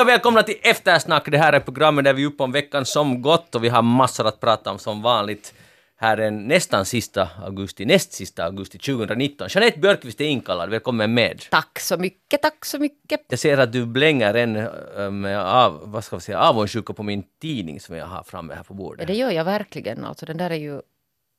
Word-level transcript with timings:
Hej 0.00 0.04
och 0.04 0.08
välkomna 0.08 0.42
till 0.42 0.56
Eftersnack. 0.62 1.30
Det 1.30 1.38
här 1.38 1.52
är 1.52 1.60
programmet 1.60 2.04
där 2.04 2.14
vi 2.14 2.22
är 2.22 2.26
uppe 2.26 2.42
om 2.42 2.52
veckan 2.52 2.84
som 2.84 3.22
gått 3.22 3.54
och 3.54 3.64
vi 3.64 3.68
har 3.68 3.82
massor 3.82 4.26
att 4.26 4.40
prata 4.40 4.70
om 4.70 4.78
som 4.78 5.02
vanligt. 5.02 5.54
Här 5.96 6.18
är 6.18 6.30
nästan 6.30 6.84
sista 6.84 7.28
augusti, 7.44 7.84
näst 7.84 8.12
sista 8.12 8.44
augusti 8.44 8.78
2019. 8.78 9.48
Jeanette 9.50 9.78
Björkqvist 9.78 10.20
är 10.20 10.24
inkallad, 10.24 10.70
välkommen 10.70 11.14
med. 11.14 11.42
Tack 11.50 11.80
så 11.80 11.96
mycket, 11.96 12.42
tack 12.42 12.64
så 12.64 12.78
mycket. 12.78 13.20
Jag 13.28 13.38
ser 13.38 13.58
att 13.58 13.72
du 13.72 13.86
blänger 13.86 14.34
en 14.34 15.20
med 15.20 15.40
av, 15.40 15.80
vad 15.84 16.04
ska 16.04 16.16
vi 16.16 16.22
säga, 16.22 16.38
avundsjuka 16.40 16.92
på 16.92 17.02
min 17.02 17.24
tidning 17.40 17.80
som 17.80 17.96
jag 17.96 18.06
har 18.06 18.22
framme 18.22 18.54
här 18.54 18.62
på 18.62 18.74
Ja, 18.74 18.76
bordet. 18.76 19.06
det 19.06 19.14
gör 19.14 19.30
jag 19.30 19.44
verkligen. 19.44 20.04
Alltså, 20.04 20.26
den 20.26 20.36
där 20.36 20.50
är 20.50 20.54
ju 20.54 20.80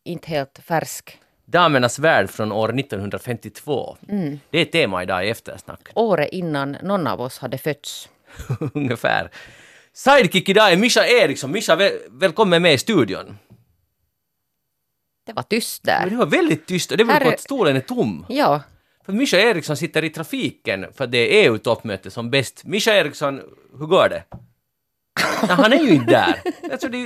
inte 0.05 0.27
helt 0.27 0.59
färsk. 0.63 1.17
Damernas 1.45 1.99
värld 1.99 2.29
från 2.29 2.51
år 2.51 2.79
1952. 2.79 3.97
Mm. 4.09 4.39
Det 4.49 4.59
är 4.59 4.65
tema 4.65 5.03
idag 5.03 5.25
i 5.27 5.29
Eftersnack. 5.29 5.89
Året 5.95 6.29
innan 6.31 6.77
någon 6.83 7.07
av 7.07 7.21
oss 7.21 7.39
hade 7.39 7.57
fötts. 7.57 8.09
Ungefär. 8.73 9.29
Sidekick 9.93 10.49
idag 10.49 10.71
är 10.71 10.77
Mischa 10.77 11.07
Eriksson. 11.07 11.51
Mischa, 11.51 11.75
väl, 11.75 11.91
välkommen 12.09 12.61
med 12.61 12.73
i 12.73 12.77
studion. 12.77 13.37
Det 15.25 15.33
var 15.33 15.43
tyst 15.43 15.83
Men 15.85 16.01
där. 16.03 16.09
det 16.09 16.15
var 16.15 16.25
väldigt 16.25 16.65
tyst 16.65 16.91
och 16.91 16.97
det 16.97 17.05
beror 17.05 17.19
på 17.19 17.25
Här 17.25 17.33
att 17.33 17.39
stolen 17.39 17.75
är 17.75 17.79
tom. 17.79 18.25
Ja, 18.29 18.61
För 19.05 19.13
Mischa 19.13 19.37
Eriksson 19.37 19.77
sitter 19.77 20.03
i 20.03 20.09
trafiken 20.09 20.85
för 20.93 21.07
det 21.07 21.17
är 21.17 21.49
EU-toppmöte 21.49 22.11
som 22.11 22.29
bäst. 22.31 22.63
Mischa 22.65 22.93
Eriksson, 22.93 23.41
hur 23.79 23.85
går 23.85 24.09
det? 24.09 24.23
Nej, 25.47 25.55
han 25.55 25.73
är 25.73 25.83
ju 25.83 25.89
inte 25.93 26.11
där. 26.11 26.41
Alltså, 26.71 26.87
det, 26.87 26.97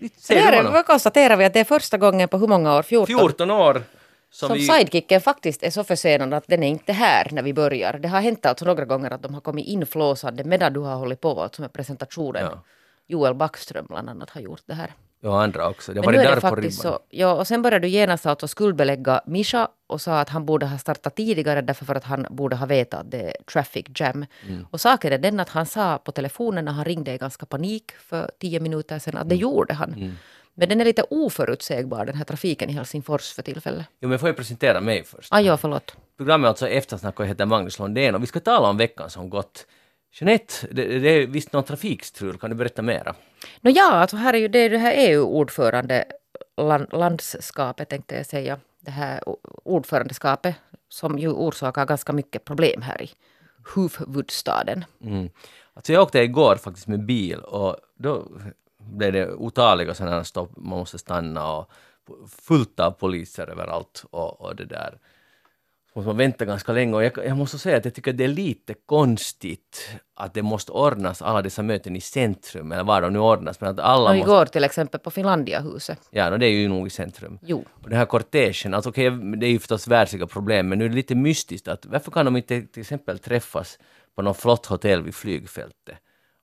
det, 0.00 0.10
det 0.28 0.40
här 0.40 0.56
honom? 0.56 0.72
vad 0.72 0.86
konstaterar 0.86 1.36
vi 1.36 1.44
att 1.44 1.52
det 1.54 1.60
är 1.60 1.64
första 1.64 1.98
gången 1.98 2.28
på 2.28 2.38
hur 2.38 2.46
många 2.46 2.76
år? 2.76 2.82
14? 2.82 3.06
14 3.06 3.50
år 3.50 3.82
som, 4.30 4.48
Som 4.48 4.56
vi... 4.58 4.66
sidekicken 4.66 5.20
faktiskt 5.20 5.62
är 5.62 5.70
så 5.70 5.84
försenad 5.84 6.34
att 6.34 6.44
den 6.48 6.62
är 6.62 6.68
inte 6.68 6.92
här 6.92 7.28
när 7.32 7.42
vi 7.42 7.52
börjar. 7.54 7.98
Det 7.98 8.08
har 8.08 8.20
hänt 8.20 8.46
alltså 8.46 8.64
några 8.64 8.84
gånger 8.84 9.10
att 9.10 9.22
de 9.22 9.34
har 9.34 9.40
kommit 9.40 9.66
inflåsande 9.66 10.44
medan 10.44 10.72
du 10.72 10.80
har 10.80 10.96
hållit 10.96 11.20
på 11.20 11.40
alltså 11.42 11.62
med 11.62 11.72
presentationen. 11.72 12.42
Ja. 12.44 12.62
Joel 13.06 13.34
Backström 13.34 13.86
bland 13.88 14.10
annat 14.10 14.30
har 14.30 14.40
gjort 14.40 14.62
det 14.66 14.74
här. 14.74 14.92
Ja, 15.20 15.42
andra 15.42 15.68
också. 15.68 15.92
Det 15.92 16.00
Men 16.00 16.04
var 16.04 16.12
nu 16.12 16.18
det 16.18 16.24
är 16.24 16.28
där 16.28 16.34
det 16.40 16.48
på 16.48 16.54
ribban. 16.56 16.72
så. 16.72 16.98
Ja, 17.10 17.34
och 17.34 17.46
sen 17.46 17.62
började 17.62 17.86
du 17.86 17.88
genast 17.90 18.26
alltså 18.26 18.48
skuldbelägga 18.48 19.20
Misha 19.26 19.68
och 19.86 20.00
sa 20.00 20.20
att 20.20 20.28
han 20.28 20.46
borde 20.46 20.66
ha 20.66 20.78
startat 20.78 21.16
tidigare 21.16 21.60
därför 21.60 21.84
för 21.84 21.94
att 21.94 22.04
han 22.04 22.26
borde 22.30 22.56
ha 22.56 22.66
vetat 22.66 23.00
att 23.00 23.10
det 23.10 23.20
är 23.22 23.34
traffic 23.52 23.86
jam. 23.94 24.26
Mm. 24.48 24.66
Och 24.70 24.80
saken 24.80 25.12
är 25.12 25.18
den 25.18 25.40
att 25.40 25.48
han 25.48 25.66
sa 25.66 25.98
på 25.98 26.12
telefonen 26.12 26.64
när 26.64 26.72
han 26.72 26.84
ringde 26.84 27.12
i 27.14 27.18
ganska 27.18 27.46
panik 27.46 27.92
för 27.92 28.30
tio 28.40 28.60
minuter 28.60 28.98
sedan 28.98 29.16
att 29.16 29.28
det 29.28 29.34
Mm. 29.34 29.42
gjorde 29.42 29.74
han. 29.74 30.16
Men 30.58 30.68
den 30.68 30.80
är 30.80 30.84
lite 30.84 31.02
oförutsägbar 31.02 32.04
den 32.04 32.14
här 32.14 32.24
trafiken 32.24 32.70
i 32.70 32.72
Helsingfors 32.72 33.32
för 33.32 33.42
tillfället. 33.42 33.86
Jo, 34.00 34.08
men 34.08 34.18
får 34.18 34.28
jag 34.28 34.36
presentera 34.36 34.80
mig 34.80 35.04
först? 35.04 35.32
Ah, 35.32 35.40
ja, 35.40 35.56
förlåt. 35.56 35.96
Programmet 36.16 36.46
är 36.46 36.48
alltså 36.48 36.68
Eftersnack 36.68 37.18
och 37.18 37.24
jag 37.24 37.28
heter 37.28 37.46
Magnus 37.46 37.78
Lundén 37.78 38.14
och 38.14 38.22
vi 38.22 38.26
ska 38.26 38.40
tala 38.40 38.68
om 38.68 38.76
veckan 38.76 39.10
som 39.10 39.30
gått. 39.30 39.66
Jeanette, 40.12 40.54
det, 40.70 40.98
det 40.98 41.08
är 41.08 41.26
visst 41.26 41.52
någon 41.52 41.64
trafikstrul, 41.64 42.38
kan 42.38 42.50
du 42.50 42.56
berätta 42.56 42.82
mera? 42.82 43.14
Nå 43.60 43.70
ja, 43.70 43.90
alltså 43.92 44.16
här 44.16 44.34
är 44.34 44.38
ju 44.38 44.48
det, 44.48 44.68
det 44.68 44.78
här 44.78 44.94
EU-ordförande 44.96 46.04
land, 46.56 46.86
landskapet 46.92 47.88
tänkte 47.88 48.14
jag 48.14 48.26
säga. 48.26 48.58
Det 48.80 48.90
här 48.90 49.20
ordförandeskapet 49.64 50.54
som 50.88 51.18
ju 51.18 51.28
orsakar 51.28 51.86
ganska 51.86 52.12
mycket 52.12 52.44
problem 52.44 52.82
här 52.82 53.02
i 53.02 53.10
huvudstaden. 53.74 54.84
Mm. 55.04 55.28
Alltså 55.74 55.92
jag 55.92 56.02
åkte 56.02 56.18
igår 56.18 56.56
faktiskt 56.56 56.86
med 56.86 57.06
bil 57.06 57.38
och 57.38 57.76
då 57.94 58.28
blev 58.86 59.12
det 59.12 59.34
otaliga 59.34 59.94
sådana 59.94 60.24
stopp, 60.24 60.56
man 60.56 60.78
måste 60.78 60.98
stanna 60.98 61.52
och 61.52 61.70
fullt 62.42 62.80
av 62.80 62.90
poliser 62.90 63.50
överallt 63.50 64.04
och, 64.10 64.40
och 64.40 64.56
det 64.56 64.64
där. 64.64 64.98
Så 65.92 65.98
måste 65.98 66.06
man 66.06 66.16
vänta 66.16 66.44
ganska 66.44 66.72
länge 66.72 66.94
och 66.94 67.04
jag, 67.04 67.12
jag 67.16 67.36
måste 67.36 67.58
säga 67.58 67.76
att 67.76 67.84
jag 67.84 67.94
tycker 67.94 68.12
det 68.12 68.24
är 68.24 68.28
lite 68.28 68.74
konstigt 68.86 69.98
att 70.14 70.34
det 70.34 70.42
måste 70.42 70.72
ordnas 70.72 71.22
alla 71.22 71.42
dessa 71.42 71.62
möten 71.62 71.96
i 71.96 72.00
centrum 72.00 72.72
eller 72.72 72.84
var 72.84 73.00
de 73.00 73.12
nu 73.12 73.18
ordnas 73.18 73.60
men 73.60 73.70
att 73.70 73.78
alla 73.78 74.10
Och 74.10 74.16
måste... 74.16 74.30
igår 74.30 74.46
till 74.46 74.64
exempel 74.64 75.00
på 75.00 75.10
Finlandiahuset. 75.10 76.08
Ja, 76.10 76.30
no, 76.30 76.36
det 76.36 76.46
är 76.46 76.50
ju 76.50 76.68
nog 76.68 76.86
i 76.86 76.90
centrum. 76.90 77.38
Jo. 77.42 77.64
Och 77.82 77.88
den 77.88 77.98
här 77.98 78.06
kortegen, 78.06 78.74
alltså 78.74 78.90
okej, 78.90 79.10
det 79.10 79.46
är 79.46 79.50
ju 79.50 79.58
förstås 79.58 79.88
världsliga 79.88 80.26
problem, 80.26 80.68
men 80.68 80.78
nu 80.78 80.84
är 80.84 80.88
det 80.88 80.94
lite 80.94 81.14
mystiskt 81.14 81.68
att 81.68 81.86
varför 81.86 82.10
kan 82.10 82.24
de 82.24 82.36
inte 82.36 82.62
till 82.62 82.80
exempel 82.80 83.18
träffas 83.18 83.78
på 84.14 84.22
något 84.22 84.36
flott 84.36 84.66
hotell 84.66 85.02
vid 85.02 85.14
flygfältet? 85.14 85.98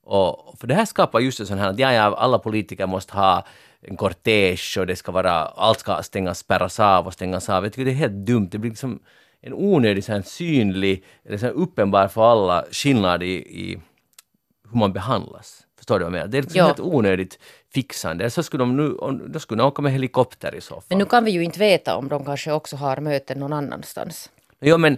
Och, 0.06 0.56
för 0.60 0.68
det 0.68 0.74
här 0.76 0.86
skapar 0.86 1.20
just 1.20 1.40
en 1.40 1.48
sån 1.48 1.58
här 1.58 1.70
att 1.70 1.80
ja, 1.80 1.94
ja, 1.94 2.16
alla 2.18 2.40
politiker 2.40 2.88
måste 2.88 3.14
ha 3.14 3.46
en 3.82 3.98
kortege 3.98 4.80
och 4.80 4.88
det 4.88 4.96
ska 4.96 5.12
vara, 5.12 5.32
allt 5.46 5.80
ska 5.80 6.04
stängas, 6.04 6.40
spärras 6.40 6.80
av 6.80 7.08
och 7.08 7.14
stängas 7.14 7.50
av. 7.50 7.64
Jag 7.64 7.74
tycker 7.74 7.86
det 7.86 7.92
är 7.92 7.96
helt 7.96 8.26
dumt. 8.26 8.48
Det 8.52 8.58
blir 8.58 8.72
liksom 8.72 9.00
en 9.42 9.54
onödig, 9.54 10.04
så 10.04 10.12
här, 10.12 10.22
synlig, 10.22 11.04
eller 11.26 11.38
så 11.38 11.46
här, 11.46 11.54
uppenbar 11.54 12.08
för 12.08 12.32
alla 12.32 12.66
skillnad 12.72 13.24
i, 13.24 13.28
i 13.36 13.80
hur 14.72 14.80
man 14.80 14.94
behandlas. 14.94 15.60
Förstår 15.78 16.00
du 16.00 16.06
vad 16.06 16.14
jag 16.14 16.18
menar? 16.18 16.28
Det 16.28 16.38
är 16.38 16.42
liksom 16.42 16.58
Ja. 16.60 16.66
helt 16.66 16.80
onödigt 16.80 17.40
fixande. 17.74 18.30
Så 18.30 18.44
skulle 18.44 18.62
de 18.62 18.78
nu, 18.78 18.98
då 19.28 19.40
skulle 19.40 19.62
de 19.62 19.68
åka 19.68 19.82
med 19.82 19.92
helikopter 19.92 20.56
i 20.56 20.62
så 20.62 20.74
fall. 20.76 20.84
Men 20.90 20.98
nu 20.98 21.06
kan 21.06 21.26
vi 21.26 21.32
ju 21.32 21.44
inte 21.44 21.60
veta 21.60 21.96
om 21.96 22.08
de 22.08 22.26
kanske 22.26 22.52
också 22.52 22.76
har 22.76 22.98
möten 22.98 23.40
någon 23.40 23.54
annanstans. 23.54 24.30
Jo, 24.62 24.78
men, 24.78 24.98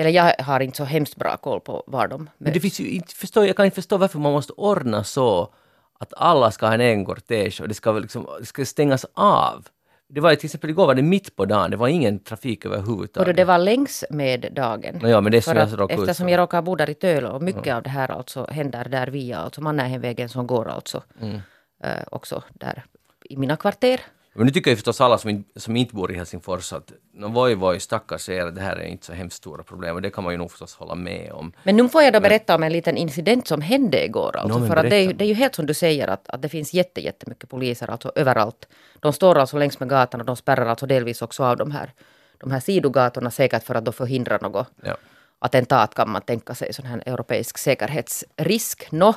Eller 0.00 0.10
jag 0.10 0.34
har 0.44 0.60
inte 0.60 0.76
så 0.76 0.84
hemskt 0.84 1.16
bra 1.16 1.36
koll 1.36 1.60
på 1.60 1.84
var 1.86 2.08
de 2.08 2.16
men 2.20 2.28
möts. 2.38 2.54
det 2.54 2.60
finns 2.60 2.80
inte, 2.80 3.14
förstå, 3.14 3.44
jag 3.44 3.56
kan 3.56 3.64
inte 3.64 3.74
förstå 3.74 3.96
varför 3.96 4.18
man 4.18 4.32
måste 4.32 4.52
ordna 4.52 5.04
så 5.04 5.52
att 5.98 6.12
alla 6.16 6.50
ska 6.50 6.66
ha 6.66 6.74
en 6.74 6.80
egen 6.80 7.04
kortege 7.04 7.62
och 7.62 7.68
det 7.68 7.74
ska, 7.74 7.92
liksom, 7.92 8.26
det 8.40 8.46
ska 8.46 8.64
stängas 8.64 9.06
av. 9.14 9.68
Det 10.08 10.20
var 10.20 10.34
till 10.34 10.46
exempel 10.46 10.70
igår 10.70 10.86
var 10.86 10.94
det 10.94 11.02
mitt 11.02 11.36
på 11.36 11.44
dagen, 11.44 11.70
det 11.70 11.76
var 11.76 11.88
ingen 11.88 12.18
trafik 12.18 12.64
Och 12.64 12.70
då 12.70 12.76
överhuvudtaget. 12.76 13.36
det 13.36 13.44
var 13.44 13.58
längs 13.58 14.04
med 14.10 14.52
dagen. 14.52 15.00
Ja, 15.02 15.20
men 15.20 15.32
det 15.32 15.42
För 15.42 15.54
jag 15.54 15.62
att 15.62 15.90
ut 15.90 15.98
eftersom 15.98 16.28
jag 16.28 16.38
råkar 16.38 16.62
bo 16.62 16.74
där 16.76 16.90
i 16.90 16.94
Töle 16.94 17.28
och 17.28 17.42
mycket 17.42 17.74
av 17.74 17.82
det 17.82 17.90
här 17.90 18.10
alltså 18.10 18.46
händer 18.50 18.84
där 18.84 19.06
via 19.06 19.38
alltså 19.38 19.60
Mannerheimvägen 19.60 20.28
som 20.28 20.46
går 20.46 20.68
alltså 20.68 21.02
Mm. 21.20 21.40
eh, 21.84 21.90
också 22.10 22.42
där 22.54 22.84
i 23.24 23.36
mina 23.36 23.56
kvarter. 23.56 24.00
Men 24.34 24.46
nu 24.46 24.52
tycker 24.52 24.70
ju 24.70 24.76
förstås 24.76 25.00
alla 25.00 25.18
som 25.18 25.30
inte, 25.30 25.60
som 25.60 25.76
inte 25.76 25.94
bor 25.94 26.12
i 26.12 26.14
Helsingfors 26.14 26.72
att 26.72 26.92
no, 27.12 27.26
voi 27.28 27.54
voi 27.54 27.80
stackars 27.80 28.28
er, 28.28 28.46
det 28.46 28.60
här 28.60 28.76
är 28.76 28.84
inte 28.84 29.06
så 29.06 29.12
hemskt 29.12 29.36
stora 29.36 29.62
problem 29.62 29.94
och 29.94 30.02
det 30.02 30.10
kan 30.10 30.24
man 30.24 30.32
ju 30.32 30.38
nog 30.38 30.50
förstås 30.50 30.74
hålla 30.74 30.94
med 30.94 31.32
om. 31.32 31.52
Men 31.62 31.76
nu 31.76 31.88
får 31.88 32.02
jag 32.02 32.12
då 32.12 32.20
berätta 32.20 32.54
om 32.54 32.62
en 32.62 32.72
liten 32.72 32.96
incident 32.96 33.48
som 33.48 33.60
hände 33.60 34.04
igår. 34.04 34.36
Alltså, 34.36 34.58
men 34.58 34.68
för 34.68 34.76
att 34.76 34.90
det, 34.90 34.96
är, 34.96 35.12
det 35.12 35.24
är 35.24 35.28
ju 35.28 35.34
helt 35.34 35.54
som 35.54 35.66
du 35.66 35.74
säger 35.74 36.08
att, 36.08 36.28
att 36.28 36.42
det 36.42 36.48
finns 36.48 36.74
jätte, 36.74 37.00
jättemycket 37.00 37.50
poliser 37.50 37.90
alltså 37.90 38.12
överallt. 38.14 38.68
De 39.00 39.12
står 39.12 39.38
alltså 39.38 39.58
längs 39.58 39.80
med 39.80 39.88
gatan 39.88 40.20
och 40.20 40.26
de 40.26 40.36
spärrar 40.36 40.66
alltså 40.66 40.86
delvis 40.86 41.22
också 41.22 41.44
av 41.44 41.56
de 41.56 41.70
här, 41.70 41.92
de 42.38 42.50
här 42.50 42.60
sidogatorna 42.60 43.30
säkert 43.30 43.64
för 43.64 43.74
att 43.74 43.84
då 43.84 43.92
förhindra 43.92 44.38
något 44.42 44.66
Ja. 44.82 44.96
attentat 45.38 45.94
kan 45.94 46.10
man 46.10 46.22
tänka 46.22 46.54
sig, 46.54 46.72
sån 46.72 46.86
här 46.86 47.02
europeisk 47.06 47.58
säkerhetsrisk. 47.58 48.88
Nå, 48.92 49.14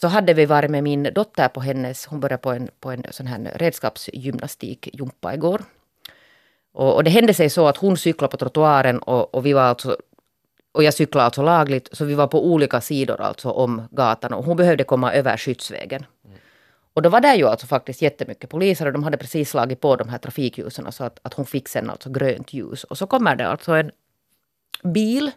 så 0.00 0.08
hade 0.08 0.34
vi 0.34 0.46
varit 0.46 0.70
med 0.70 0.82
min 0.82 1.02
dotter 1.14 1.48
på 1.48 1.60
hennes, 1.60 2.06
hon 2.06 2.20
började 2.20 2.42
på 2.42 2.50
en, 2.50 2.68
på 2.80 2.90
en 2.90 3.04
sån 3.10 3.26
här 3.26 3.52
redskapsgymnastikjumpa 3.54 5.34
igår. 5.34 5.62
Och, 6.72 6.94
och 6.94 7.04
det 7.04 7.10
hände 7.10 7.34
sig 7.34 7.50
så 7.50 7.68
att 7.68 7.76
hon 7.76 7.96
cyklade 7.96 8.30
på 8.30 8.36
trottoaren 8.36 8.98
och, 8.98 9.34
och 9.34 9.46
vi 9.46 9.52
var 9.52 9.62
alltså 9.62 9.96
och 10.72 10.82
jag 10.82 10.94
cyklade 10.94 11.24
alltså 11.24 11.42
lagligt, 11.42 11.88
så 11.92 12.04
vi 12.04 12.14
var 12.14 12.26
på 12.26 12.46
olika 12.46 12.80
sidor 12.80 13.20
alltså 13.20 13.50
om 13.50 13.88
gatan 13.90 14.32
och 14.32 14.44
hon 14.44 14.56
behövde 14.56 14.84
komma 14.84 15.12
över 15.12 15.36
skyddsvägen. 15.36 16.06
Och 16.94 17.02
då 17.02 17.08
var 17.08 17.20
det 17.20 17.34
ju 17.34 17.46
alltså 17.46 17.66
faktiskt 17.66 18.02
jättemycket 18.02 18.50
poliser 18.50 18.86
och 18.86 18.92
de 18.92 19.04
hade 19.04 19.16
precis 19.16 19.50
slagit 19.50 19.80
på 19.80 19.96
de 19.96 20.08
här 20.08 20.18
trafikljusen 20.18 20.92
så 20.92 21.04
att, 21.04 21.18
att 21.22 21.34
hon 21.34 21.46
fick 21.46 21.68
sen 21.68 21.90
alltså 21.90 22.10
grönt 22.10 22.52
ljus. 22.52 22.84
Och 22.84 22.98
så 22.98 23.06
kommer 23.06 23.36
det 23.36 23.48
alltså 23.48 23.72
en 23.72 23.90
bil 24.84 25.30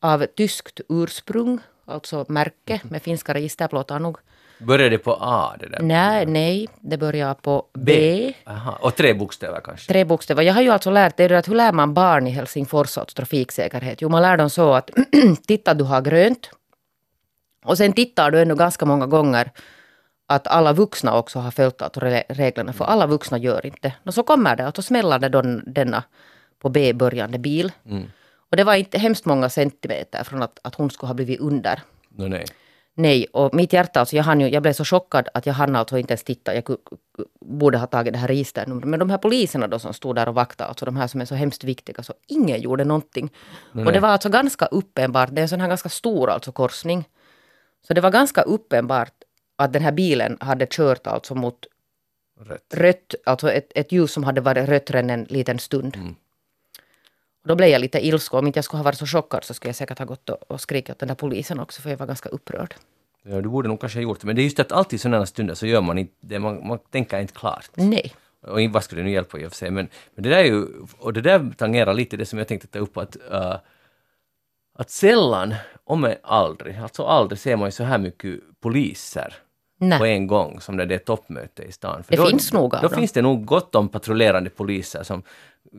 av 0.00 0.26
tyskt 0.26 0.80
ursprung, 0.88 1.58
alltså 1.90 2.24
märke 2.28 2.80
med 2.82 3.02
finska 3.02 3.34
registerplåtar 3.34 3.98
nog. 3.98 4.16
Började 4.58 4.90
det 4.90 4.98
på 4.98 5.18
A 5.20 5.56
det 5.60 5.68
där? 5.68 5.78
Nej, 5.82 6.26
nej, 6.26 6.68
det 6.80 6.96
börjar 6.98 7.34
på 7.34 7.64
B. 7.78 8.32
Aha. 8.46 8.78
Och 8.80 8.96
tre 8.96 9.14
bokstäver 9.14 9.60
kanske? 9.64 9.92
Tre 9.92 10.04
bokstäver. 10.04 10.42
Jag 10.42 10.54
har 10.54 10.62
ju 10.62 10.70
alltså 10.70 10.90
lärt 10.90 11.16
dig 11.16 11.34
att 11.34 11.48
hur 11.48 11.54
lär 11.54 11.72
man 11.72 11.94
barn 11.94 12.26
i 12.26 12.30
Helsingfors 12.30 12.98
alltså 12.98 13.14
trafiksäkerhet? 13.16 14.02
Jo, 14.02 14.08
man 14.08 14.22
lär 14.22 14.36
dem 14.36 14.50
så 14.50 14.72
att 14.72 14.90
titta, 15.46 15.74
du 15.74 15.84
har 15.84 16.00
grönt. 16.00 16.50
Och 17.64 17.76
sen 17.78 17.92
tittar 17.92 18.30
du 18.30 18.40
ännu 18.40 18.54
ganska 18.54 18.86
många 18.86 19.06
gånger 19.06 19.50
att 20.28 20.46
alla 20.46 20.72
vuxna 20.72 21.18
också 21.18 21.38
har 21.38 21.50
följt 21.50 21.80
re- 21.80 22.22
reglerna, 22.28 22.72
för 22.72 22.84
alla 22.84 23.06
vuxna 23.06 23.38
gör 23.38 23.66
inte. 23.66 23.92
Och 24.06 24.14
så 24.14 24.22
kommer 24.22 24.56
det, 24.56 24.66
och 24.68 24.76
så 24.76 24.82
smäller 24.82 25.18
det 25.18 25.28
då 25.28 25.42
denna 25.66 26.02
på 26.58 26.68
B 26.68 26.92
börjande 26.92 27.38
bil. 27.38 27.72
Och 28.50 28.56
det 28.56 28.64
var 28.64 28.74
inte 28.74 28.98
hemskt 28.98 29.24
många 29.24 29.48
centimeter 29.48 30.24
från 30.24 30.42
att, 30.42 30.58
att 30.62 30.74
hon 30.74 30.90
skulle 30.90 31.08
ha 31.08 31.14
blivit 31.14 31.40
under. 31.40 31.82
No, 32.08 32.28
nej. 32.28 32.44
Nej, 32.94 33.26
och 33.32 33.54
mitt 33.54 33.72
hjärta, 33.72 34.00
alltså 34.00 34.16
jag, 34.16 34.24
hann 34.24 34.40
ju, 34.40 34.48
jag 34.48 34.62
blev 34.62 34.72
så 34.72 34.84
chockad 34.84 35.28
att 35.34 35.46
jag 35.46 35.54
hann 35.54 35.76
alltså 35.76 35.98
inte 35.98 36.12
ens 36.12 36.24
titta. 36.24 36.54
Jag 36.54 36.76
borde 37.40 37.78
ha 37.78 37.86
tagit 37.86 38.12
det 38.12 38.18
här 38.18 38.28
registernumret. 38.28 38.88
Men 38.88 38.98
de 39.00 39.10
här 39.10 39.18
poliserna 39.18 39.66
då 39.68 39.78
som 39.78 39.94
stod 39.94 40.16
där 40.16 40.28
och 40.28 40.34
vaktade, 40.34 40.68
alltså 40.68 40.84
de 40.84 40.96
här 40.96 41.06
som 41.06 41.20
är 41.20 41.24
så 41.24 41.34
hemskt 41.34 41.64
viktiga, 41.64 42.02
så 42.02 42.14
ingen 42.26 42.60
gjorde 42.60 42.84
någonting. 42.84 43.30
och 43.72 43.92
det 43.92 44.00
var 44.00 44.08
alltså 44.08 44.28
ganska 44.28 44.66
uppenbart, 44.66 45.28
det 45.32 45.40
är 45.40 45.42
en 45.42 45.48
sån 45.48 45.60
här 45.60 45.68
ganska 45.68 45.88
stor 45.88 46.30
alltså 46.30 46.52
korsning. 46.52 47.08
Så 47.86 47.94
det 47.94 48.00
var 48.00 48.10
ganska 48.10 48.42
uppenbart 48.42 49.14
att 49.56 49.72
den 49.72 49.82
här 49.82 49.92
bilen 49.92 50.36
hade 50.40 50.66
kört 50.70 51.06
alltså 51.06 51.34
mot 51.34 51.66
Rätt. 52.40 52.74
rött, 52.74 53.14
alltså 53.26 53.50
ett, 53.52 53.72
ett 53.74 53.92
ljus 53.92 54.12
som 54.12 54.24
hade 54.24 54.40
varit 54.40 54.68
rött 54.68 54.90
redan 54.90 55.10
en 55.10 55.24
liten 55.24 55.58
stund. 55.58 55.96
Då 57.44 57.54
blev 57.54 57.68
jag 57.68 57.80
lite 57.80 58.06
ilsk. 58.06 58.34
Om 58.34 58.46
inte 58.46 58.56
jag 58.56 58.64
skulle 58.64 58.78
ha 58.78 58.84
varit 58.84 58.98
så 58.98 59.06
chockad 59.06 59.44
så 59.44 59.54
skulle 59.54 59.68
jag 59.68 59.76
säkert 59.76 59.98
ha 59.98 60.06
gått 60.06 60.28
och, 60.28 60.50
och 60.50 60.60
skrikit 60.60 60.90
åt 60.90 60.98
den 60.98 61.08
där 61.08 61.14
polisen 61.14 61.60
också, 61.60 61.82
för 61.82 61.90
jag 61.90 61.96
var 61.96 62.06
ganska 62.06 62.28
upprörd. 62.28 62.74
Ja, 63.22 63.40
du 63.40 63.48
borde 63.48 63.68
nog 63.68 63.80
kanske 63.80 63.98
ha 63.98 64.02
gjort 64.02 64.20
det. 64.20 64.26
Men 64.26 64.36
det 64.36 64.42
är 64.42 64.44
just 64.44 64.60
att 64.60 64.72
alltid 64.72 64.96
i 64.96 64.98
sådana 64.98 65.26
stunder 65.26 65.54
så 65.54 65.66
gör 65.66 65.80
man 65.80 65.98
inte 65.98 66.14
det. 66.20 66.38
Man, 66.38 66.66
man 66.66 66.78
tänker 66.90 67.20
inte 67.20 67.34
klart. 67.34 67.70
Nej. 67.74 68.14
Och 68.42 68.60
vad 68.70 68.84
skulle 68.84 69.00
det 69.00 69.04
nu 69.04 69.12
hjälpa 69.12 69.38
i 69.38 69.46
och 69.46 69.50
för 69.50 69.56
sig. 69.56 69.70
Men, 69.70 69.88
men 70.14 70.22
det 70.22 70.28
där 70.30 70.38
är 70.38 70.44
ju, 70.44 70.66
och 70.98 71.12
det 71.12 71.20
där 71.20 71.52
tangerar 71.56 71.94
lite 71.94 72.16
det 72.16 72.26
som 72.26 72.38
jag 72.38 72.48
tänkte 72.48 72.68
ta 72.68 72.78
upp 72.78 72.96
att, 72.96 73.16
uh, 73.16 73.56
att 74.74 74.90
sällan, 74.90 75.54
om 75.84 76.04
än 76.04 76.16
aldrig, 76.22 76.76
alltså 76.76 77.04
aldrig 77.04 77.38
ser 77.38 77.56
man 77.56 77.68
ju 77.68 77.72
så 77.72 77.84
här 77.84 77.98
mycket 77.98 78.40
poliser 78.60 79.34
Nej. 79.80 79.98
på 79.98 80.06
en 80.06 80.26
gång 80.26 80.60
som 80.60 80.76
när 80.76 80.86
det 80.86 80.94
är 80.94 80.98
toppmöte 80.98 81.62
i 81.62 81.72
stan. 81.72 82.02
Det 82.08 82.16
då, 82.16 82.26
finns 82.26 82.52
nog 82.52 82.74
av 82.74 82.82
Då 82.82 82.88
dem. 82.88 82.98
finns 82.98 83.12
det 83.12 83.22
nog 83.22 83.44
gott 83.44 83.74
om 83.74 83.88
patrullerande 83.88 84.50
poliser 84.50 85.02
som 85.02 85.22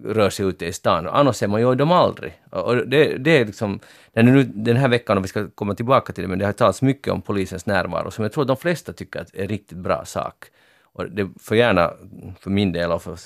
rör 0.06 0.30
sig 0.30 0.46
ute 0.46 0.66
i 0.66 0.74
stan. 0.74 1.08
Annars 1.08 1.36
ser 1.36 1.48
man 1.48 1.62
ju 1.62 1.76
dem 1.76 1.92
aldrig. 1.92 2.42
Och 2.52 2.64
och 2.64 2.88
det, 2.88 3.18
det 3.18 3.38
är 3.38 3.46
liksom, 3.46 3.80
nu, 4.14 4.44
den 4.44 4.78
här 4.78 4.88
veckan, 4.88 5.18
om 5.18 5.24
vi 5.24 5.30
ska 5.30 5.50
komma 5.50 5.76
tillbaka 5.76 6.14
till 6.14 6.22
det, 6.24 6.28
men 6.28 6.40
det 6.40 6.46
har 6.46 6.54
talats 6.54 6.82
mycket 6.82 7.14
om 7.14 7.22
polisens 7.22 7.66
närvaro, 7.66 8.12
som 8.12 8.24
jag 8.24 8.32
tror 8.32 8.46
de 8.46 8.58
flesta 8.58 8.94
tycker 8.94 9.20
att 9.20 9.36
är 9.36 9.48
riktigt 9.48 9.78
bra 9.78 10.06
sak. 10.06 10.46
Och 10.94 11.10
det 11.10 11.30
får 11.40 11.58
gärna, 11.58 11.94
för 12.40 12.50
min 12.50 12.72
del 12.72 12.92
och 12.92 13.04
för 13.04 13.18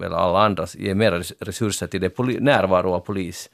väl 0.00 0.14
alla 0.14 0.38
andras, 0.38 0.76
ge 0.76 0.94
mer 0.94 1.12
resurser 1.44 1.86
till 1.86 2.00
det, 2.00 2.10
poli, 2.10 2.40
närvaro 2.40 2.92
av 2.92 3.00
polis. 3.00 3.50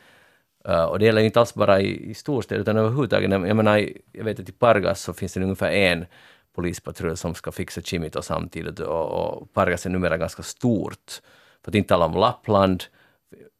Uh, 0.69 0.85
och 0.85 0.99
det 0.99 1.05
gäller 1.05 1.23
inte 1.23 1.41
alls 1.41 1.55
bara 1.55 1.81
i, 1.81 2.11
i 2.11 2.15
storstäder 2.15 2.61
utan 2.63 2.77
överhuvudtaget. 2.77 3.31
Jag 3.31 3.57
menar, 3.57 3.89
jag 4.13 4.25
vet 4.25 4.41
att 4.41 4.49
i 4.49 4.53
Pargas 4.53 5.01
så 5.01 5.13
finns 5.13 5.35
det 5.35 5.43
ungefär 5.43 5.71
en 5.71 6.07
polispatrull 6.55 7.17
som 7.17 7.35
ska 7.35 7.53
fixa 7.53 7.81
Chimito 7.81 8.23
samtidigt 8.23 8.81
och, 8.81 9.07
och 9.11 9.53
Pargas 9.53 9.87
är 9.87 9.91
numera 9.91 10.17
ganska 10.17 10.43
stort. 10.43 11.21
För 11.65 11.71
att 11.71 11.75
inte 11.75 11.89
tala 11.89 12.05
om 12.07 12.15
Lappland 12.15 12.85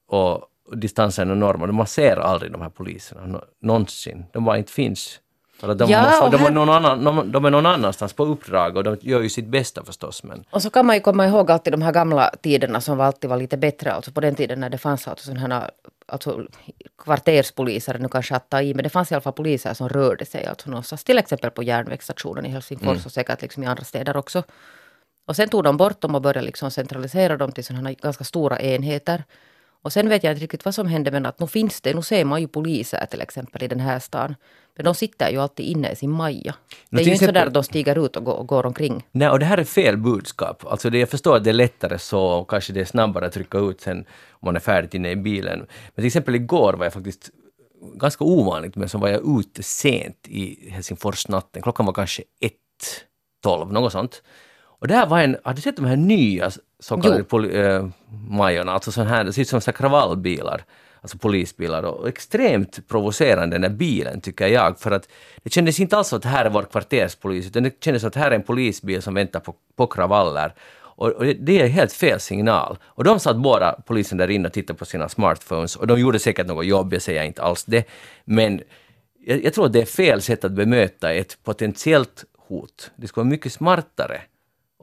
och 0.09 0.49
distansen 0.73 1.29
är 1.31 1.33
enorm 1.35 1.77
man 1.77 1.87
ser 1.87 2.17
aldrig 2.17 2.53
de 2.53 2.63
här 2.63 2.71
poliserna 2.71 3.27
nå- 3.27 3.45
någonsin. 3.61 4.25
De 4.33 4.45
bara 4.45 4.59
inte 4.59 4.73
finns. 4.73 5.21
För 5.59 5.75
de, 5.75 5.91
Ja, 5.91 6.21
måste, 6.21 6.37
de, 6.37 6.45
är 6.45 6.51
någon 6.51 6.69
annan, 6.69 7.05
de, 7.05 7.33
de 7.33 7.45
är 7.45 7.51
någon 7.51 7.67
annanstans 7.67 8.13
på 8.13 8.25
uppdrag 8.25 8.77
och 8.77 8.85
de 8.85 8.97
gör 9.01 9.21
ju 9.21 9.29
sitt 9.29 9.47
bästa 9.47 9.85
förstås 9.85 10.23
men 10.23 10.45
Och 10.51 10.63
så 10.63 10.71
kan 10.71 10.87
man 10.87 10.97
ju 10.97 11.01
komma 11.01 11.27
ihåg 11.27 11.51
alltid 11.51 11.73
de 11.73 11.83
här 11.83 11.93
gamla 11.93 12.31
tiderna 12.43 12.81
som 12.81 12.97
var 12.97 13.05
alltid 13.05 13.31
var 13.31 13.37
lite 13.37 13.57
bättre. 13.57 13.93
Alltså 13.93 14.13
på 14.13 14.21
den 14.21 14.35
tiden 14.35 14.61
när 14.61 14.71
det 14.71 14.79
fanns 14.79 15.09
alltså 15.09 15.27
sådana 15.27 15.61
här 15.61 15.71
alltså 16.15 16.47
kvarterspoliser, 17.05 17.99
nu 17.99 18.09
kanske 18.09 18.37
att 18.37 18.51
ta 18.51 18.63
i, 18.63 18.75
men 18.75 18.83
det 18.83 18.91
fanns 18.91 19.11
i 19.13 19.15
alla 19.15 19.23
fall 19.23 19.33
poliser 19.33 19.75
som 19.75 19.89
rörde 19.89 20.25
sig 20.25 20.47
alltså 20.47 20.71
någonstans. 20.71 21.05
Till 21.05 21.19
exempel 21.19 21.51
på 21.51 21.63
järnvägsstationen 21.63 22.47
i 22.47 22.49
Helsingfors 22.49 22.89
Mm. 22.89 23.03
och 23.05 23.13
säkert 23.13 23.43
liksom 23.43 23.63
i 23.63 23.67
andra 23.67 23.85
städer 23.85 24.17
också. 24.17 24.43
Och 25.29 25.37
sen 25.37 25.49
tog 25.49 25.65
de 25.65 25.77
bort 25.77 26.01
dem 26.01 26.15
och 26.15 26.23
började 26.23 26.47
liksom 26.47 26.71
centralisera 26.71 27.37
dem 27.37 27.53
till 27.53 27.65
sådana 27.65 27.93
ganska 27.93 28.25
stora 28.25 28.59
enheter. 28.61 29.25
Och 29.85 29.93
sen 29.93 30.09
vet 30.09 30.25
jag 30.25 30.33
inte 30.33 30.43
riktigt 30.43 30.65
vad 30.65 30.75
som 30.75 30.87
hände 30.87 31.11
men 31.11 31.27
att 31.27 31.41
nu 31.41 31.47
finns 31.47 31.81
det, 31.81 31.95
nu 31.95 32.03
ser 32.03 32.25
man 32.25 32.41
ju 32.41 32.49
poliser 32.49 33.07
till 33.07 33.21
exempel 33.21 33.63
i 33.63 33.69
den 33.69 33.81
här 33.81 33.99
stan. 33.99 34.35
Men 34.77 34.85
de 34.85 34.95
sitter 34.95 35.31
ju 35.31 35.39
alltid 35.39 35.67
inne 35.67 35.91
i 35.91 35.97
sin 35.97 36.11
maja. 36.11 36.55
Det 36.91 36.97
är 36.97 37.05
ju 37.05 37.11
inte 37.11 37.19
så 37.19 37.25
exempel- 37.25 37.35
där 37.35 37.47
att 37.47 37.55
de 37.55 37.65
stiger 37.65 38.05
ut 38.07 38.17
och 38.17 38.25
går, 38.25 38.35
och 38.35 38.47
går 38.47 38.67
omkring. 38.67 39.07
Nej, 39.13 39.29
och 39.29 39.39
det 39.39 39.45
här 39.45 39.59
är 39.59 39.65
fel 39.65 39.97
budskap. 39.97 40.65
Alltså 40.67 40.91
det, 40.91 40.99
jag 40.99 41.09
förstår 41.09 41.37
att 41.37 41.45
det 41.45 41.51
är 41.51 41.55
lättare 41.55 41.99
så 41.99 42.21
och 42.21 42.51
kanske 42.51 42.73
det 42.73 42.81
är 42.81 42.85
snabbare 42.85 43.27
att 43.27 43.33
trycka 43.33 43.59
ut 43.59 43.81
sen 43.81 43.99
om 44.31 44.47
man 44.47 44.57
är 44.57 44.61
färdigt 44.61 44.95
inne 44.95 45.11
i 45.11 45.17
bilen. 45.17 45.59
Men 45.59 45.95
till 45.95 46.07
exempel 46.07 46.35
igår 46.35 46.73
var 46.73 46.87
jag 46.87 46.93
faktiskt 46.93 47.31
ganska 47.95 48.25
ovanligt, 48.25 48.77
men 48.77 48.89
så 48.89 48.99
var 48.99 49.09
jag 49.09 49.41
ute 49.41 49.63
sent 49.63 50.29
i 50.29 50.71
Helsingforsnatten. 50.71 51.63
Klockan 51.63 51.87
var 51.87 51.93
kanske 51.93 52.23
ett, 52.41 52.53
tolv, 53.43 53.73
något 53.73 53.93
sånt. 53.93 54.23
Och 54.81 54.89
där 54.89 55.07
var 55.07 55.21
en, 55.21 55.37
har 55.45 55.55
du 55.55 55.61
sett 55.61 55.77
de 55.77 55.85
här 55.85 55.97
nya 55.97 56.51
så 56.85 57.01
kallade 57.01 57.25
poli, 57.25 57.57
äh, 57.57 57.87
Majorna, 58.29 58.73
alltså 58.73 58.93
sån 58.93 59.07
här, 59.07 59.25
det 59.25 59.33
ser 59.33 59.43
ut 59.43 59.49
som 59.49 59.61
så 59.61 59.73
kravallbilar, 59.73 60.65
alltså 61.01 61.19
polisbilar 61.19 61.83
och 61.83 62.09
extremt 62.09 62.89
provocerande 62.89 63.55
den 63.55 63.63
där 63.63 63.69
bilen 63.79 64.21
tycker 64.21 64.47
jag 64.47 64.81
för 64.81 64.91
att 64.91 65.09
det 65.43 65.51
kändes 65.51 65.81
inte 65.81 65.97
alls 65.97 66.13
att 66.13 66.23
det 66.23 66.29
här 66.29 66.45
är 66.45 66.51
vår 66.51 66.63
kvarterspolis 66.63 67.47
utan 67.47 67.63
det 67.63 67.85
kändes 67.85 68.05
att 68.05 68.13
det 68.13 68.21
här 68.21 68.31
är 68.31 68.35
en 68.35 68.43
polisbil 68.43 69.03
som 69.03 69.15
väntar 69.15 69.41
på, 69.41 69.55
på 69.77 69.87
kravaller. 69.87 70.55
Och, 70.97 71.09
och 71.09 71.25
det, 71.25 71.33
det 71.33 71.61
är 71.61 71.69
helt 71.69 71.93
fel 71.93 72.21
signal. 72.21 72.79
Och 72.85 73.05
de 73.05 73.21
satt 73.21 73.37
båda, 73.37 73.73
polisen 73.87 74.19
där 74.19 74.31
inne 74.31 74.49
och 74.49 74.53
tittade 74.53 74.79
på 74.79 74.85
sina 74.85 75.09
smartphones 75.09 75.77
och 75.77 75.87
de 75.87 76.01
gjorde 76.01 76.19
säkert 76.19 76.47
något 76.47 76.67
jobb, 76.67 76.93
jag 76.93 77.03
säger 77.03 77.25
inte 77.25 77.43
alls 77.43 77.65
det. 77.65 77.89
Men 78.25 78.61
jag, 79.27 79.45
jag 79.45 79.55
tror 79.55 79.67
att 79.67 79.73
det 79.73 79.83
är 79.83 79.87
fel 79.87 80.23
sätt 80.23 80.45
att 80.45 80.53
bemöta 80.53 81.13
ett 81.13 81.39
potentiellt 81.45 82.25
hot. 82.49 82.91
Det 82.97 83.09
skulle 83.09 83.23
vara 83.23 83.31
mycket 83.31 83.53
smartare 83.53 84.21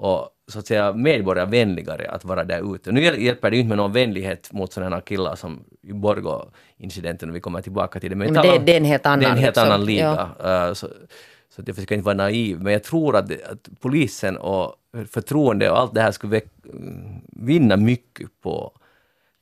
och 0.01 0.29
så 0.51 0.59
att 0.59 0.67
säga 0.67 0.93
medborgarvänligare 0.93 2.09
att 2.11 2.25
vara 2.25 2.43
där 2.43 2.75
ute. 2.75 2.91
Nu 2.91 3.01
hjäl- 3.01 3.19
hjälper 3.21 3.49
det 3.49 3.55
ju 3.55 3.61
inte 3.61 3.69
med 3.69 3.77
någon 3.77 3.91
vänlighet 3.93 4.51
mot 4.53 4.73
sådana 4.73 4.95
här 4.95 5.01
killar 5.01 5.35
som 5.35 5.63
i 5.81 5.93
Borgå-incidenten, 5.93 7.29
och 7.29 7.35
vi 7.35 7.39
kommer 7.39 7.61
tillbaka 7.61 7.99
till 7.99 8.09
det. 8.09 8.15
Men 8.15 8.27
jag 8.27 8.35
det- 8.35 8.41
talar 8.47 8.59
om- 8.59 8.65
det 8.65 8.73
är 8.73 8.77
en 8.77 8.85
helt 8.85 9.03
Det 9.03 9.09
är 9.09 9.13
en 9.13 9.25
annan, 9.25 9.37
helt 9.37 9.55
liksom. 9.55 9.63
annan 9.65 9.85
liga. 9.85 10.29
Uh, 10.67 10.73
så, 10.73 10.87
så 11.55 11.61
att 11.61 11.67
jag 11.67 11.75
försöker 11.75 11.95
inte 11.95 12.05
vara 12.05 12.15
naiv, 12.15 12.61
men 12.61 12.73
jag 12.73 12.83
tror 12.83 13.15
att, 13.15 13.27
det, 13.27 13.45
att 13.51 13.69
polisen 13.79 14.37
och 14.37 14.75
förtroende 15.09 15.69
och 15.71 15.79
allt 15.79 15.93
det 15.93 16.01
här 16.01 16.11
skulle 16.11 16.41
mm, 16.73 17.21
vinna 17.27 17.77
mycket 17.77 18.27
på 18.43 18.71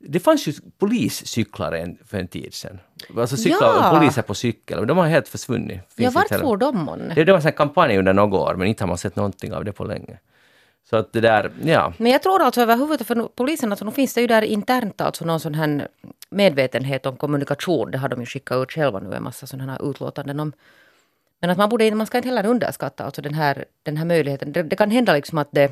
det 0.01 0.19
fanns 0.19 0.47
ju 0.47 0.53
poliscyklar 0.79 1.71
en, 1.71 1.97
för 2.05 2.17
en 2.17 2.27
tid 2.27 2.53
sedan. 2.53 2.79
Alltså 3.17 3.37
cyklar, 3.37 3.73
Ja. 3.81 3.97
poliser 3.99 4.21
på 4.21 4.33
cykel, 4.33 4.79
men 4.79 4.87
de 4.87 4.97
har 4.97 5.07
helt 5.07 5.27
försvunnit. 5.27 5.79
Finns 5.97 6.15
Ja, 6.15 6.21
vart 6.29 6.39
får 6.41 6.57
de 6.57 6.77
månne? 6.77 7.13
Det, 7.15 7.23
det 7.23 7.31
var 7.33 7.45
en 7.47 7.51
kampanj 7.53 7.97
under 7.97 8.13
några 8.13 8.37
år, 8.37 8.55
men 8.55 8.67
inte 8.67 8.83
har 8.83 8.87
man 8.87 8.97
sett 8.97 9.15
någonting 9.15 9.53
av 9.53 9.65
det 9.65 9.71
på 9.71 9.83
länge. 9.83 10.17
Så 10.89 10.97
att 10.97 11.13
det 11.13 11.21
där, 11.21 11.51
ja. 11.63 11.93
Men 11.97 12.11
jag 12.11 12.23
tror 12.23 12.41
alltså 12.41 12.61
överhuvudtaget 12.61 13.07
för 13.07 13.27
polisen, 13.35 13.71
alltså 13.71 13.85
nu 13.85 13.91
finns 13.91 14.13
det 14.13 14.21
ju 14.21 14.27
där 14.27 14.41
internt 14.41 15.01
alltså 15.01 15.25
någon 15.25 15.39
sån 15.39 15.53
här 15.53 15.87
medvetenhet 16.29 17.05
om 17.05 17.17
kommunikation. 17.17 17.91
Det 17.91 17.97
har 17.97 18.09
de 18.09 18.19
ju 18.19 18.25
skickat 18.25 18.63
ut 18.63 18.71
själva 18.71 18.99
nu 18.99 19.15
en 19.15 19.23
massa 19.23 19.47
sådana 19.47 19.71
här 19.71 19.89
utlåtanden 19.89 20.39
om. 20.39 20.53
Men 21.41 21.49
att 21.49 21.57
man 21.57 21.69
borde 21.69 21.95
man 21.95 22.07
ska 22.07 22.17
inte 22.17 22.29
heller 22.29 22.45
underskatta 22.45 23.03
alltså 23.03 23.21
den 23.21 23.33
här, 23.33 23.65
den 23.83 23.97
här 23.97 24.05
möjligheten. 24.05 24.51
Det, 24.51 24.63
det 24.63 24.75
kan 24.75 24.91
hända 24.91 25.13
liksom 25.13 25.37
att 25.37 25.51
det, 25.51 25.71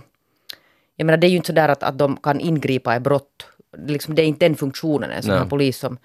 jag 0.95 1.05
menar 1.05 1.17
det 1.17 1.27
är 1.27 1.29
ju 1.29 1.37
inte 1.37 1.47
så 1.47 1.53
där 1.53 1.69
att, 1.69 1.83
att 1.83 1.97
de 1.97 2.17
kan 2.17 2.39
ingripa 2.39 2.95
i 2.95 2.99
brott. 2.99 3.47
Liksom, 3.77 4.15
det 4.15 4.21
är 4.21 4.25
inte 4.25 4.45
den 4.45 4.55
funktionen 4.55 5.11
en 5.11 5.23
sån 5.23 5.31
här 5.31 5.39
Nej. 5.39 5.49
polis 5.49 5.77
som, 5.77 5.97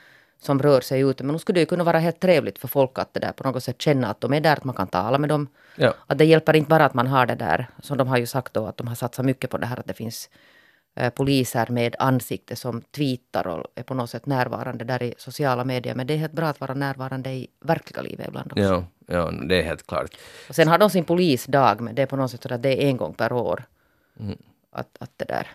som 0.42 0.58
rör 0.58 0.80
sig 0.80 1.00
ute. 1.00 1.24
Men 1.24 1.32
nu 1.32 1.38
skulle 1.38 1.56
det 1.56 1.60
ju 1.60 1.66
kunna 1.66 1.84
vara 1.84 1.98
helt 1.98 2.20
trevligt 2.20 2.58
för 2.58 2.68
folk 2.68 2.98
att 2.98 3.14
det 3.14 3.20
där 3.20 3.32
på 3.32 3.44
något 3.44 3.62
sätt 3.62 3.82
känna 3.82 4.08
att 4.08 4.20
de 4.20 4.32
är 4.32 4.40
där, 4.40 4.52
att 4.52 4.64
man 4.64 4.74
kan 4.74 4.86
tala 4.86 5.18
med 5.18 5.28
dem. 5.28 5.48
ja. 5.76 5.94
Att 6.06 6.18
det 6.18 6.24
hjälper 6.24 6.56
inte 6.56 6.68
bara 6.68 6.84
att 6.84 6.94
man 6.94 7.06
har 7.06 7.26
det 7.26 7.34
där, 7.34 7.66
som 7.82 7.98
de 7.98 8.08
har 8.08 8.16
ju 8.16 8.26
sagt 8.26 8.54
då, 8.54 8.66
att 8.66 8.76
de 8.76 8.86
har 8.88 8.94
satsat 8.94 9.26
mycket 9.26 9.50
på 9.50 9.58
det 9.58 9.66
här 9.66 9.78
att 9.80 9.86
det 9.86 9.94
finns 9.94 10.30
eh, 10.96 11.10
poliser 11.10 11.66
med 11.70 11.96
ansikte 11.98 12.56
som 12.56 12.82
tweetar 12.82 13.46
och 13.48 13.66
är 13.74 13.82
på 13.82 13.94
något 13.94 14.10
sätt 14.10 14.26
närvarande 14.26 14.84
där 14.84 15.02
i 15.02 15.14
sociala 15.18 15.64
medier. 15.64 15.94
Men 15.94 16.06
det 16.06 16.14
är 16.14 16.18
helt 16.18 16.32
bra 16.32 16.46
att 16.46 16.60
vara 16.60 16.74
närvarande 16.74 17.30
i 17.30 17.48
verkliga 17.60 18.02
livet 18.02 18.28
ibland 18.28 18.52
också. 18.52 18.64
Ja, 18.64 18.84
ja, 19.06 19.30
det 19.48 19.60
är 19.60 19.62
helt 19.62 19.86
klart. 19.86 20.16
Och 20.48 20.54
sen 20.54 20.68
har 20.68 20.78
de 20.78 20.90
sin 20.90 21.04
polisdag, 21.04 21.80
men 21.80 21.94
det 21.94 22.02
är 22.02 22.06
på 22.06 22.16
något 22.16 22.30
sätt 22.30 22.42
så 22.42 22.54
att 22.54 22.62
det 22.62 22.82
är 22.82 22.88
en 22.88 22.96
gång 22.96 23.14
per 23.14 23.32
år. 23.32 23.64
Mm. 24.20 24.38
Att, 24.72 24.96
att 25.00 25.10
det 25.16 25.24
där. 25.24 25.46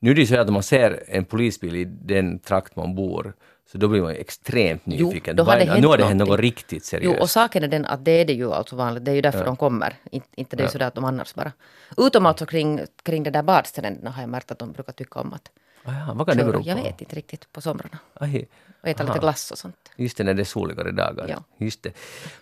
Nu 0.00 0.10
är 0.10 0.14
det 0.14 0.20
ju 0.20 0.26
så 0.26 0.40
att 0.40 0.48
om 0.48 0.54
man 0.54 0.62
ser 0.62 1.04
en 1.08 1.24
polisbil 1.24 1.74
i 1.76 1.84
den 1.84 2.38
trakt 2.38 2.76
man 2.76 2.94
bor, 2.94 3.32
så 3.72 3.78
då 3.78 3.88
blir 3.88 4.02
man 4.02 4.10
extremt 4.10 4.86
nyfiken. 4.86 5.36
då 5.36 5.42
har 5.42 5.58
det 5.58 5.64
hänt 5.64 5.80
nu 5.80 5.86
har 5.86 5.96
det 5.98 6.04
hänt 6.04 6.18
någonting. 6.18 6.32
något 6.32 6.40
riktigt 6.40 6.84
seriöst. 6.84 7.16
Jo, 7.16 7.22
och 7.22 7.30
saken 7.30 7.64
är 7.64 7.68
den 7.68 7.84
att 7.84 8.04
det 8.04 8.10
är 8.10 8.24
det 8.24 8.32
ju 8.32 8.52
alltså 8.52 8.76
vanligt. 8.76 9.04
Det 9.04 9.10
är 9.10 9.14
ju 9.14 9.20
därför 9.20 9.44
de 9.44 9.56
kommer. 9.56 9.94
Inte, 10.10 10.28
inte 10.34 10.56
det 10.56 10.62
är 10.62 10.64
Ja. 10.64 10.70
så 10.70 10.78
där 10.78 10.86
att 10.86 10.94
de 10.94 11.04
annars 11.04 11.34
bara. 11.34 11.52
Utom 11.96 12.26
alltså 12.26 12.46
kring, 12.46 12.80
kring 13.02 13.22
det 13.22 13.30
där 13.30 13.42
badstränderna 13.42 14.10
har 14.10 14.22
jag 14.22 14.30
märkt 14.30 14.50
att 14.50 14.58
de 14.58 14.72
brukar 14.72 14.92
tycka 14.92 15.20
om 15.20 15.32
att 15.32 15.50
Ah, 15.84 15.90
ja, 16.06 16.12
vad 16.14 16.26
kan 16.26 16.36
det 16.36 16.44
bero 16.44 16.62
på? 16.62 16.68
Jag 16.68 16.76
vet 16.76 17.00
inte 17.00 17.16
riktigt 17.16 17.52
på 17.52 17.60
somrarna. 17.60 17.98
Aj, 18.14 18.48
Och 18.82 18.88
äta 18.88 19.02
Aha. 19.02 19.12
lite 19.12 19.20
glass 19.24 19.50
och 19.50 19.58
sånt. 19.58 19.76
Just 19.96 20.16
det, 20.16 20.24
när 20.24 20.34
det 20.34 20.42
är 20.42 20.44
soligare 20.44 20.90
dagar. 20.92 21.26
Ja. 21.28 21.44
Just 21.66 21.82
det. 21.82 21.92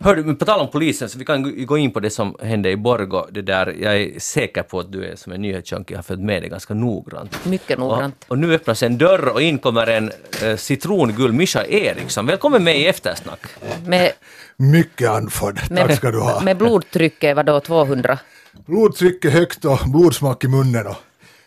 Hör 0.00 0.16
du, 0.16 0.25
men 0.25 0.37
på 0.37 0.45
tal 0.45 0.61
om 0.61 0.71
polisen, 0.71 1.09
så 1.09 1.19
vi 1.19 1.25
kan 1.25 1.66
gå- 1.66 1.78
in 1.78 1.93
på 1.93 2.00
det 2.00 2.11
som 2.11 2.37
hände 2.43 2.71
i 2.71 2.76
Borgå. 2.76 3.26
Det 3.31 3.43
där, 3.43 3.75
jag 3.81 3.97
är 3.97 4.21
säker 4.21 4.62
på 4.62 4.81
att 4.81 4.93
du 4.93 5.05
är 5.05 5.16
som 5.16 5.33
en 5.33 5.43
nyhetsjunkie 5.43 5.97
har 5.97 6.02
följt 6.02 6.21
med 6.23 6.43
det 6.43 6.49
ganska 6.49 6.75
noggrant. 6.75 7.45
Mycket 7.45 7.78
noggrant. 7.78 8.25
Och, 8.25 8.31
och 8.31 8.38
nu 8.38 8.55
öppnas 8.55 8.83
en 8.83 8.99
dörr 8.99 9.28
och 9.28 9.43
in 9.43 9.59
kommer 9.59 9.87
en 9.87 10.12
eh, 10.43 10.57
citrongul 10.57 11.33
Mischa 11.33 11.64
Eriksson. 11.66 12.26
Välkommen 12.26 12.64
med 12.64 12.78
i 12.81 12.87
eftersnack. 12.87 13.40
Med, 13.87 14.12
Mycket 14.57 15.09
andfådd, 15.11 15.57
tack 15.57 15.71
med, 15.71 15.97
ska 15.97 16.11
du 16.11 16.21
ha. 16.21 16.40
med 16.40 16.57
blodtrycket 16.57 17.37
var 17.37 17.43
då 17.43 17.61
200. 17.61 18.19
Blodtrycket 18.66 19.33
högt 19.33 19.64
och 19.64 19.78
blodsmak 19.87 20.45
i 20.45 20.49
munnen. 20.49 20.87
Och... 20.87 20.97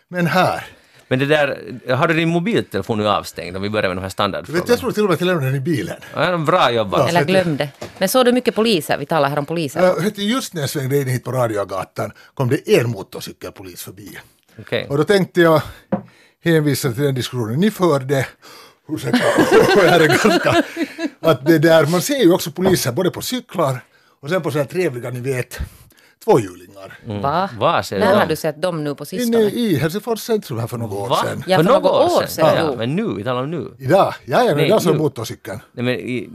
Men 0.07 0.27
här, 0.27 0.65
Men 1.09 1.19
det 1.19 1.25
där, 1.25 1.79
har 1.95 2.07
du 2.07 2.13
din 2.13 2.29
mobiltelefon 2.29 2.97
nu 2.97 3.07
avstängd 3.07 3.55
om 3.55 3.61
vi 3.61 3.69
börjar 3.69 3.89
med 3.89 3.97
de 3.97 4.01
här 4.01 4.09
standardfrågorna? 4.09 4.65
jag 4.67 4.79
tror 4.79 4.91
till 4.91 5.03
och 5.03 5.09
med 5.09 5.13
att 5.13 5.21
jag 5.21 5.27
lämnade 5.27 5.47
den 5.47 5.55
i 5.55 5.59
bilen. 5.59 5.97
Ja, 6.15 6.37
bra 6.37 6.71
jobbat. 6.71 7.09
Eller 7.09 7.23
glömde. 7.23 7.69
Men 7.97 8.09
såg 8.09 8.25
du 8.25 8.31
mycket 8.31 8.55
poliser? 8.55 8.97
Vi 8.97 9.05
talar 9.05 9.29
här 9.29 9.39
om 9.39 9.45
poliser. 9.45 10.11
Just 10.15 10.53
när 10.53 10.61
jag 10.61 10.69
svängde 10.69 10.97
in 10.97 11.07
hit 11.07 11.23
på 11.23 11.31
Radiogatan 11.31 12.11
kom 12.33 12.49
det 12.49 12.77
en 12.77 12.89
motorcykelpolis 12.89 13.83
förbi. 13.83 14.17
Okej. 14.59 14.87
Och 14.89 14.97
då 14.97 15.03
tänkte 15.03 15.41
jag 15.41 15.61
hänvisa 16.43 16.91
till 16.91 17.03
den 17.03 17.15
diskussionen 17.15 17.59
ni 17.59 17.71
förde. 17.71 18.27
Ursäkta, 18.89 19.17
det 19.75 19.89
här 19.89 19.99
är 19.99 20.07
ganska... 20.07 20.63
Att 21.19 21.45
det 21.45 21.59
där, 21.59 21.85
man 21.85 22.01
ser 22.01 22.23
ju 22.23 22.33
också 22.33 22.51
poliser 22.51 22.91
både 22.91 23.11
på 23.11 23.21
cyklar 23.21 23.83
och 24.21 24.29
sen 24.29 24.41
på 24.41 24.51
så 24.51 24.57
här 24.57 24.65
trevliga, 24.65 25.09
ni 25.09 25.19
vet, 25.19 25.59
tvåhjulingar. 26.23 26.99
Va? 27.21 27.49
Var 27.57 27.81
ser 27.81 27.99
När 27.99 28.15
har 28.15 28.25
du 28.25 28.35
sett 28.35 28.61
dem 28.61 28.83
nu 28.83 28.95
på 28.95 29.05
Inne 29.11 29.21
sistone? 29.23 29.43
i 29.43 29.75
Helsingfors 29.75 30.19
centrum 30.19 30.59
här 30.59 30.67
för 30.67 30.77
några 30.77 30.95
år 30.95 31.09
Va? 31.09 31.15
sedan. 31.15 31.43
Ja, 31.47 31.57
för 31.57 31.63
några 31.63 31.89
år 31.91 32.25
sedan, 32.27 32.45
Ja, 32.55 32.63
jo. 32.67 32.75
men 32.77 32.95
nu, 32.95 33.13
vi 33.15 33.23
talar 33.23 33.43
om 33.43 33.51
nu. 33.51 33.71
Idag, 33.79 34.13
ja, 34.25 34.43
ja, 34.43 34.59
idag 34.59 34.81
så 34.81 34.91
nu. 34.91 34.97
motorcykeln. 34.97 35.59
Nej, 35.71 35.85
men 35.85 35.93
i, 35.93 36.29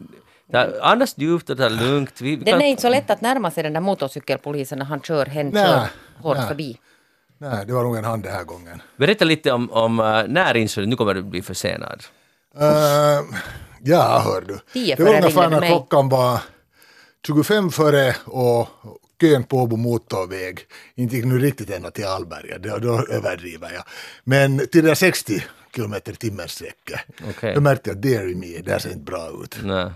ta, 0.53 0.67
andas 0.83 1.15
djupt 1.19 1.51
och 1.51 1.59
ta 1.59 1.69
lugnt. 1.69 2.21
Vi, 2.21 2.31
vi 2.37 2.45
Den 2.45 2.53
kan, 2.53 2.63
är 2.63 2.67
inte 2.67 2.83
så 2.83 2.89
lätt 2.89 3.11
att 3.11 3.21
närma 3.21 3.51
sig 3.51 3.63
den 3.63 3.73
där 3.73 3.81
motorcykelpolisen 3.81 4.79
när 4.79 4.87
han 4.87 5.01
kör, 5.01 5.27
hen 5.27 5.49
Nej, 5.49 5.67
kör 5.67 5.87
hårt 6.23 6.37
nej. 6.37 6.49
förbi. 6.49 6.79
Nej, 7.39 7.67
det 7.67 7.73
var 7.73 7.83
nog 7.83 7.97
en 7.97 8.05
hand 8.05 8.23
den 8.23 8.33
här 8.33 8.45
gången. 8.45 8.83
Berätta 8.97 9.25
lite 9.25 9.53
om, 9.53 9.71
om 9.71 10.01
uh, 10.01 10.23
när 10.29 10.57
insåg 10.57 10.85
du 10.85 10.87
nu 10.89 10.97
kommer 10.97 11.15
du 11.15 11.23
bli 11.23 11.43
försenad. 11.43 12.03
Uh, 12.61 12.67
ja, 13.83 14.23
hör 14.25 14.41
du. 14.41 14.59
Det 14.97 15.03
var 15.05 15.15
ungefär 15.15 15.51
när 15.51 15.67
klockan 15.67 16.09
var 16.09 16.41
25 17.27 17.71
före 17.71 18.17
och 18.25 18.69
kön 19.25 19.45
på 19.45 19.59
Åbo 19.59 19.77
motorväg. 19.77 20.61
Inte 20.95 21.17
gick 21.17 21.25
nu 21.25 21.39
riktigt 21.39 21.71
ända 21.71 21.91
till 21.91 22.05
Alberga, 22.05 22.59
då, 22.59 22.79
då 22.79 23.07
överdriver 23.11 23.73
jag. 23.73 23.85
Men 24.25 24.59
till 24.59 24.83
det 24.83 24.89
där 24.89 24.95
60 24.95 25.45
kilometer 25.75 26.13
timmen 26.13 26.49
sträcket. 26.49 27.01
Okej. 27.29 27.55
Då 27.55 27.61
märkte 27.61 27.91
jag 27.91 27.97
att 27.97 28.03
dare 28.03 28.35
me, 28.35 28.59
det 28.65 28.81
ser 28.81 28.89
inte 28.89 29.05
bra 29.05 29.31
ut. 29.43 29.57
Nej. 29.63 29.91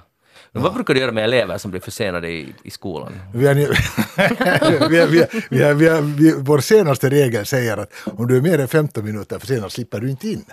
Men 0.52 0.62
vad 0.62 0.74
brukar 0.74 0.94
du 0.94 1.00
göra 1.00 1.12
med 1.12 1.24
elever 1.24 1.58
som 1.58 1.70
blir 1.70 1.80
försenade 1.80 2.28
i, 2.28 2.54
i 2.62 2.70
skolan? 2.70 3.20
Vi 3.34 3.46
har, 3.46 3.54
vi 4.88 4.98
har, 4.98 5.06
vi 5.50 5.62
har, 5.62 5.74
vi 5.74 5.88
har, 5.88 6.40
vår 6.40 6.58
senaste 6.58 7.10
regel 7.10 7.46
säger 7.46 7.76
att 7.76 7.92
om 8.04 8.26
du 8.26 8.36
är 8.36 8.40
mer 8.40 8.58
än 8.58 8.68
15 8.68 9.04
minuter 9.04 9.38
försenad 9.38 9.72
slipper 9.72 10.00
du 10.00 10.10
inte 10.10 10.28
in. 10.28 10.44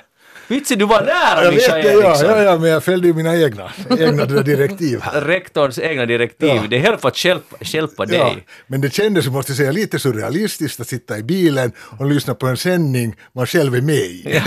Vitsi, 0.48 0.76
du 0.76 0.86
var 0.86 1.02
nära 1.02 1.44
Jag 1.44 1.54
Mischa 1.54 1.76
vet 1.76 1.86
ja, 1.86 2.18
ja, 2.24 2.44
ja, 2.44 2.58
men 2.58 2.70
jag 2.70 2.84
följde 2.84 3.08
ju 3.08 3.14
mina 3.14 3.36
egna, 3.36 3.72
egna 4.00 4.26
direktiv 4.26 5.02
här. 5.02 5.22
Rektorns 5.22 5.80
egna 5.80 6.06
direktiv. 6.06 6.50
Ja. 6.50 6.64
Det 6.70 6.76
är 6.76 6.80
helt 6.80 7.02
för 7.02 7.08
att 7.08 7.26
hjälpa, 7.26 7.56
hjälpa 7.60 8.06
dig. 8.06 8.18
Ja, 8.18 8.36
men 8.68 8.82
det 8.82 8.94
kändes, 8.94 9.28
måste 9.28 9.52
jag 9.52 9.58
säga, 9.58 9.72
lite 9.72 10.00
surrealistiskt 10.00 10.80
att 10.80 10.88
sitta 10.88 11.18
i 11.18 11.24
bilen 11.24 11.72
och 12.00 12.06
lyssna 12.06 12.36
på 12.36 12.48
en 12.48 12.58
sändning 12.58 13.16
man 13.34 13.46
själv 13.48 13.76
är 13.76 13.82
med 13.82 13.96
i. 13.96 14.42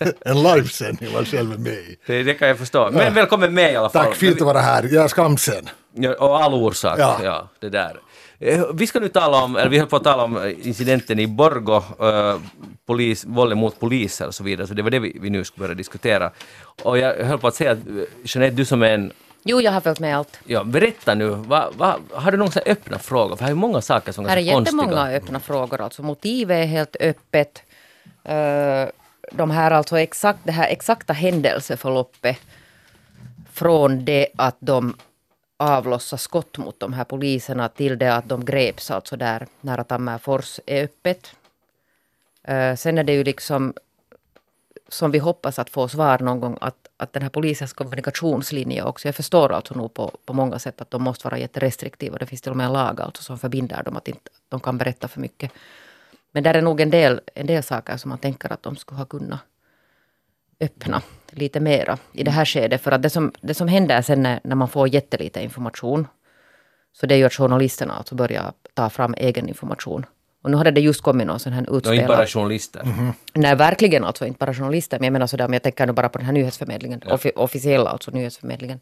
en 0.24 0.42
livesändning 0.42 1.12
man 1.12 1.24
själv 1.24 1.52
är 1.52 1.58
med 1.58 1.72
i. 1.72 1.96
Det, 2.06 2.22
det 2.22 2.34
kan 2.34 2.48
jag 2.48 2.58
förstå. 2.58 2.90
Men 2.92 3.14
välkommen 3.14 3.54
med 3.54 3.72
i 3.72 3.76
alla 3.76 3.90
fall. 3.90 4.06
Tack, 4.06 4.16
fint 4.16 4.40
att 4.40 4.46
vara 4.46 4.60
här. 4.60 4.88
Jag 4.92 5.04
är 5.04 5.08
skamsen. 5.08 5.68
Ja, 5.94 6.14
och 6.14 6.42
all 6.44 6.54
orsak, 6.54 6.98
ja. 6.98 7.20
Ja. 7.22 7.48
det 7.60 7.68
där. 7.68 7.96
Eh, 8.42 8.64
Vi 8.74 8.86
ska 8.86 9.00
nu 9.00 9.08
tala 9.08 9.44
om, 9.44 9.56
eller 9.56 9.70
vi 9.70 9.78
höll 9.78 9.88
på 9.88 9.96
att 9.96 10.04
tala 10.04 10.24
om 10.24 10.36
eh, 10.36 10.66
incidenten 10.66 11.18
i 11.18 11.26
Borgo, 11.26 11.76
eh, 12.00 12.38
polis, 12.86 13.24
våld 13.24 13.56
mot 13.56 13.80
poliser 13.80 14.26
och 14.26 14.34
så 14.34 14.44
vidare, 14.44 14.66
så 14.66 14.74
det 14.74 14.82
var 14.82 14.90
det 14.90 14.98
vi, 14.98 15.18
vi 15.20 15.30
nu 15.30 15.44
skulle 15.44 15.62
börja 15.64 15.74
diskutera. 15.74 16.30
Och 16.82 16.98
jag 16.98 17.24
höll 17.24 17.38
på 17.38 17.48
att 17.48 17.54
säga 17.54 17.70
att 17.72 17.78
eh, 17.78 17.94
Jeanette, 18.24 18.56
du 18.56 18.64
som 18.64 18.82
är 18.82 18.90
en, 18.94 19.12
Jo, 19.44 19.60
jag 19.60 19.72
har 19.72 19.80
följt 19.80 20.00
med 20.00 20.16
allt. 20.16 20.38
ja 20.46 20.64
berätta 20.64 21.14
nu, 21.14 21.28
va, 21.28 21.70
va, 21.76 21.96
har 22.12 22.32
du 22.32 22.38
här 22.42 22.62
öppna 22.66 22.98
frågor? 22.98 23.36
För 23.36 23.44
här 23.44 23.50
är 23.50 23.54
många 23.56 23.80
saker 23.80 24.12
som 24.12 24.24
är 24.24 24.28
Här 24.28 24.36
är 24.36 24.40
ganska 24.40 24.54
konstiga. 24.54 24.82
jättemånga 24.82 25.10
öppna 25.16 25.40
frågor. 25.40 25.80
Alltså, 25.80 26.02
motivet 26.02 26.54
är 26.54 26.66
helt 26.66 26.96
öppet. 27.00 27.62
Eh, 28.24 28.88
De 29.32 29.50
här 29.50 29.70
alltså 29.70 29.98
exakt, 29.98 30.38
det 30.44 30.52
här 30.52 30.68
exakta 30.68 31.12
händelseförloppet 31.12 32.36
från 33.52 34.04
det 34.04 34.26
att 34.36 34.56
de 34.60 34.96
avlossa 35.56 36.16
skott 36.16 36.58
mot 36.58 36.80
de 36.80 36.92
här 36.92 37.04
poliserna 37.04 37.68
till 37.68 37.98
det 37.98 38.14
att 38.14 38.28
de 38.28 38.44
greps 38.44 38.90
alltså 38.90 39.16
där 39.16 39.46
nära 39.60 39.84
Tammerfors 39.84 40.60
är 40.66 40.84
öppet. 40.84 41.36
Eh, 42.44 42.76
sen 42.76 42.98
är 42.98 43.04
det 43.04 43.12
ju 43.12 43.24
liksom 43.24 43.74
som 44.88 45.10
vi 45.10 45.18
hoppas 45.18 45.58
att 45.58 45.70
få 45.70 45.88
svar 45.88 46.18
någon 46.18 46.40
gång 46.40 46.58
att, 46.60 46.88
att 46.96 47.12
den 47.12 47.22
här 47.22 47.30
polisens 47.30 47.72
kommunikationslinje 47.72 48.82
också. 48.82 49.08
Jag 49.08 49.14
förstår 49.14 49.52
alltså 49.52 49.74
nog 49.74 49.94
på, 49.94 50.18
på 50.24 50.32
många 50.32 50.58
sätt 50.58 50.80
att 50.80 50.90
de 50.90 51.02
måste 51.02 51.28
vara 51.28 51.38
jätterestriktiva. 51.38 52.18
Det 52.18 52.26
finns 52.26 52.42
till 52.42 52.50
och 52.50 52.56
med 52.56 52.66
en 52.66 52.72
lag 52.72 53.00
alltså 53.00 53.22
som 53.22 53.38
förbinder 53.38 53.82
dem 53.82 53.96
att 53.96 54.08
inte, 54.08 54.30
de 54.48 54.60
kan 54.60 54.78
berätta 54.78 55.08
för 55.08 55.20
mycket. 55.20 55.52
Men 56.32 56.42
där 56.42 56.54
är 56.54 56.62
nog 56.62 56.80
en 56.80 56.90
del, 56.90 57.20
en 57.34 57.46
del 57.46 57.62
saker 57.62 57.96
som 57.96 58.08
man 58.08 58.18
tänker 58.18 58.52
att 58.52 58.62
de 58.62 58.76
skulle 58.76 58.98
ha 58.98 59.04
kunnat 59.04 59.40
öppna 60.60 61.02
lite 61.32 61.60
mera 61.60 61.98
i 62.12 62.22
det 62.22 62.30
här 62.30 62.44
skedet. 62.44 62.80
För 62.80 62.92
att 62.92 63.02
det 63.02 63.10
som, 63.10 63.32
det 63.40 63.54
som 63.54 63.68
händer 63.68 64.02
sen 64.02 64.22
när, 64.22 64.40
när 64.44 64.56
man 64.56 64.68
får 64.68 64.88
jättelite 64.88 65.40
information, 65.42 66.06
så 66.92 67.06
det 67.06 67.14
är 67.14 67.18
ju 67.18 67.24
att 67.24 67.32
journalisterna 67.34 67.94
alltså 67.94 68.14
börjar 68.14 68.52
ta 68.74 68.90
fram 68.90 69.14
egen 69.18 69.48
information. 69.48 70.06
Och 70.42 70.50
nu 70.50 70.56
hade 70.56 70.70
det 70.70 70.80
just 70.80 71.02
kommit 71.02 71.26
någon 71.26 71.40
sån 71.40 71.52
här 71.52 71.70
Och 71.70 71.76
inte 71.76 72.06
bara 72.06 72.26
journalister. 72.26 72.82
Nej, 73.34 73.54
verkligen 73.56 74.04
alltså 74.04 74.26
inte 74.26 74.38
bara 74.38 74.54
journalister. 74.54 74.98
Men 74.98 75.04
jag 75.04 75.12
menar 75.12 75.26
sådär, 75.26 75.44
om 75.44 75.52
jag 75.52 75.62
tänker 75.62 75.86
nu 75.86 75.92
bara 75.92 76.08
på 76.08 76.18
den 76.18 76.26
här 76.26 76.32
nyhetsförmedlingen. 76.32 77.00
Offi- 77.00 77.32
officiella 77.36 77.90
alltså 77.90 78.10
nyhetsförmedlingen. 78.10 78.80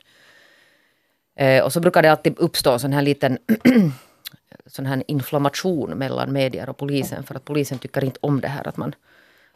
Eh, 1.37 1.65
och 1.65 1.73
så 1.73 1.81
brukar 1.81 2.03
det 2.03 2.11
alltid 2.11 2.39
uppstå 2.39 2.73
en 2.73 2.81
sån 2.81 2.93
här 2.93 3.03
liten 3.03 3.39
sån 4.67 4.87
här 4.87 5.03
inflammation 5.07 5.91
mellan 5.91 6.33
medier 6.33 6.69
och 6.69 6.77
polisen. 6.77 7.23
För 7.23 7.35
att 7.35 7.45
polisen 7.45 7.79
tycker 7.79 8.05
inte 8.05 8.19
om 8.23 8.41
det 8.41 8.49
här 8.49 8.69
att 8.69 8.77
man 8.77 8.95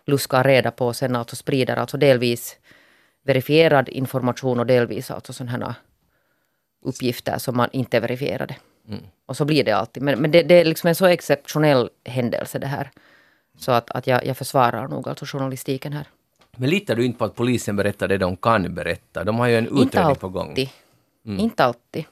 luskar 0.07 0.45
reda 0.45 0.71
på 0.71 0.87
och 0.87 0.97
sen 0.97 1.17
alltså 1.17 1.37
sprider 1.37 1.77
alltså 1.77 1.97
delvis 1.97 2.57
verifierad 3.25 3.89
information 3.89 4.61
och 4.61 4.67
delvis 4.67 5.11
alltså 5.11 5.33
sådana 5.33 5.75
uppgifter 6.83 7.39
som 7.39 7.57
man 7.57 7.69
inte 7.73 8.01
verifierade. 8.01 8.57
Och 9.27 9.37
så 9.37 9.45
blir 9.45 9.65
det 9.65 9.73
alltid. 9.73 10.03
Men, 10.03 10.21
men 10.21 10.31
det, 10.31 10.43
det 10.43 10.55
är 10.55 10.65
liksom 10.65 10.89
en 10.89 10.95
så 10.95 11.07
exceptionell 11.07 11.91
händelse 12.05 12.59
det 12.59 12.67
här. 12.67 12.91
Så 13.59 13.73
att, 13.73 13.91
att 13.91 14.07
jag, 14.07 14.27
jag 14.27 14.37
försvarar 14.37 14.89
nog 14.89 15.09
alltså 15.09 15.25
journalistiken 15.27 15.93
här. 15.93 16.07
Men 16.57 16.71
litar 16.71 16.95
du 16.97 17.05
inte 17.05 17.19
på 17.19 17.25
att 17.25 17.35
polisen 17.35 17.77
berättar 17.77 18.09
det 18.09 18.19
de 18.19 18.37
kan 18.37 18.75
berätta? 18.75 19.25
De 19.25 19.39
har 19.39 19.47
ju 19.49 19.59
en 19.59 19.69
Inte 19.69 19.83
utredning 19.83 20.17
på 20.17 20.29
gång. 20.29 20.49
alltid. 20.49 20.69
Inte 21.25 21.65
alltid. 21.65 22.05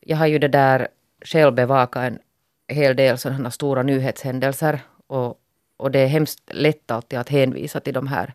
Jag 0.00 0.16
har 0.16 0.26
ju 0.26 0.38
det 0.38 0.48
där 0.48 0.88
själv 1.24 1.54
bevakat 1.54 2.04
en 2.04 2.18
hel 2.68 2.96
del 2.96 3.18
sådana 3.18 3.50
stora 3.50 3.82
nyhetshändelser. 3.82 4.80
Och, 5.06 5.40
och 5.76 5.90
det 5.90 5.98
är 5.98 6.06
hemskt 6.06 6.42
lätt 6.50 6.90
alltid 6.90 7.18
att 7.18 7.28
hänvisa 7.28 7.80
till 7.80 7.94
de 7.94 8.06
här. 8.06 8.34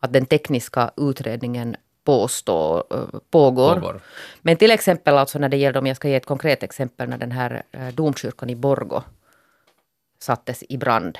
Att 0.00 0.12
den 0.12 0.26
tekniska 0.26 0.90
utredningen 0.96 1.76
påstår, 2.04 2.84
eh, 2.90 3.20
pågår. 3.30 3.74
Pågår. 3.74 4.00
Men 4.42 4.56
till 4.56 4.70
exempel 4.70 5.18
alltså 5.18 5.38
när 5.38 5.48
det 5.48 5.56
gäller, 5.56 5.78
om 5.78 5.86
jag 5.86 5.96
ska 5.96 6.08
ge 6.08 6.14
ett 6.14 6.26
konkret 6.26 6.62
exempel, 6.62 7.08
när 7.08 7.18
den 7.18 7.32
här 7.32 7.62
eh, 7.72 7.88
domkyrkan 7.88 8.50
i 8.50 8.54
Borgo 8.54 9.02
sattes 10.18 10.64
i 10.68 10.78
brand. 10.78 11.18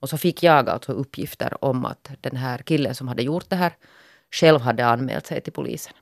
Och 0.00 0.08
så 0.08 0.18
fick 0.18 0.42
jag 0.42 0.68
alltså 0.68 0.92
uppgifter 0.92 1.64
om 1.64 1.84
att 1.84 2.10
den 2.20 2.36
här 2.36 2.58
killen 2.58 2.94
som 2.94 3.08
hade 3.08 3.22
gjort 3.22 3.50
det 3.50 3.56
här 3.56 3.72
själv 4.30 4.60
hade 4.60 4.86
anmält 4.86 5.26
sig 5.26 5.40
till 5.40 5.52
polisen. 5.52 5.92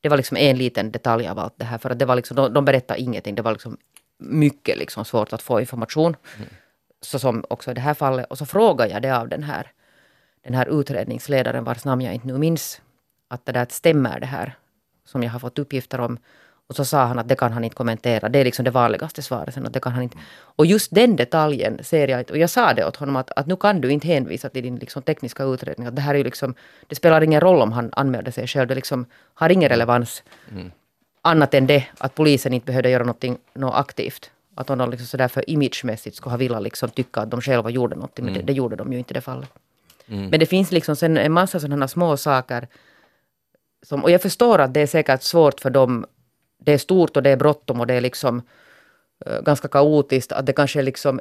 Det 0.00 0.08
var 0.08 0.16
liksom 0.16 0.36
en 0.36 0.58
liten 0.58 0.92
detalj 0.92 1.28
av 1.28 1.38
allt 1.38 1.54
det 1.56 1.64
här. 1.64 1.78
För 1.78 1.90
att 1.90 1.98
det 1.98 2.04
var 2.04 2.16
liksom, 2.16 2.36
de, 2.36 2.54
de 2.54 2.64
berättade 2.64 3.00
ingenting. 3.00 3.34
Det 3.34 3.42
var 3.42 3.52
liksom 3.52 3.76
mycket 4.18 4.78
liksom 4.78 5.04
svårt 5.04 5.32
att 5.32 5.42
få 5.42 5.60
information. 5.60 6.16
Så 7.00 7.18
som 7.18 7.44
också 7.50 7.70
i 7.70 7.74
det 7.74 7.80
här 7.80 7.94
fallet. 7.94 8.26
Och 8.30 8.38
så 8.38 8.46
frågade 8.46 8.90
jag 8.90 9.02
det 9.02 9.16
av 9.16 9.28
den 9.28 9.42
här, 9.42 9.72
den 10.42 10.54
här 10.54 10.80
utredningsledaren 10.80 11.64
vars 11.64 11.84
namn 11.84 12.02
jag 12.02 12.14
inte 12.14 12.26
nu 12.26 12.38
minns. 12.38 12.80
Att 13.28 13.46
det 13.46 13.52
där 13.52 13.66
stämmer 13.70 14.20
det 14.20 14.26
här 14.26 14.56
som 15.04 15.22
jag 15.22 15.30
har 15.30 15.38
fått 15.38 15.58
uppgifter 15.58 16.00
om. 16.00 16.18
Och 16.68 16.76
så 16.76 16.84
sa 16.84 17.04
han 17.04 17.18
att 17.18 17.28
det 17.28 17.36
kan 17.36 17.52
han 17.52 17.64
inte 17.64 17.76
kommentera. 17.76 18.28
Det 18.28 18.38
är 18.38 18.44
liksom 18.44 18.64
det 18.64 18.70
vanligaste 18.70 19.22
svaret. 19.22 19.54
Sen 19.54 19.66
att 19.66 19.72
det 19.72 19.80
kan 19.80 19.92
han 19.92 20.02
inte. 20.02 20.18
Och 20.56 20.66
just 20.66 20.94
den 20.94 21.16
detaljen 21.16 21.84
ser 21.84 22.08
jag 22.08 22.20
inte. 22.20 22.32
Och 22.32 22.38
jag 22.38 22.50
sa 22.50 22.74
det 22.74 22.84
åt 22.84 22.96
honom 22.96 23.16
att, 23.16 23.30
att 23.36 23.46
nu 23.46 23.56
kan 23.56 23.80
du 23.80 23.90
inte 23.90 24.06
hänvisa 24.06 24.48
till 24.48 24.62
din 24.62 24.76
liksom 24.76 25.02
tekniska 25.02 25.44
utredning. 25.44 25.86
Att 25.86 25.96
det 25.96 26.02
här 26.02 26.14
är 26.14 26.24
liksom, 26.24 26.54
det 26.86 26.94
spelar 26.94 27.22
ingen 27.22 27.40
roll 27.40 27.62
om 27.62 27.72
han 27.72 27.90
anmälde 27.92 28.32
sig 28.32 28.46
själv. 28.46 28.68
Det 28.68 28.74
liksom 28.74 29.06
har 29.34 29.50
ingen 29.50 29.68
relevans. 29.68 30.22
Annat 31.22 31.54
än 31.54 31.66
det 31.66 31.86
att 31.98 32.14
polisen 32.14 32.52
inte 32.52 32.66
behövde 32.66 32.90
göra 32.90 33.04
någonting, 33.04 33.38
något 33.54 33.74
aktivt. 33.74 34.30
Att 34.54 34.70
om 34.70 34.78
de 34.78 34.90
liksom 34.90 35.06
sådär 35.06 35.28
för 35.28 35.50
imagemässigt 35.50 36.16
skulle 36.16 36.32
ha 36.32 36.38
velat 36.38 36.62
liksom 36.62 36.88
tycka 36.88 37.20
att 37.20 37.30
de 37.30 37.40
själva 37.40 37.70
gjorde 37.70 37.94
någonting. 37.94 38.24
Men 38.24 38.34
det, 38.34 38.42
det 38.42 38.52
gjorde 38.52 38.76
de 38.76 38.92
ju 38.92 38.98
inte 38.98 39.12
i 39.12 39.14
det 39.14 39.20
fallet. 39.20 39.50
Men 40.08 40.40
det 40.40 40.46
finns 40.46 40.72
liksom 40.72 40.96
sen 40.96 41.16
en 41.16 41.32
massa 41.32 41.60
sådana 41.60 41.88
små 41.88 42.16
saker. 42.16 42.68
Som, 43.82 44.04
och 44.04 44.10
jag 44.10 44.22
förstår 44.22 44.58
att 44.58 44.74
det 44.74 44.80
är 44.80 44.86
säkert 44.86 45.22
svårt 45.22 45.60
för 45.60 45.70
dem. 45.70 46.06
Det 46.60 46.72
är 46.72 46.78
stort 46.78 47.16
och 47.16 47.22
det 47.22 47.30
är 47.30 47.36
bråttom 47.36 47.80
och 47.80 47.86
det 47.86 47.94
är 47.94 48.00
liksom 48.00 48.42
eh, 49.26 49.40
ganska 49.40 49.68
kaotiskt. 49.68 50.32
Att 50.32 50.46
det 50.46 50.52
kanske 50.52 50.82
liksom 50.82 51.20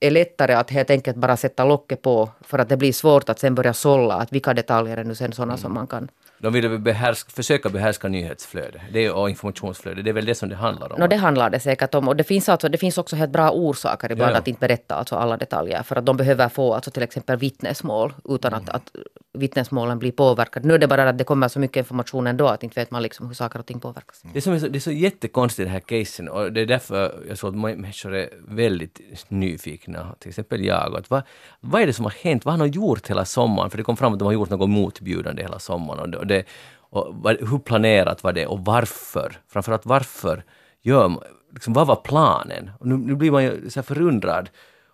är 0.00 0.10
lättare 0.10 0.54
att 0.54 0.70
helt 0.70 0.90
enkelt 0.90 1.16
bara 1.16 1.36
sätta 1.36 1.64
locket 1.64 2.02
på. 2.02 2.30
För 2.40 2.58
att 2.58 2.68
det 2.68 2.76
blir 2.76 2.92
svårt 2.92 3.28
att 3.28 3.38
sen 3.38 3.54
börja 3.54 3.72
sålla. 3.72 4.14
Att 4.14 4.32
vilka 4.32 4.54
detaljer 4.54 4.96
är 4.96 5.04
nu 5.04 5.14
sen 5.14 5.32
sådana 5.32 5.56
som 5.56 5.74
man 5.74 5.86
kan 5.86 6.08
De 6.38 6.52
vill 6.52 6.68
väl 6.68 6.78
behärska, 6.78 7.30
försöka 7.30 7.68
behärska 7.68 8.08
nyhetsflödet 8.08 8.82
det 8.92 9.04
är, 9.04 9.12
och 9.12 9.30
informationsflödet. 9.30 10.04
Det 10.04 10.10
är 10.10 10.12
väl 10.12 10.24
det 10.24 10.34
som 10.34 10.48
det 10.48 10.56
handlar 10.56 10.92
om. 10.92 11.00
No, 11.00 11.06
det 11.06 11.16
handlar 11.16 11.50
det 11.50 11.60
säkert 11.60 11.94
om. 11.94 12.08
Och 12.08 12.16
det 12.16 12.24
finns, 12.24 12.48
alltså, 12.48 12.68
det 12.68 12.78
finns 12.78 12.98
också 12.98 13.16
helt 13.16 13.32
bra 13.32 13.50
orsaker 13.50 14.12
ibland 14.12 14.30
Ja, 14.30 14.34
ja. 14.34 14.38
att 14.38 14.48
inte 14.48 14.60
berätta 14.60 14.94
alltså, 14.94 15.16
alla 15.16 15.36
detaljer. 15.36 15.82
För 15.82 15.96
att 15.96 16.06
de 16.06 16.16
behöver 16.16 16.48
få 16.48 16.74
alltså, 16.74 16.90
till 16.90 17.02
exempel 17.02 17.36
vittnesmål 17.36 18.12
utan 18.24 18.54
att, 18.54 18.68
att 18.68 18.90
vittnesmålen 19.32 19.98
blir 19.98 20.12
påverkade. 20.12 20.68
Nu 20.68 20.74
är 20.74 20.78
det 20.78 20.88
bara 20.88 21.08
att 21.08 21.18
det 21.18 21.24
kommer 21.24 21.48
så 21.48 21.58
mycket 21.58 21.76
information 21.76 22.26
ändå 22.26 22.46
att 22.46 22.62
inte 22.62 22.80
vet 22.80 22.90
man 22.90 23.02
liksom 23.02 23.26
hur 23.26 23.34
saker 23.34 23.58
och 23.58 23.66
ting 23.66 23.80
påverkas. 23.80 24.22
Det, 24.32 24.38
är 24.46 24.58
så, 24.58 24.68
det 24.68 24.78
är 24.78 24.80
så 24.80 24.90
jättekonstigt 24.90 25.66
det 25.66 25.72
här 25.72 25.80
casen 25.80 26.28
och 26.28 26.52
det 26.52 26.60
är 26.60 26.66
därför 26.66 27.24
jag 27.28 27.38
tror 27.38 27.50
att 27.50 27.56
människor 27.56 28.14
är 28.14 28.28
väldigt 28.48 29.00
nyfikna, 29.28 30.14
till 30.18 30.28
exempel 30.28 30.64
jag. 30.64 30.96
Att 30.96 31.10
vad, 31.10 31.22
vad 31.60 31.82
är 31.82 31.86
det 31.86 31.92
som 31.92 32.04
har 32.04 32.14
hänt? 32.22 32.44
Vad 32.44 32.54
har 32.54 32.66
de 32.66 32.70
gjort 32.70 33.10
hela 33.10 33.24
sommaren? 33.24 33.70
För 33.70 33.78
det 33.78 33.84
kom 33.84 33.96
fram 33.96 34.12
att 34.12 34.18
de 34.18 34.24
har 34.24 34.32
gjort 34.32 34.50
något 34.50 34.70
motbjudande 34.70 35.42
hela 35.42 35.58
sommaren. 35.58 36.23
Och 36.24 36.28
det, 36.28 36.44
och 36.90 37.14
vad, 37.14 37.36
hur 37.50 37.58
planerat 37.58 38.22
var 38.22 38.32
det 38.32 38.46
och 38.46 38.64
varför? 38.64 39.40
Framförallt 39.48 39.86
varför 39.86 40.44
gör 40.82 41.20
liksom, 41.52 41.72
vad 41.72 41.86
var 41.86 41.96
planen? 41.96 42.70
Och 42.80 42.86
nu, 42.86 42.96
nu 42.96 43.14
blir 43.14 43.30
man 43.30 43.44
ju 43.44 43.70
så 43.70 43.80
här 43.80 43.84
förundrad. 43.84 44.50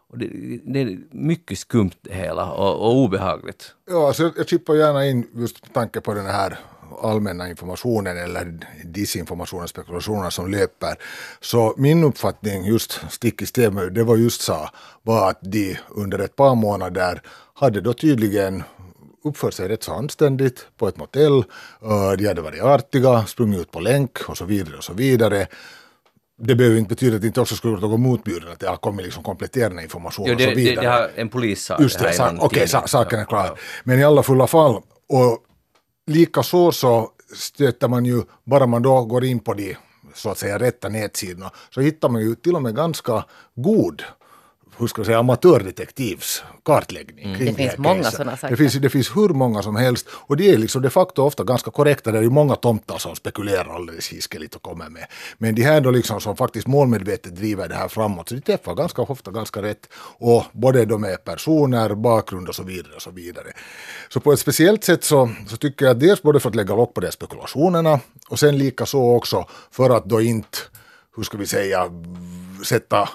Och 0.09 0.19
det, 0.19 0.27
det 0.65 0.81
är 0.81 0.99
mycket 1.11 1.59
skumt 1.59 1.91
det 2.01 2.15
hela 2.15 2.53
och, 2.53 2.87
och 2.87 2.97
obehagligt. 2.97 3.75
Ja, 3.91 4.07
alltså 4.07 4.23
jag, 4.23 4.33
jag 4.37 4.49
chippar 4.49 4.75
gärna 4.75 5.07
in 5.07 5.27
just 5.35 5.63
med 5.63 5.75
tanke 5.75 6.01
på 6.01 6.15
den 6.15 6.27
här 6.27 6.59
allmänna 7.03 7.49
informationen 7.49 8.19
eller 8.19 8.59
disinformationen, 8.85 9.69
spekulationerna 9.69 10.31
som 10.31 10.51
löper. 10.51 10.97
Så 11.41 11.75
min 11.77 12.05
uppfattning 12.05 12.65
just 12.65 13.01
stick 13.11 13.43
i 13.43 13.47
stäv 13.47 13.75
med 13.75 13.93
det 13.93 14.05
var 14.05 14.17
just 14.17 14.41
så 14.41 14.69
var 15.03 15.31
att 15.31 15.39
de 15.43 15.77
under 15.89 16.19
ett 16.19 16.37
par 16.37 16.55
månader 16.55 17.23
hade 17.55 17.81
då 17.81 17.93
tydligen 17.93 18.63
uppfört 19.25 19.55
sig 19.55 19.69
rätt 19.69 19.83
så 19.83 19.93
anständigt 19.93 20.67
på 20.77 20.89
ett 20.89 20.97
motell. 20.97 21.39
Eh, 21.83 22.13
De 22.19 22.27
hade 22.27 22.43
varit 22.43 22.63
artiga, 22.63 23.27
sprungit 23.27 23.61
ut 23.61 23.71
på 23.71 23.81
länk 23.81 24.19
och 24.29 24.37
så 24.39 24.45
vidare 24.45 24.77
och 24.77 24.85
så 24.85 24.93
vidare. 24.93 25.47
Det 26.43 26.55
behöver 26.55 26.77
inte 26.79 26.89
betyda 26.89 27.15
att 27.17 27.21
det 27.23 27.27
inte 27.27 27.41
också 27.41 27.55
skulle 27.57 27.73
gjort 27.73 27.83
något 27.83 28.01
motbjudande, 28.01 28.53
att 28.53 28.61
det 28.61 28.69
har 28.69 28.77
kommit 28.77 29.05
liksom 29.05 29.23
kompletterande 29.23 29.83
information 29.83 30.27
Jo, 30.27 30.33
och 30.33 30.39
det, 30.39 30.45
så 30.45 30.51
det, 30.51 30.57
vidare. 30.57 30.85
det 30.87 30.91
har 30.93 31.11
en 31.15 31.29
polis 31.29 31.65
sa 31.65 31.77
Just 31.81 31.99
det, 31.99 32.13
sa, 32.13 32.35
okej, 32.41 32.69
sa, 32.69 32.79
tidningen. 32.79 32.89
saken 32.89 33.21
är 33.21 33.25
klar. 33.25 33.47
ja. 33.47 33.57
Men 33.85 33.99
i 33.99 34.05
alla 34.05 34.23
fulla 34.23 34.47
fall, 34.47 34.83
och 35.09 35.39
lika 36.07 36.43
så 36.43 36.73
så 36.73 37.09
stöter 37.37 37.89
man 37.89 38.05
ju, 38.05 38.23
bara 38.45 38.67
man 38.67 38.83
då 38.83 39.05
går 39.05 39.25
in 39.25 39.39
på 39.41 39.55
de 39.55 39.77
så 40.15 40.31
att 40.31 40.39
säga 40.39 40.59
rätta 40.59 40.89
nätsidorna, 40.89 41.51
så 41.75 41.81
hittar 41.81 42.09
man 42.09 42.23
ju 42.23 42.35
till 42.35 42.55
och 42.55 42.63
med 42.63 42.77
ganska 42.77 43.25
god 43.55 44.03
hur 44.81 44.87
ska 44.87 45.01
jag 45.01 45.07
säga, 45.07 45.19
amatördetektivs 45.19 46.43
kartläggning. 46.63 47.25
Mm. 47.25 47.39
Det 47.39 47.55
finns 47.55 47.71
här 47.71 47.79
många 47.79 48.05
sådana 48.05 48.37
sajter. 48.37 48.57
det 48.57 48.57
finns, 48.57 48.75
det 48.75 48.91
finns 48.91 49.17
hur 49.17 49.29
många 49.29 49.63
som 49.63 49.77
helst 49.77 50.07
och 50.13 50.37
det 50.37 50.51
är 50.51 50.59
liksom 50.59 50.83
de 50.83 50.91
facto 50.91 51.23
ofta 51.23 51.45
ganska 51.45 51.71
korrekta. 51.71 52.13
Det 52.13 52.19
är 52.19 52.23
ju 52.23 52.31
många 52.31 52.57
tomtar 52.57 52.99
som 52.99 53.17
spekulerar 53.17 53.75
alldeles 53.75 54.09
hiskeligt 54.09 54.55
och 54.55 54.63
kommer 54.63 54.89
med. 54.89 55.07
Men 55.39 55.55
de 55.55 55.63
här 55.63 55.81
då 55.81 55.91
liksom 55.91 56.21
som 56.21 56.37
faktiskt 56.37 56.67
målmedvetet 56.67 57.37
driver 57.37 57.69
det 57.69 57.75
här 57.75 57.89
framåt, 57.89 58.29
så 58.29 58.35
de 58.35 58.41
träffar 58.41 58.75
ganska 58.75 59.03
ofta 59.03 59.31
ganska 59.31 59.63
rätt. 59.63 59.89
Och 60.19 60.45
både 60.53 60.85
de 60.85 61.05
är 61.05 61.17
personer, 61.17 61.95
bakgrund 61.95 62.49
och 62.49 62.55
så 62.55 62.63
vidare. 62.63 62.95
och 62.95 63.03
Så 63.03 63.11
vidare. 63.11 63.53
Så 64.09 64.21
på 64.21 64.33
ett 64.33 64.41
speciellt 64.41 64.85
sätt 64.85 65.05
så, 65.05 65.31
så 65.49 65.57
tycker 65.57 65.85
jag 65.85 65.93
att 65.93 66.01
dels 66.01 66.23
både 66.23 66.41
för 66.41 66.49
att 66.49 66.55
lägga 66.55 66.75
lock 66.75 66.95
på 66.95 67.01
de 67.01 67.13
spekulationerna 67.13 68.01
och 68.29 68.39
sen 68.39 68.59
lika 68.59 68.87
så 68.87 69.17
också 69.17 69.47
för 69.71 69.91
att 69.91 70.05
då 70.05 70.21
inte, 70.21 70.59
hur 71.17 71.23
ska 71.23 71.37
vi 71.37 71.47
säga, 71.47 71.91
sätta 72.65 73.09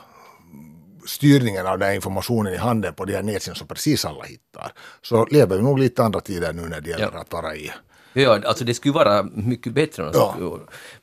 styrningen 1.05 1.67
av 1.67 1.79
den 1.79 1.87
här 1.87 1.95
informationen 1.95 2.53
i 2.53 2.57
handen 2.57 2.93
på 2.93 3.05
de 3.05 3.13
här 3.15 3.23
nätsidorna 3.23 3.55
som 3.57 3.67
precis 3.67 4.05
alla 4.05 4.23
hittar. 4.23 4.71
Så 5.01 5.25
lever 5.25 5.57
vi 5.57 5.63
nog 5.63 5.79
lite 5.79 6.03
andra 6.03 6.19
tider 6.19 6.53
nu 6.53 6.61
när 6.61 6.81
det 6.81 6.89
gäller 6.89 7.09
Ja. 7.13 7.19
att 7.21 7.33
vara 7.33 7.55
i. 7.55 7.71
Ja, 8.17 8.39
alltså 8.45 8.63
det 8.65 8.73
skulle 8.73 8.93
vara 8.93 9.23
mycket 9.33 9.73
bättre. 9.73 10.03
än 10.03 10.11
Ja. 10.13 10.35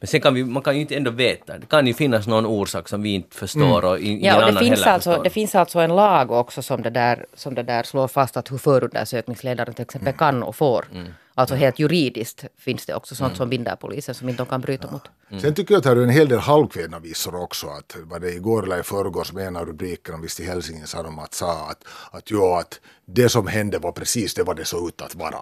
Men 0.01 0.09
sen 0.09 0.21
kan 0.21 0.35
vi, 0.35 0.45
man 0.45 0.63
kan 0.63 0.75
ju 0.75 0.81
inte 0.81 0.97
ändå 0.97 1.11
veta. 1.11 1.59
Det 1.59 1.67
kan 1.67 1.87
ju 1.87 1.95
finnas 1.95 2.27
någon 2.27 2.47
orsak 2.47 2.89
som 2.89 3.03
vi 3.03 3.15
inte 3.15 3.37
förstår 3.37 3.85
och 3.85 3.99
i- 4.01 4.09
ingen 4.09 4.25
Ja, 4.25 4.35
och 4.35 4.41
det 4.41 4.47
annan 4.49 4.65
finns, 4.65 4.83
alltså, 4.87 5.11
förstår. 5.11 5.25
det 5.25 5.31
finns 5.31 5.55
alltså 5.55 5.79
en 5.79 5.97
lag 5.97 6.31
också 6.31 6.63
som 6.63 6.83
det 6.83 6.91
där, 6.91 7.27
som 7.35 7.55
det 7.55 7.63
där 7.63 7.83
slår 7.83 8.09
fast 8.09 8.37
att 8.37 8.53
hur 8.53 8.59
förundersökningsledaren 8.59 9.75
till 9.75 9.83
exempel 9.83 10.13
kan 10.13 10.43
och 10.43 10.57
får. 10.57 10.85
Alltså 11.35 11.55
helt 11.55 11.79
juridiskt 11.79 12.45
finns 12.59 12.87
det 12.87 12.95
också 12.95 13.15
sånt 13.15 13.37
som 13.37 13.51
binder 13.51 13.77
polisen 13.77 14.15
som 14.15 14.29
inte 14.29 14.43
de 14.43 14.49
kan 14.49 14.61
bryta 14.61 14.91
mot. 14.91 15.03
Sen 15.43 15.55
tycker 15.55 15.75
jag 15.75 15.79
att 15.79 15.85
det 15.85 15.91
är 15.91 15.97
en 15.97 16.09
hel 16.09 16.29
del 16.29 16.39
halvkvädna 16.39 16.99
visor 16.99 17.35
också. 17.35 17.67
Att 17.67 17.97
var 18.03 18.19
det 18.19 18.33
igår 18.33 18.63
eller 18.63 18.81
i 18.81 18.83
förrgår 18.83 19.25
som 19.25 19.39
en 19.39 19.57
av 19.57 19.67
rubrikerna 19.67 20.19
visst 20.19 20.41
i 20.41 20.45
Helsingin 20.45 20.87
sa 20.87 21.69
att, 21.71 21.85
att, 22.11 22.31
jo, 22.31 22.55
att 22.55 22.81
det 23.05 23.29
som 23.29 23.47
hände 23.47 23.79
var 23.79 23.93
precis 23.93 24.35
det 24.35 24.43
vad 24.43 24.57
det 24.57 24.65
såg 24.65 24.89
ut 24.89 25.01
att 25.01 25.15
vara. 25.15 25.41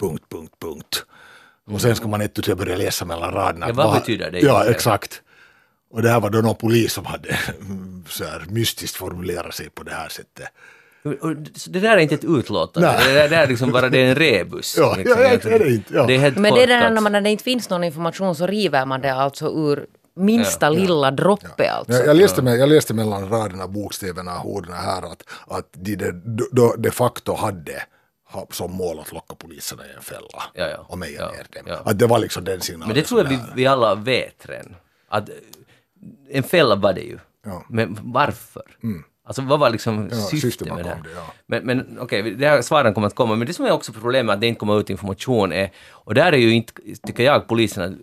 Punkt, 0.00 0.24
punkt, 0.28 0.54
punkt. 0.60 1.04
Och 1.66 1.80
sen 1.80 1.96
ska 1.96 2.08
man 2.08 2.22
inte 2.22 2.54
börja 2.54 2.76
läsa 2.76 3.04
mellan 3.04 3.32
raderna. 3.32 3.66
Ja, 3.66 3.70
att 3.70 3.76
vad 3.76 3.94
betyder 3.94 4.30
det 4.30 4.40
Ja, 4.40 4.64
exakt. 4.64 5.22
Och 5.90 6.02
det 6.02 6.10
här 6.10 6.20
var 6.20 6.30
då 6.30 6.38
någon 6.38 6.56
polis 6.56 6.92
som 6.92 7.06
hade 7.06 7.38
så 8.08 8.24
här 8.24 8.46
mystiskt 8.48 8.96
formulerat 8.96 9.54
sig 9.54 9.70
på 9.70 9.82
det 9.82 9.94
här 9.94 10.08
sättet. 10.08 10.48
Och- 11.04 11.12
och 11.12 11.36
Det 11.68 11.80
där 11.80 11.96
är 11.96 11.98
inte 11.98 12.14
ett 12.14 12.24
utlåtande. 12.24 12.92
Nej. 12.98 13.14
Det, 13.14 13.28
där, 13.28 13.42
är 13.42 13.46
liksom 13.48 13.72
bara 13.72 13.88
det 13.88 13.98
är 13.98 14.06
en 14.10 14.14
rebus. 14.14 14.74
Ja, 14.78 14.94
liksom. 14.96 15.20
ja, 15.22 15.28
ja, 15.32 15.38
det 15.42 15.52
är 15.54 15.58
det 15.58 15.70
inte, 15.70 15.94
ja. 15.94 16.06
Det 16.06 16.14
är 16.14 16.18
helt 16.18 16.36
Men 16.36 16.54
det 16.54 16.62
är 16.62 16.66
det 16.66 16.74
där 16.74 16.90
när, 16.90 17.00
man, 17.00 17.12
när 17.12 17.20
det 17.20 17.30
inte 17.30 17.44
finns 17.44 17.70
någon 17.70 17.84
information 17.84 18.34
så 18.34 18.46
river 18.46 18.86
man 18.86 19.00
det 19.00 19.14
alltså 19.14 19.46
ur 19.46 19.86
minsta 20.16 20.70
lilla 20.70 21.10
droppe 21.10 21.70
alltså. 21.70 21.92
Jag, 21.92 22.06
jag, 22.06 22.16
läste 22.16 22.42
med, 22.42 22.56
jag 22.58 22.68
läste 22.68 22.94
mellan 22.94 23.28
raderna, 23.28 23.68
bokstäverna, 23.68 24.42
orden 24.42 24.72
här 24.74 25.02
att, 25.12 25.22
att 25.48 25.68
de 25.72 25.96
de, 25.96 26.12
de, 26.52 26.74
de 26.78 26.90
facto 26.90 27.34
hade 27.34 27.82
ha, 28.28 28.46
som 28.50 28.72
mål 28.72 29.00
att 29.00 29.12
locka 29.12 29.34
poliserna 29.34 29.82
i 29.86 29.96
en 29.96 30.02
fälla 30.02 30.42
Ja, 30.54 30.68
ja. 30.68 30.86
och 30.88 30.98
meja 30.98 31.20
Ja, 31.20 31.26
ner 31.30 31.46
dem. 31.62 31.64
ja. 31.66 31.90
Att 31.90 31.98
det 31.98 32.06
var 32.06 32.18
liksom 32.18 32.44
den 32.44 32.60
signalen. 32.60 32.88
Men 32.88 32.94
det 32.96 33.02
tror 33.08 33.20
jag 33.22 33.28
vi, 33.28 33.38
vi 33.54 33.66
alla 33.66 33.94
vet 33.94 34.46
redan. 34.48 34.76
Att 35.08 35.28
en 36.30 36.42
fälla 36.42 36.76
var 36.76 36.92
det 36.92 37.00
ju. 37.00 37.18
Ja. 37.46 37.50
Mm. 37.50 37.64
Men 37.68 37.98
varför? 38.12 38.62
Alltså 39.26 39.42
vad 39.42 39.60
var 39.60 39.70
liksom 39.70 40.08
Ja, 40.12 40.16
syftet 40.16 40.68
med 40.74 40.84
det 40.84 40.88
här? 40.88 41.02
det, 41.02 41.10
ja. 41.16 41.34
Men, 41.46 41.64
men 41.66 41.98
okej, 42.00 42.22
det 42.30 42.48
här 42.48 42.62
svaren 42.62 42.94
kommer 42.94 43.06
att 43.06 43.14
komma. 43.14 43.36
Men 43.36 43.46
det 43.46 43.52
som 43.52 43.64
är 43.64 43.70
också 43.72 43.92
problemet 43.92 44.34
att 44.34 44.40
det 44.40 44.46
inte 44.46 44.58
kommer 44.58 44.80
ut 44.80 44.90
information 44.90 45.52
är, 45.52 45.70
och 45.90 46.14
där 46.14 46.32
är 46.32 46.36
ju 46.36 46.50
inte, 46.54 46.72
tycker 47.06 47.22
jag, 47.22 47.48
poliserna, 47.48 47.96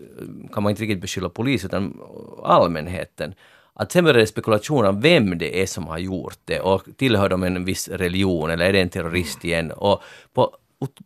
kan 0.53 0.63
man 0.63 0.69
inte 0.69 0.81
riktigt 0.81 1.01
beskylla 1.01 1.29
polis 1.29 1.65
utan 1.65 1.97
allmänheten. 2.43 3.33
Att 3.73 3.91
sen 3.91 4.03
börjar 4.03 4.19
det 4.19 4.27
spekulationer 4.27 4.89
om 4.89 5.01
vem 5.01 5.37
det 5.37 5.61
är 5.61 5.65
som 5.65 5.87
har 5.87 5.97
gjort 5.97 6.37
det 6.45 6.59
och 6.59 6.83
tillhör 6.97 7.29
de 7.29 7.43
en 7.43 7.65
viss 7.65 7.87
religion 7.87 8.49
eller 8.49 8.65
är 8.65 8.73
det 8.73 8.81
en 8.81 8.89
terrorist 8.89 9.45
igen? 9.45 9.71
Och 9.71 10.03
på, 10.33 10.55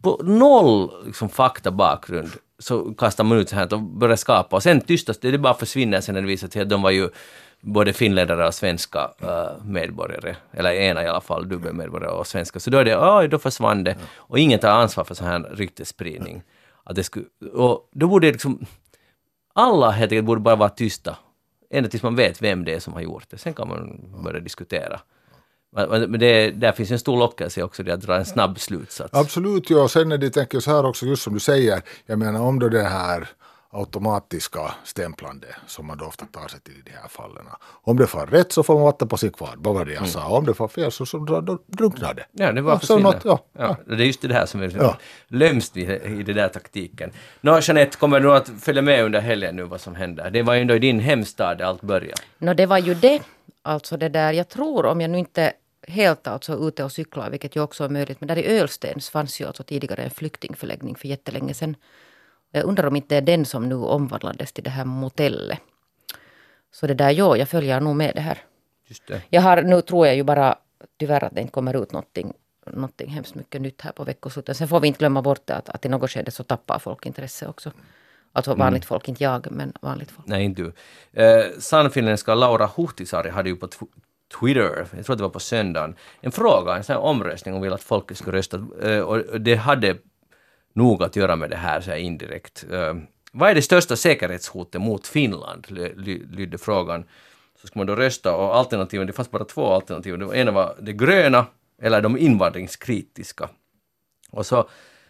på 0.02 0.22
noll 0.24 0.92
liksom, 1.06 1.30
faktabakgrund 1.30 2.32
så 2.60 2.94
kastar 2.94 3.24
man 3.24 3.38
ut 3.38 3.50
så 3.50 3.56
här 3.56 3.74
och 3.74 3.82
börjar 3.82 4.16
skapa 4.16 4.56
och 4.56 4.64
sen 4.64 4.82
tystas 4.82 5.20
det, 5.20 5.32
det 5.32 5.38
bara 5.38 5.54
försvinner 5.54 6.02
sen 6.02 6.16
när 6.16 6.22
det 6.22 6.28
visar 6.28 6.48
sig 6.48 6.62
att 6.62 6.70
de 6.70 6.82
var 6.82 6.92
ju 6.92 7.10
både 7.66 7.94
finländare 7.94 8.48
och 8.48 8.54
svenska 8.54 9.12
eh, 9.22 9.64
medborgare, 9.66 10.36
eller 10.52 10.72
ena 10.72 11.04
i 11.04 11.08
alla 11.08 11.22
fall, 11.22 11.50
dubbelmedborgare 11.50 12.12
och 12.12 12.28
svenska. 12.28 12.60
Så 12.60 12.70
då 12.70 12.78
är 12.78 12.86
det, 12.86 12.98
oj, 12.98 13.28
då 13.28 13.40
försvann 13.40 13.84
det. 13.84 13.96
Och 14.16 14.40
ingen 14.40 14.60
tar 14.60 14.70
ansvar 14.70 15.04
för 15.04 15.16
sån 15.16 15.28
här 15.28 15.40
ryktesspridning. 15.40 16.44
Att 16.84 16.96
det 16.96 17.04
skulle, 17.04 17.26
och 17.54 17.90
då 17.92 18.08
borde 18.08 18.32
liksom, 18.32 18.66
alla 19.54 19.92
helt 19.92 20.12
enkelt 20.12 20.26
borde 20.26 20.42
bara 20.42 20.56
vara 20.56 20.70
tysta. 20.70 21.18
Ända 21.70 21.90
tills 21.90 22.04
man 22.04 22.16
vet 22.16 22.42
vem 22.42 22.66
det 22.66 22.74
är 22.74 22.80
som 22.80 22.94
har 22.94 23.02
gjort 23.02 23.30
det. 23.30 23.38
Sen 23.38 23.54
kan 23.54 23.68
man 23.68 24.00
börja 24.24 24.40
diskutera. 24.40 25.00
Men 25.72 26.20
det, 26.20 26.52
där 26.52 26.72
finns 26.72 26.92
en 26.92 27.00
stor 27.00 27.18
lockelse 27.18 27.64
också, 27.64 27.84
det 27.84 27.94
att 27.94 28.02
dra 28.02 28.16
en 28.16 28.26
snabb 28.26 28.60
slutsats. 28.60 29.14
Absolut, 29.14 29.70
ja. 29.70 29.88
Sen 29.88 30.12
är 30.12 30.18
det 30.18 30.30
tänker 30.30 30.56
jag 30.56 30.64
så 30.64 30.72
här 30.72 30.86
också, 30.86 31.06
just 31.06 31.24
som 31.24 31.34
du 31.34 31.40
säger, 31.40 31.82
jag 32.06 32.20
menar 32.20 32.42
om 32.42 32.60
då 32.60 32.70
det 32.70 32.84
här 32.84 33.28
automatiska 33.76 34.74
stämplande 34.84 35.48
som 35.68 35.86
man 35.86 35.98
då 35.98 36.06
ofta 36.06 36.26
tar 36.26 36.48
sig 36.48 36.60
till 36.60 36.74
i 36.74 36.82
de 36.86 36.92
här 36.92 37.08
fallen. 37.08 37.46
Om 37.84 37.98
det 37.98 38.08
får 38.08 38.26
rätt 38.26 38.52
så 38.52 38.64
får 38.64 38.74
man 38.76 38.84
vatten 38.84 39.08
på 39.08 39.18
sin 39.18 39.32
kvarn, 39.32 39.56
vad 39.58 39.76
var 39.76 39.86
det 39.86 39.94
jag 39.94 40.08
sa? 40.08 40.28
Om 40.28 40.46
det 40.46 40.54
får 40.54 40.68
fel 40.68 40.92
så, 40.92 41.06
så 41.06 41.18
då, 41.18 41.42
då 41.42 41.60
drunknar 41.68 42.14
det. 42.14 42.26
Ja, 42.32 42.52
det 42.52 42.62
bara 42.62 42.74
Ja, 42.76 42.80
försvinner. 42.80 43.02
något, 43.02 43.26
ja, 43.26 43.40
ja. 43.54 43.76
Det 43.88 43.94
är 43.94 43.98
just 44.08 44.22
det 44.22 44.34
här 44.34 44.46
som 44.46 44.62
är 44.62 44.76
Ja. 44.78 44.98
lömskt 45.28 45.78
i, 45.78 45.82
i 46.06 46.24
den 46.24 46.36
där 46.36 46.48
taktiken. 46.50 47.12
Nå, 47.42 47.60
Jeanette, 47.62 47.98
kommer 47.98 48.20
du 48.20 48.34
att 48.34 48.50
följa 48.62 48.82
med 48.82 49.04
under 49.04 49.22
helgen 49.22 49.56
nu 49.56 49.64
vad 49.64 49.82
som 49.82 49.96
händer? 49.96 50.30
Det 50.30 50.42
var 50.44 50.54
ju 50.54 50.62
ändå 50.62 50.76
i 50.76 50.80
din 50.80 51.00
hemstad 51.00 51.62
allt 51.62 51.82
började. 51.82 52.22
Nå, 52.38 52.54
det 52.54 52.66
var 52.66 52.78
ju 52.78 52.94
det. 52.94 53.22
Alltså 53.62 53.98
det 53.98 54.10
där, 54.10 54.34
jag 54.34 54.50
tror 54.50 54.86
om 54.86 55.02
jag 55.02 55.10
nu 55.12 55.18
inte 55.18 55.54
helt 55.88 56.28
alltså 56.28 56.68
ute 56.68 56.84
och 56.84 56.92
cyklar, 56.92 57.30
vilket 57.30 57.56
ju 57.56 57.62
också 57.62 57.84
är 57.84 57.90
möjligt, 57.90 58.22
men 58.22 58.28
där 58.28 58.38
i 58.38 58.60
Ölstens 58.60 59.10
fanns 59.10 59.42
ju 59.42 59.46
alltså 59.48 59.64
tidigare 59.64 60.04
en 60.04 60.10
flyktingförläggning 60.12 60.96
för 60.96 61.08
jättelänge 61.08 61.54
sedan. 61.54 61.76
Jag 62.56 62.64
undrar 62.66 62.88
om 62.88 62.96
inte 62.96 63.08
det 63.08 63.18
är 63.18 63.38
den 63.38 63.46
som 63.46 63.70
nu 63.70 63.76
omvandlades 63.76 64.52
till 64.52 64.64
det 64.64 64.70
här 64.70 64.86
motellet. 64.86 65.60
Så 66.72 66.88
det 66.88 66.94
där, 66.94 67.12
ja, 67.12 67.38
jag 67.38 67.50
följer 67.50 67.80
nog 67.80 67.96
med 67.96 68.12
det 68.16 68.22
här. 68.22 68.38
Just 68.88 69.08
det. 69.08 69.22
Jag 69.30 69.42
har, 69.42 69.62
nu 69.62 69.82
tror 69.82 70.08
jag 70.08 70.16
ju 70.16 70.24
bara 70.24 70.56
tyvärr 71.00 71.24
att 71.24 71.36
det 71.36 71.42
inte 71.42 71.54
kommer 71.54 71.84
ut 71.84 71.92
någonting, 71.92 72.34
någonting 72.72 73.10
hemskt 73.10 73.36
mycket 73.36 73.62
nytt 73.62 73.82
här 73.82 73.92
på 73.92 74.04
veckosluten. 74.04 74.56
Sen 74.56 74.68
får 74.68 74.80
vi 74.80 74.88
inte 74.88 75.00
glömma 75.00 75.22
bort 75.22 75.42
det 75.46 75.56
att, 75.56 75.70
att 75.70 75.86
i 75.86 75.90
något 75.90 76.12
skede 76.12 76.32
så 76.32 76.44
tappar 76.44 76.80
folk 76.80 77.06
intresse 77.06 77.48
också. 77.48 77.72
Alltså 78.34 78.56
vanligt 78.56 78.86
folk, 78.86 79.10
inte 79.10 79.24
jag, 79.24 79.52
men 79.52 79.74
vanligt 79.82 80.12
folk. 80.12 80.28
Nej, 80.28 80.44
inte 80.44 80.62
du. 80.62 80.74
Eh, 81.22 81.46
Sannfinländska 81.60 82.36
Laura 82.36 82.70
Huhtisaari 82.76 83.30
hade 83.30 83.50
ju 83.50 83.56
på 83.56 83.68
tw- 83.68 83.88
Twitter, 84.40 84.88
jag 84.96 85.06
tror 85.06 85.16
det 85.16 85.24
var 85.24 85.30
på 85.30 85.40
söndagen, 85.40 85.96
en 86.22 86.32
fråga, 86.32 86.76
en 86.76 86.84
sån 86.84 86.94
här 86.94 87.02
omröstning 87.02 87.56
om 87.56 87.62
vill 87.62 87.74
att 87.74 87.84
folket 87.84 88.18
skulle 88.18 88.38
rösta. 88.38 88.66
Eh, 88.82 89.00
och 89.00 89.42
det 89.42 89.56
hade 89.56 89.98
nog 90.76 91.04
att 91.04 91.16
göra 91.16 91.36
med 91.36 91.50
det 91.50 91.56
här 91.56 91.82
så 91.82 91.92
här 91.92 91.98
indirekt. 91.98 92.66
Uh, 92.72 92.94
vad 93.32 93.50
är 93.50 93.56
det 93.56 93.62
största 93.62 93.96
säkerhetshotet 93.96 94.82
mot 94.82 95.08
Finland? 95.08 95.66
ly- 95.70 96.26
lydde 96.32 96.58
frågan. 96.58 97.04
Så 97.62 97.68
ska 97.68 97.80
man 97.80 97.88
då 97.88 97.96
rösta 97.96 98.36
och 98.36 98.56
alternativen, 98.56 99.08
det 99.08 99.14
fanns 99.14 99.32
bara 99.32 99.46
två 99.46 99.74
alternativ. 99.74 100.18
Det 100.18 100.38
ena 100.38 100.52
var 100.52 100.76
det 100.82 100.94
gröna 100.94 101.46
eller 101.82 102.02
de 102.02 102.18
invandringskritiska. 102.18 103.50
Och 104.32 104.46
så 104.46 104.70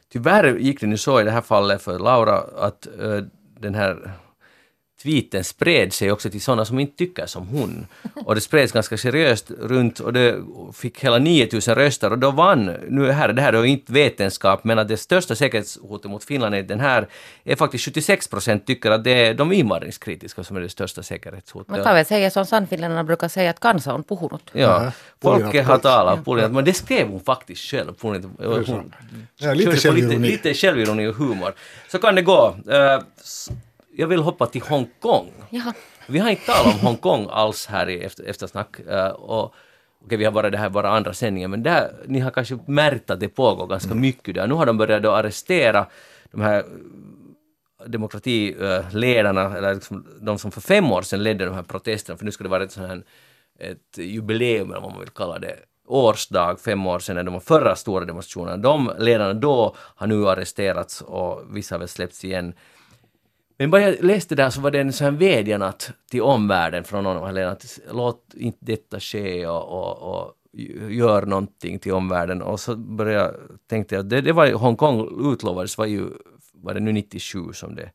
tyvärr 0.09 0.57
gick 0.57 0.81
det 0.81 0.87
nu 0.87 0.97
så 0.97 1.21
i 1.21 1.23
det 1.23 1.31
här 1.31 1.41
fallet 1.41 1.81
för 1.81 1.99
Laura 1.99 2.37
att 2.57 2.87
uh, 3.01 3.23
den 3.59 3.75
här 3.75 4.11
tweeten 5.03 5.43
spred 5.43 5.93
sig 5.93 6.11
också 6.11 6.29
till 6.29 6.41
sådana 6.41 6.65
som 6.65 6.79
inte 6.79 6.97
tycker 6.97 7.25
som 7.25 7.47
hon. 7.47 7.87
Och 8.25 8.35
det 8.35 8.41
spreds 8.41 8.71
ganska 8.71 8.97
seriöst 8.97 9.51
runt 9.61 9.99
och 9.99 10.13
det 10.13 10.43
fick 10.73 11.03
hela 11.03 11.17
9000 11.17 11.75
röster 11.75 12.11
och 12.11 12.19
då 12.19 12.31
vann, 12.31 12.65
nu 12.89 13.11
här, 13.11 13.33
det 13.33 13.41
här 13.41 13.53
är 13.53 13.65
inte 13.65 13.93
vetenskap, 13.93 14.63
men 14.63 14.79
att 14.79 14.87
det 14.87 14.97
största 14.97 15.35
säkerhetshotet 15.35 16.11
mot 16.11 16.23
Finland 16.23 16.55
är 16.55 16.63
den 16.63 16.79
här, 16.79 17.07
är 17.43 17.55
faktiskt 17.55 17.85
76 17.85 18.27
procent 18.27 18.65
tycker 18.67 18.91
att 18.91 19.03
det 19.03 19.11
är 19.11 19.33
de 19.33 19.53
invandringskritiska 19.53 20.43
som 20.43 20.57
är 20.57 20.61
det 20.61 20.69
största 20.69 21.03
säkerhetshotet. 21.03 21.69
Man 21.69 21.83
kan 21.83 21.95
väl 21.95 22.05
säga 22.05 22.31
som 22.31 22.45
sannfinländarna 22.45 23.03
brukar 23.03 23.27
säga 23.27 23.49
att 23.49 23.59
kansa 23.59 23.93
on 23.93 24.03
puhunut. 24.03 24.49
Ja, 24.51 24.91
folket 25.21 25.65
har 25.65 25.77
talat, 25.77 26.25
Pulinat, 26.25 26.51
men 26.51 26.65
det 26.65 26.73
skrev 26.73 27.07
hon 27.07 27.19
faktiskt 27.19 27.61
själv. 27.61 27.93
Pulinat, 27.93 28.67
hon 28.67 28.93
Ja, 29.37 29.53
lite 29.53 29.77
självironi. 29.77 30.15
Lite, 30.15 30.49
lite 30.49 30.53
självironi 30.53 31.07
och 31.07 31.15
humor. 31.15 31.53
Så 31.91 31.99
kan 31.99 32.15
det 32.15 32.21
gå. 32.21 32.55
Eh, 33.95 34.01
jag 34.01 34.07
vill 34.07 34.19
hoppa 34.21 34.45
till 34.45 34.61
Hongkong. 34.61 35.31
Jaha. 35.49 35.73
Vi 36.07 36.19
har 36.19 36.29
inte 36.29 36.45
talat 36.45 36.73
om 36.75 36.79
Hongkong 36.87 37.27
alls 37.31 37.65
här 37.67 37.89
i 37.89 38.03
efter, 38.03 38.23
eftersnack. 38.23 38.79
eh, 38.79 39.07
och, 39.07 39.53
okej, 40.05 40.17
vi 40.17 40.25
har 40.25 40.31
bara 40.31 40.49
det 40.49 40.57
här 40.57 40.69
bara 40.69 40.89
andra 40.89 41.13
sändningen, 41.13 41.51
men 41.51 41.63
där, 41.63 41.91
ni 42.07 42.19
har 42.19 42.31
kanske 42.31 42.57
märkt 42.67 43.09
att 43.09 43.19
det 43.19 43.29
pågår 43.29 43.67
ganska 43.67 43.91
Mm. 43.91 44.01
mycket 44.01 44.35
där. 44.35 44.47
Nu 44.47 44.53
har 44.53 44.65
de 44.65 44.77
börjat 44.77 45.03
då 45.03 45.11
arrestera 45.11 45.85
de 46.31 46.41
här 46.41 46.63
demokratiledarna, 47.85 49.57
eller 49.57 49.73
liksom 49.73 50.07
de 50.21 50.39
som 50.39 50.51
för 50.51 50.61
fem 50.61 50.91
år 50.91 51.01
sedan 51.01 51.23
ledde 51.23 51.45
de 51.45 51.55
här 51.55 51.63
protesterna, 51.63 52.17
för 52.17 52.25
nu 52.25 52.31
ska 52.31 52.43
det 52.43 52.49
vara 52.49 52.63
ett 52.63 52.71
sånt 52.71 52.87
här 52.87 53.03
ett 53.59 53.97
jubileum, 53.97 54.71
eller 54.71 54.81
vad 54.81 54.91
man 54.91 54.99
vill 54.99 55.09
kalla 55.09 55.39
det, 55.39 55.55
årsdag, 55.87 56.59
fem 56.59 56.87
år 56.87 56.99
sedan, 56.99 57.15
när 57.15 57.23
de 57.23 57.33
var 57.33 57.41
förra 57.41 57.75
stora 57.75 58.05
demonstrationerna. 58.05 58.57
De 58.57 58.91
ledarna 58.99 59.33
då 59.33 59.75
har 59.77 60.07
nu 60.07 60.27
arresterats 60.29 61.01
och 61.01 61.41
vissa 61.49 61.75
har 61.75 61.79
väl 61.79 61.87
släppts 61.87 62.25
igen. 62.25 62.53
Men 63.57 63.71
bara 63.71 63.81
jag 63.81 64.03
läste 64.03 64.35
där 64.35 64.49
så 64.49 64.61
var 64.61 64.71
det 64.71 64.79
en 64.79 64.93
sån 64.93 65.05
här 65.05 65.11
vädjan 65.11 65.61
att, 65.61 65.91
till 66.11 66.21
omvärlden 66.21 66.83
från 66.83 67.03
någon 67.03 67.27
Helena, 67.27 67.51
att 67.51 67.79
låt 67.91 68.33
inte 68.33 68.57
detta 68.61 68.99
ske 68.99 69.47
och, 69.47 69.67
och, 69.67 70.15
och 70.15 70.35
gör 70.89 71.25
någonting 71.25 71.79
till 71.79 71.93
omvärlden. 71.93 72.41
Och 72.41 72.59
så 72.59 72.75
började 72.75 73.23
jag, 73.23 73.35
tänkte 73.69 73.95
jag, 73.95 74.05
det, 74.05 74.21
det 74.21 74.33
var 74.33 74.51
Hongkong 74.53 75.31
utlovades 75.33 75.77
var 75.77 75.85
ju, 75.85 76.05
var 76.53 76.73
det 76.73 76.79
nu 76.79 76.91
97 76.91 77.53
som 77.53 77.75
det 77.75 77.91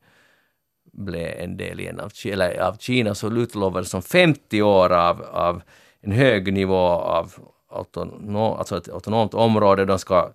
blev 0.93 1.39
en 1.39 1.57
del 1.57 1.79
igen 1.79 1.99
av, 1.99 2.11
eller 2.25 2.59
av 2.59 2.77
Kina, 2.77 3.15
så 3.15 3.31
utlovades 3.31 3.89
som 3.89 4.01
50 4.01 4.61
år 4.61 4.93
av, 4.93 5.21
av 5.21 5.61
en 6.01 6.11
hög 6.11 6.53
nivå 6.53 6.87
av 6.89 7.33
autonom, 7.69 8.53
alltså 8.53 8.77
ett 8.77 8.89
autonomt 8.89 9.33
område. 9.33 9.85
De 9.85 9.99
ska 9.99 10.31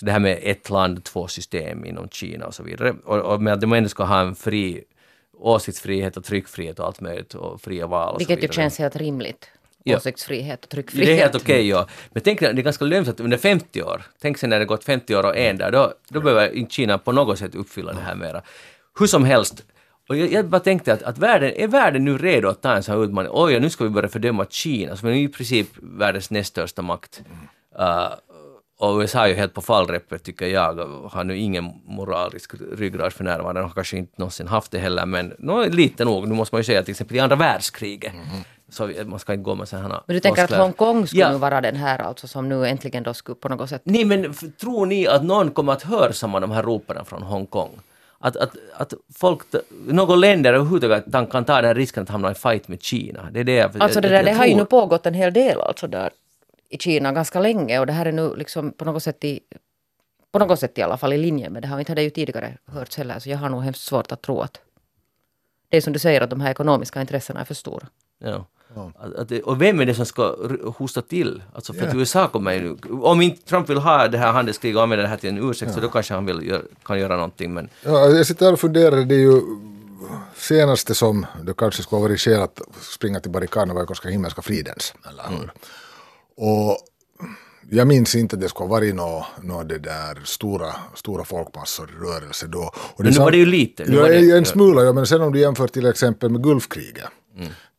det 0.00 0.12
här 0.12 0.18
med 0.18 0.38
ett 0.42 0.70
land, 0.70 1.04
två 1.04 1.28
system 1.28 1.84
inom 1.84 2.08
Kina 2.08 2.46
och 2.46 2.54
så 2.54 2.62
vidare. 2.62 2.94
Och, 3.04 3.18
och 3.18 3.42
med 3.42 3.52
att 3.52 3.60
de 3.60 3.72
ändå 3.72 3.88
ska 3.88 4.04
ha 4.04 4.20
en 4.20 4.34
fri 4.34 4.84
åsiktsfrihet 5.42 6.16
och 6.16 6.24
tryckfrihet 6.24 6.78
och 6.78 6.86
allt 6.86 7.00
möjligt 7.00 7.34
och 7.34 7.60
fria 7.60 7.86
val 7.86 8.14
och 8.14 8.20
Vilket 8.20 8.38
så 8.38 8.46
ju 8.46 8.52
känns 8.52 8.78
helt 8.78 8.96
rimligt. 8.96 9.50
Ja. 9.84 9.96
Åsiktsfrihet 9.96 10.64
och 10.64 10.70
tryckfrihet. 10.70 11.06
Det 11.06 11.12
är 11.12 11.16
helt 11.16 11.34
okej, 11.34 11.68
ja. 11.68 11.88
Men 12.10 12.22
tänk, 12.22 12.40
det 12.40 12.46
är 12.46 12.52
ganska 12.52 12.84
lömskt 12.84 13.10
att 13.10 13.20
under 13.20 13.36
50 13.36 13.82
år, 13.82 14.02
tänk 14.20 14.38
sig 14.38 14.48
när 14.48 14.58
det 14.58 14.64
gått 14.64 14.84
50 14.84 15.16
år 15.16 15.24
och 15.24 15.36
en 15.36 15.58
där, 15.58 15.70
då, 15.70 15.92
då 16.08 16.20
behöver 16.20 16.56
inte 16.56 16.74
Kina 16.74 16.98
på 16.98 17.12
något 17.12 17.38
sätt 17.38 17.54
uppfylla 17.54 17.92
det 17.92 18.00
här 18.00 18.14
mera. 18.14 18.42
Hur 18.98 19.06
som 19.06 19.24
helst, 19.24 19.64
och 20.08 20.16
jag, 20.16 20.32
jag 20.32 20.46
bara 20.48 20.60
tänkte 20.60 20.92
att, 20.92 21.02
att 21.02 21.18
världen, 21.18 21.52
är 21.56 21.68
världen 21.68 22.04
nu 22.04 22.18
redo 22.18 22.48
att 22.48 22.62
ta 22.62 22.74
en 22.74 22.82
sån 22.82 22.94
här 22.94 23.04
utmaning? 23.04 23.32
Oj, 23.34 23.60
nu 23.60 23.70
ska 23.70 23.84
vi 23.84 23.90
börja 23.90 24.08
fördöma 24.08 24.46
Kina, 24.50 24.96
som 24.96 25.08
är 25.08 25.12
i 25.12 25.28
princip 25.28 25.68
världens 25.82 26.30
näst 26.30 26.50
största 26.50 26.82
makt. 26.82 27.22
Uh, 27.78 28.12
och 28.90 28.98
USA 29.00 29.24
är 29.24 29.26
ju 29.28 29.34
helt 29.34 29.54
på 29.54 29.60
fallrepet 29.60 30.22
tycker 30.22 30.46
jag, 30.46 30.74
har 31.10 31.24
nu 31.24 31.36
ingen 31.38 31.64
moralisk 31.84 32.50
ryggrad 32.72 33.12
för 33.12 33.24
närvarande, 33.24 33.60
de 33.60 33.64
har 33.64 33.74
kanske 33.74 33.96
inte 33.96 34.12
någonsin 34.16 34.48
haft 34.48 34.70
det 34.72 34.78
heller, 34.78 35.06
men 35.06 35.34
nå, 35.38 35.64
lite 35.64 36.04
nog. 36.04 36.28
Nu 36.28 36.34
måste 36.34 36.54
man 36.54 36.60
ju 36.60 36.64
säga 36.64 36.82
till 36.82 36.90
exempel 36.90 37.16
i 37.16 37.20
andra 37.20 37.36
världskriget, 37.36 38.12
så 38.70 38.86
vi- 38.86 39.04
man 39.04 39.18
ska 39.18 39.32
inte 39.32 39.42
gå 39.42 39.54
med 39.54 39.68
sådana 39.68 40.02
Men 40.06 40.14
du 40.14 40.20
tänker 40.20 40.44
att. 40.44 40.50
Hongkong 40.50 41.06
skulle 41.06 41.22
Ja. 41.22 41.38
vara 41.38 41.60
den 41.60 41.76
här 41.76 41.98
alltså 41.98 42.28
som 42.28 42.48
nu 42.48 42.66
äntligen 42.66 43.02
då 43.02 43.14
skulle 43.14 43.36
på 43.36 43.48
något 43.48 43.68
sätt... 43.68 43.82
Nej, 43.84 44.04
men 44.04 44.34
tror 44.60 44.86
ni 44.86 45.06
att 45.06 45.24
någon 45.24 45.50
kommer 45.50 45.72
att 45.72 45.82
hörsamma 45.82 46.40
de 46.40 46.50
här 46.50 46.62
ropen 46.62 47.04
från 47.04 47.22
Hongkong? 47.22 47.70
Att, 48.18 48.36
att, 48.36 48.50
att 48.76 48.94
folk, 49.18 49.40
några 49.86 50.14
länder 50.16 50.54
överhuvudtaget 50.54 51.30
kan 51.30 51.44
ta 51.44 51.56
den 51.56 51.64
här 51.64 51.74
risken 51.74 52.02
att 52.02 52.08
hamna 52.08 52.30
i 52.30 52.34
fight 52.34 52.68
med 52.68 52.82
Kina. 52.82 53.28
Det 53.30 53.40
är 53.40 53.44
det 53.44 53.52
jag, 53.54 53.82
Alltså 53.82 54.00
det 54.00 54.08
jag, 54.08 54.14
där, 54.18 54.24
det 54.24 54.30
jag 54.30 54.36
har 54.38 54.46
ju 54.46 54.54
nu 54.56 54.64
pågått 54.64 55.06
en 55.06 55.14
hel 55.14 55.32
del 55.32 55.60
alltså 55.60 55.86
där 55.86 56.10
i 56.72 56.78
Kina 56.78 57.12
ganska 57.12 57.40
länge 57.40 57.78
och 57.78 57.86
det 57.86 57.92
här 57.92 58.06
är 58.06 58.12
nu 58.12 58.36
liksom 58.36 58.72
på 58.72 58.84
något 58.84 59.02
sätt 59.02 59.24
i 59.24 59.40
på 60.32 60.38
något 60.38 60.60
sätt 60.60 60.78
i 60.78 60.82
alla 60.82 60.96
fall 60.96 61.12
i 61.12 61.18
linje 61.18 61.50
med 61.50 61.62
det 61.62 61.68
här. 61.68 61.74
Och 61.74 61.80
inte 61.80 61.92
hade 61.92 62.00
jag 62.00 62.04
ju 62.04 62.10
tidigare 62.10 62.58
hört 62.66 62.94
heller 62.94 63.18
så 63.18 63.30
jag 63.30 63.38
har 63.38 63.48
nog 63.48 63.62
hemskt 63.62 63.82
svårt 63.82 64.12
att 64.12 64.22
tro 64.22 64.40
att 64.40 64.60
det 65.68 65.76
är 65.76 65.80
som 65.80 65.92
du 65.92 65.98
säger 65.98 66.20
att 66.20 66.30
de 66.30 66.40
här 66.40 66.50
ekonomiska 66.50 67.00
intressena 67.00 67.40
är 67.40 67.44
för 67.44 67.54
stora. 67.54 67.86
Ja. 68.18 68.46
Att, 68.98 69.14
att 69.14 69.28
det, 69.28 69.42
och 69.42 69.62
vem 69.62 69.80
är 69.80 69.86
det 69.86 69.94
som 69.94 70.06
ska 70.06 70.36
hosta 70.76 71.02
till? 71.02 71.42
Alltså 71.54 71.72
för 71.72 71.86
att 71.86 71.94
Ja. 71.94 72.00
USA 72.00 72.28
kommer 72.28 72.52
ju. 72.52 72.76
Om 73.02 73.20
inte 73.20 73.42
Trump 73.42 73.70
vill 73.70 73.78
ha 73.78 74.08
det 74.08 74.18
här 74.18 74.32
handelskriget 74.32 74.76
och 74.76 74.82
använda 74.82 75.02
det 75.02 75.08
här 75.08 75.16
till 75.16 75.28
en 75.28 75.50
ursäkt 75.50 75.74
så 75.74 75.80
då 75.80 75.88
kanske 75.88 76.14
han 76.14 76.26
vill 76.26 76.46
gör, 76.46 76.62
kan 76.84 76.98
göra 76.98 77.14
någonting 77.14 77.54
men... 77.54 77.68
Ja, 77.82 78.08
jag 78.08 78.26
sitter 78.26 78.46
här 78.46 78.52
och 78.52 78.60
funderar, 78.60 78.96
det 78.96 79.14
är 79.14 79.18
ju 79.18 79.40
senaste 80.36 80.94
som 80.94 81.26
det 81.42 81.54
kanske 81.56 81.82
skulle 81.82 82.00
ha 82.00 82.08
varit 82.08 82.20
skäl 82.20 82.40
att 82.40 82.60
springa 82.80 83.20
till 83.20 83.30
barrikaderna 83.30 83.74
var 83.74 83.80
ju 83.80 83.86
Koska 83.86 84.08
himmelska 84.08 84.42
fridens, 84.42 84.94
eller 85.08 85.38
hur? 85.38 85.52
Och 86.36 86.76
jag 87.70 87.86
minns 87.86 88.14
inte 88.14 88.36
att 88.36 88.40
det 88.42 88.48
skulle 88.48 88.68
ha 88.68 88.74
varit 88.76 88.94
några 88.94 89.24
nå 89.42 89.62
det 89.62 89.78
där 89.78 90.20
stora, 90.24 90.74
stora 90.94 91.24
folkmassor 91.24 91.90
i 91.90 92.04
rörelse 92.04 92.46
då. 92.46 92.70
Men 92.98 93.06
nu 93.06 93.18
var 93.18 93.30
det 93.30 93.36
ju 93.36 93.46
lite. 93.46 93.84
Nu 93.84 93.96
Ja, 93.96 94.02
det- 94.08 94.36
en 94.36 94.44
smula, 94.44 94.82
ja, 94.82 94.92
men 94.92 95.06
sen 95.06 95.20
om 95.20 95.32
du 95.32 95.40
jämför 95.40 95.66
till 95.68 95.86
exempel 95.86 96.30
med 96.30 96.42
Gulfkriget, 96.42 97.04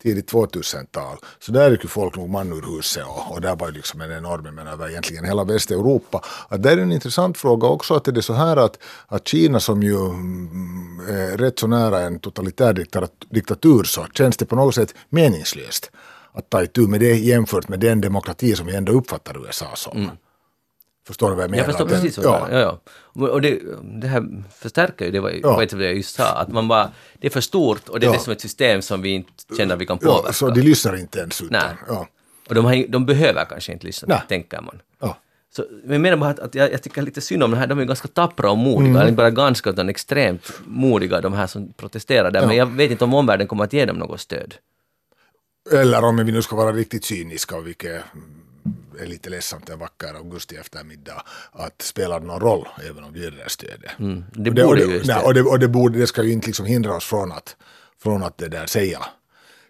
tidigt 0.03 0.31
2000-tal, 0.31 1.17
så 1.39 1.51
där 1.51 1.71
gick 1.71 1.83
ju 1.83 1.87
folk 1.89 2.15
nog 2.15 2.29
man 2.29 2.53
ur 2.53 2.75
huset 2.77 3.03
och, 3.05 3.31
och 3.31 3.41
där 3.41 3.55
var 3.55 3.67
ju 3.67 3.73
liksom 3.73 4.01
en 4.01 4.11
enorm, 4.11 4.55
men 4.55 4.67
över 4.67 4.89
egentligen 4.89 5.25
hela 5.25 5.43
Västeuropa. 5.43 6.21
Att 6.49 6.63
där 6.63 6.77
är 6.77 6.81
en 6.81 6.91
intressant 6.91 7.37
fråga 7.37 7.67
också, 7.67 7.93
att 7.93 8.07
är 8.07 8.11
det 8.11 8.21
så 8.21 8.33
här 8.33 8.57
att, 8.57 8.77
att 9.07 9.27
Kina 9.27 9.59
som 9.59 9.83
ju 9.83 9.95
mm, 10.05 10.99
är 11.09 11.37
rätt 11.37 11.59
så 11.59 11.67
nära 11.67 11.99
en 11.99 12.19
totalitär 12.19 12.73
diktat- 12.73 13.25
diktatur 13.29 13.83
så 13.83 14.05
känns 14.13 14.37
det 14.37 14.45
på 14.45 14.55
något 14.55 14.75
sätt 14.75 14.93
meningslöst 15.09 15.91
att 16.33 16.49
ta 16.49 16.63
itu 16.63 16.87
med 16.87 16.99
det 16.99 17.15
jämfört 17.15 17.67
med 17.67 17.79
den 17.79 18.01
demokrati 18.01 18.55
som 18.55 18.65
vi 18.67 18.75
ändå 18.75 18.91
uppfattar 18.91 19.45
USA 19.45 19.75
som. 19.75 20.11
Förstår 21.07 21.29
du 21.29 21.35
vad 21.35 21.43
jag 21.43 21.51
menar? 21.51 21.63
Jag 21.63 21.65
förstår 21.65 21.83
Att 21.85 21.89
det- 21.89 21.95
precis 21.95 22.17
vad 22.17 22.25
du 22.25 22.45
menar. 22.45 22.61
Ja, 22.61 22.79
ja. 23.15 23.27
Och 23.29 23.41
det, 23.41 23.59
det 24.01 24.07
här 24.07 24.43
förstärker 24.59 25.05
ju 25.05 25.11
det, 25.11 25.19
var, 25.19 25.33
Ja. 25.43 25.57
vet 25.57 25.73
vad 25.73 25.83
jag 25.83 25.95
just 25.95 26.15
sa, 26.15 26.23
att 26.33 26.47
man 26.51 26.67
bara, 26.67 26.91
det 27.19 27.27
är 27.27 27.31
för 27.31 27.41
stort 27.41 27.89
och 27.89 27.99
det 27.99 28.05
är 28.05 28.07
Ja. 28.07 28.13
det 28.13 28.19
som 28.19 28.33
ett 28.33 28.41
system 28.41 28.81
som 28.81 29.01
vi 29.01 29.09
inte 29.09 29.31
känner 29.57 29.75
vi 29.75 29.85
kan 29.85 29.97
påverka. 29.97 30.23
Ja, 30.25 30.33
så 30.33 30.49
de 30.49 30.61
lyssnar 30.61 30.95
inte 30.99 31.19
ens 31.19 31.41
utan. 31.41 31.61
Nej. 31.67 31.75
Ja. 31.87 32.07
Och 32.49 32.55
de, 32.55 32.65
har, 32.65 32.85
de 32.89 33.05
behöver 33.05 33.45
kanske 33.45 33.73
inte 33.73 33.85
lyssna, 33.85 34.07
Nej. 34.09 34.21
tänker 34.29 34.61
man. 34.61 34.79
Ja. 35.01 35.17
Så, 35.55 35.65
men 35.83 35.91
jag 35.93 36.01
menar 36.01 36.17
bara 36.17 36.29
att, 36.29 36.39
att 36.39 36.55
jag, 36.55 36.71
jag 36.73 36.83
tycker 36.83 37.01
lite 37.01 37.21
synd 37.21 37.43
om 37.43 37.51
de 37.51 37.57
här, 37.57 37.67
de 37.67 37.79
är 37.79 37.85
ganska 37.85 38.07
tappra 38.07 38.51
och 38.51 38.57
modiga, 38.57 38.89
Mm. 38.89 39.01
inte 39.01 39.13
bara 39.13 39.29
ganska 39.31 39.69
utan 39.69 39.89
extremt 39.89 40.51
modiga 40.65 41.21
de 41.21 41.33
här 41.33 41.47
som 41.47 41.73
protesterar 41.73 42.31
där, 42.31 42.47
men 42.47 42.55
jag 42.55 42.65
vet 42.65 42.91
inte 42.91 43.03
om 43.03 43.13
omvärlden 43.13 43.47
kommer 43.47 43.63
att 43.63 43.73
ge 43.73 43.85
dem 43.85 43.97
något 43.97 44.21
stöd. 44.21 44.55
Eller 45.71 46.03
om 46.03 46.17
vi 46.17 46.31
nu 46.31 46.41
ska 46.41 46.55
vara 46.55 46.71
riktigt 46.71 47.05
cyniska, 47.05 47.59
vilket 47.59 48.03
är 48.99 49.05
lite 49.05 49.29
ledsamt 49.29 49.69
en 49.69 49.79
vacker 49.79 50.13
augusti 50.13 50.55
eftermiddag, 50.55 51.23
att 51.51 51.81
spelar 51.81 52.19
det 52.19 52.25
någon 52.25 52.39
roll 52.39 52.67
även 52.89 53.03
om 53.03 53.13
vi 53.13 53.19
det 53.19 53.37
där 53.37 53.47
stödet. 53.47 53.99
Mm. 53.99 54.23
Det 54.31 54.49
och 54.49 54.55
borde 54.55 54.85
och 54.85 54.91
ju 54.91 54.97
nej, 54.97 55.03
stöd. 55.03 55.23
och, 55.23 55.33
det, 55.33 55.41
och 55.41 55.59
det, 55.59 55.67
borde, 55.67 55.99
det 55.99 56.07
ska 56.07 56.23
ju 56.23 56.31
inte 56.31 56.47
liksom 56.47 56.65
hindra 56.65 56.95
oss 56.95 57.05
från 57.05 57.31
att, 57.31 57.55
från 58.03 58.23
att 58.23 58.37
det 58.37 58.47
där 58.47 58.65
säga, 58.65 58.99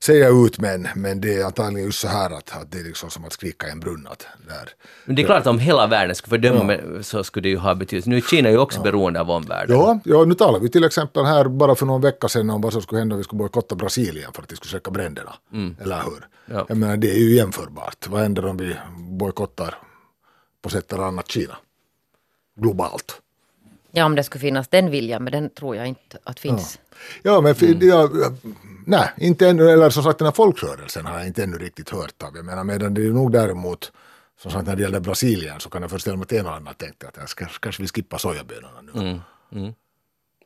säga 0.04 0.30
ut, 0.30 0.60
men, 0.60 0.88
men 0.96 1.22
det 1.22 1.40
är 1.40 1.46
antagligen 1.46 1.86
just 1.86 2.00
så 2.00 2.08
här 2.08 2.30
att, 2.30 2.58
att 2.58 2.72
det 2.72 2.80
är 2.80 2.84
liksom 2.84 3.10
som 3.10 3.26
att 3.26 3.34
skrika 3.34 3.68
i 3.68 3.72
en 3.72 3.80
brunn. 3.80 4.08
Att 4.12 4.28
där. 4.48 4.70
Men 5.06 5.16
det 5.16 5.22
är 5.22 5.26
klart 5.26 5.40
att 5.40 5.48
om 5.48 5.60
hela 5.60 5.88
världen 5.88 6.16
skulle 6.16 6.30
fördöma 6.30 6.64
men 6.64 7.04
så 7.04 7.24
skulle 7.24 7.44
det 7.44 7.50
ju 7.50 7.58
ha 7.58 7.76
betydelse. 7.76 8.10
Nu 8.10 8.18
är 8.18 8.22
Kina 8.22 8.50
ju 8.50 8.58
också 8.58 8.82
beroende 8.82 9.22
av 9.22 9.32
omvärlden. 9.32 9.78
Ja, 9.78 10.00
ja, 10.06 10.26
nu 10.26 10.34
talar 10.36 10.60
vi 10.60 10.70
till 10.70 10.84
exempel 10.84 11.26
här 11.26 11.48
bara 11.48 11.76
för 11.76 11.86
någon 11.86 12.02
vecka 12.02 12.28
sedan 12.28 12.50
om 12.50 12.62
vad 12.62 12.74
som 12.74 12.82
skulle 12.82 13.00
hända 13.00 13.16
om 13.16 13.18
vi 13.18 13.24
skulle 13.24 13.38
bojkotta 13.38 13.76
Brasilien 13.76 14.34
för 14.34 14.42
att 14.42 14.50
de 14.50 14.56
skulle 14.56 14.70
släcka 14.70 14.92
bränderna. 14.92 15.34
Eller 15.82 15.96
hur? 15.96 16.28
Ja. 16.46 16.66
Jag 16.68 16.78
menar, 16.78 16.98
det 16.98 17.12
är 17.12 17.20
ju 17.20 17.36
jämförbart. 17.36 18.08
Vad 18.08 18.22
händer 18.22 18.46
om 18.46 18.58
vi 18.58 18.76
bojkottar 18.98 19.76
på 20.62 20.70
sätt 20.70 20.94
eller 20.94 21.04
annat 21.04 21.32
Kina? 21.32 21.58
Globalt. 22.56 23.22
Ja, 23.92 24.06
om 24.06 24.16
det 24.16 24.24
skulle 24.24 24.42
finnas 24.42 24.68
den 24.68 24.92
viljan, 24.92 25.24
men 25.24 25.32
den 25.32 25.50
tror 25.50 25.76
jag 25.76 25.88
inte 25.88 26.18
att 26.24 26.40
finns. 26.40 26.80
Ja, 27.22 27.42
men 27.42 27.56
för, 27.56 27.84
ja, 27.84 28.10
nej, 28.86 29.10
inte 29.18 29.50
ännu, 29.50 29.70
eller 29.70 29.90
som 29.90 30.04
sagt 30.04 30.20
den 30.20 30.26
här 30.26 30.34
folkrörelsen 30.34 31.06
har 31.06 31.18
jag 31.18 31.28
inte 31.28 31.44
ännu 31.44 31.58
riktigt 31.58 31.90
hört 31.90 32.24
av. 32.24 32.36
Jag 32.36 32.46
menar, 32.46 32.64
medan 32.64 32.94
det 32.94 33.06
är 33.06 33.10
nog 33.10 33.32
däremot, 33.32 33.92
som 34.42 34.52
sagt 34.52 34.68
när 34.68 34.76
det 34.76 34.82
gäller 34.82 35.00
Brasilien 35.00 35.60
så 35.60 35.70
kan 35.70 35.82
jag 35.82 35.90
föreställa 35.92 36.18
mig 36.18 36.24
att 36.24 36.32
en 36.32 36.46
och 36.46 36.56
annan 36.56 36.74
tänkte 36.74 37.08
att 37.08 37.30
ska, 37.30 37.46
kanske 37.46 37.82
vi 37.82 37.88
skippar 37.88 38.18
sojabönorna 38.18 38.82
nu. 38.94 39.74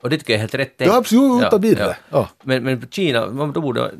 Och 0.01 0.09
det 0.09 0.17
tycker 0.17 0.33
jag 0.33 0.37
är 0.37 0.41
helt 0.41 0.55
rätt 0.55 0.77
tänkt. 0.77 0.91
Ja, 0.91 0.97
absolut, 0.97 1.47
utan 1.47 1.61
vidare. 1.61 1.97
Ja. 2.09 2.29
Men, 2.43 2.63
men 2.63 2.81
på 2.81 2.87
Kina, 2.87 3.25
då 3.27 3.61
borde... 3.61 3.91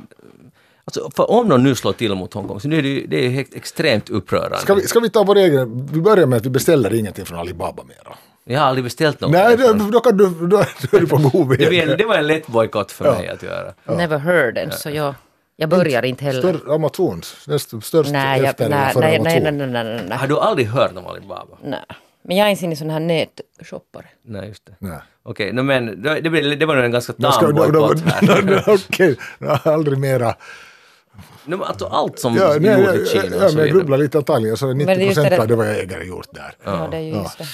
Alltså, 0.86 1.12
för 1.16 1.32
om 1.32 1.50
de 1.50 1.64
nu 1.64 1.76
slår 1.76 1.94
till 1.94 2.16
mot 2.16 2.34
Hongkong, 2.34 2.60
så 2.60 2.68
nu 2.68 2.78
är 2.78 2.84
det 2.84 3.06
det 3.08 3.26
är 3.26 3.40
extremt 3.40 4.10
upprörande. 4.10 4.58
Ska, 4.58 4.76
vi, 4.76 4.82
ska 4.82 5.00
vi 5.00 5.10
ta 5.10 5.24
vår 5.24 5.36
egen, 5.36 5.88
vi 5.94 6.02
börjar 6.02 6.26
med 6.26 6.38
att 6.38 6.46
vi 6.46 6.50
beställer 6.50 6.94
ingenting 6.94 7.26
från 7.26 7.40
Alibaba 7.40 7.84
mera. 7.84 8.18
Jag 8.50 8.60
har 8.60 8.68
aldrig 8.68 8.84
beställt 8.84 9.22
något. 9.22 9.32
Nej, 9.32 9.58
då, 9.58 9.74
då, 9.74 10.00
kan 10.00 10.18
du, 10.18 10.30
då, 10.48 10.58
är 10.58 11.00
du 11.00 11.08
på 11.08 11.18
god 11.18 11.58
det, 11.58 11.66
väg. 11.70 11.86
var 11.86 11.92
en, 11.92 11.98
det 11.98 12.06
var 12.06 12.16
en 12.16 12.28
lätt 12.28 12.48
bojkott 12.48 12.92
för 12.92 13.12
mig 13.12 13.28
att 13.30 13.44
göra. 13.44 13.74
Never 13.84 14.18
heard 14.18 14.58
ens, 14.58 14.82
så 14.82 14.90
jag, 14.90 15.16
jag 15.56 15.70
börjar 15.70 16.06
inte 16.06 16.26
heller. 16.26 16.40
Större 16.40 16.74
Amazons, 16.76 17.48
näst 17.48 17.84
störst 17.84 18.10
Nej, 18.12 18.40
jag, 18.40 18.50
efter 18.50 18.70
nej, 18.70 18.80
nej, 18.80 18.94
nej, 18.96 19.16
Amazon. 19.18 19.44
nej, 19.44 19.52
nej, 19.68 19.84
nej, 19.84 20.02
nej, 20.10 20.18
Har 20.18 20.28
du 20.28 20.40
aldrig 20.40 20.68
hört 20.68 20.92
om 20.98 21.08
Alibaba? 21.08 21.58
nej. 21.64 21.80
Men 22.24 22.38
jag 22.38 22.48
är 22.48 22.52
inte 22.52 22.66
inne 22.66 22.74
i 22.74 22.76
sådana 22.76 22.94
här 22.94 23.00
nätshoppare. 23.00 24.06
Nej, 24.26 24.48
just 24.48 24.66
det. 24.66 24.76
Nej. 24.80 25.00
Okej, 25.24 25.54
no, 25.54 25.62
men 25.62 25.86
det, 26.04 26.30
blir- 26.30 26.56
det 26.56 26.66
var 26.66 26.76
nog 26.76 26.86
en 26.86 26.92
ganska 26.92 27.14
tam 27.14 27.56
bojkott 27.56 28.00
här. 28.02 28.64
Okej, 28.90 29.18
aldrig 29.64 29.98
mera... 29.98 30.36
No, 31.46 31.56
men 31.58 31.64
alltså, 31.64 31.86
allt 31.86 32.20
som 32.20 32.36
Ja, 32.36 32.56
nej, 32.60 32.72
gjorts 32.82 32.88
jag, 32.88 32.96
i 33.02 33.06
Kina 33.30 33.36
och 33.38 33.44
jag, 33.44 33.52
så 33.52 33.60
jag 33.60 33.70
grubblar 33.70 33.98
lite 33.98 34.18
antagligen, 34.18 34.58
så 34.58 34.74
90 34.74 34.86
det 34.86 34.92
är 34.94 35.06
just 35.06 35.16
procent 35.16 35.30
det- 35.36 35.42
av 35.42 35.48
det 35.48 35.56
vad 35.56 35.68
jag 35.68 35.80
äger 35.80 35.98
är 36.00 36.04
gjort 36.04 36.28
där. 36.32 36.54
Ja, 36.64 36.88
det 36.92 36.98
är 36.98 37.02
ju 37.02 37.10
just 37.16 37.38
det. 37.38 37.46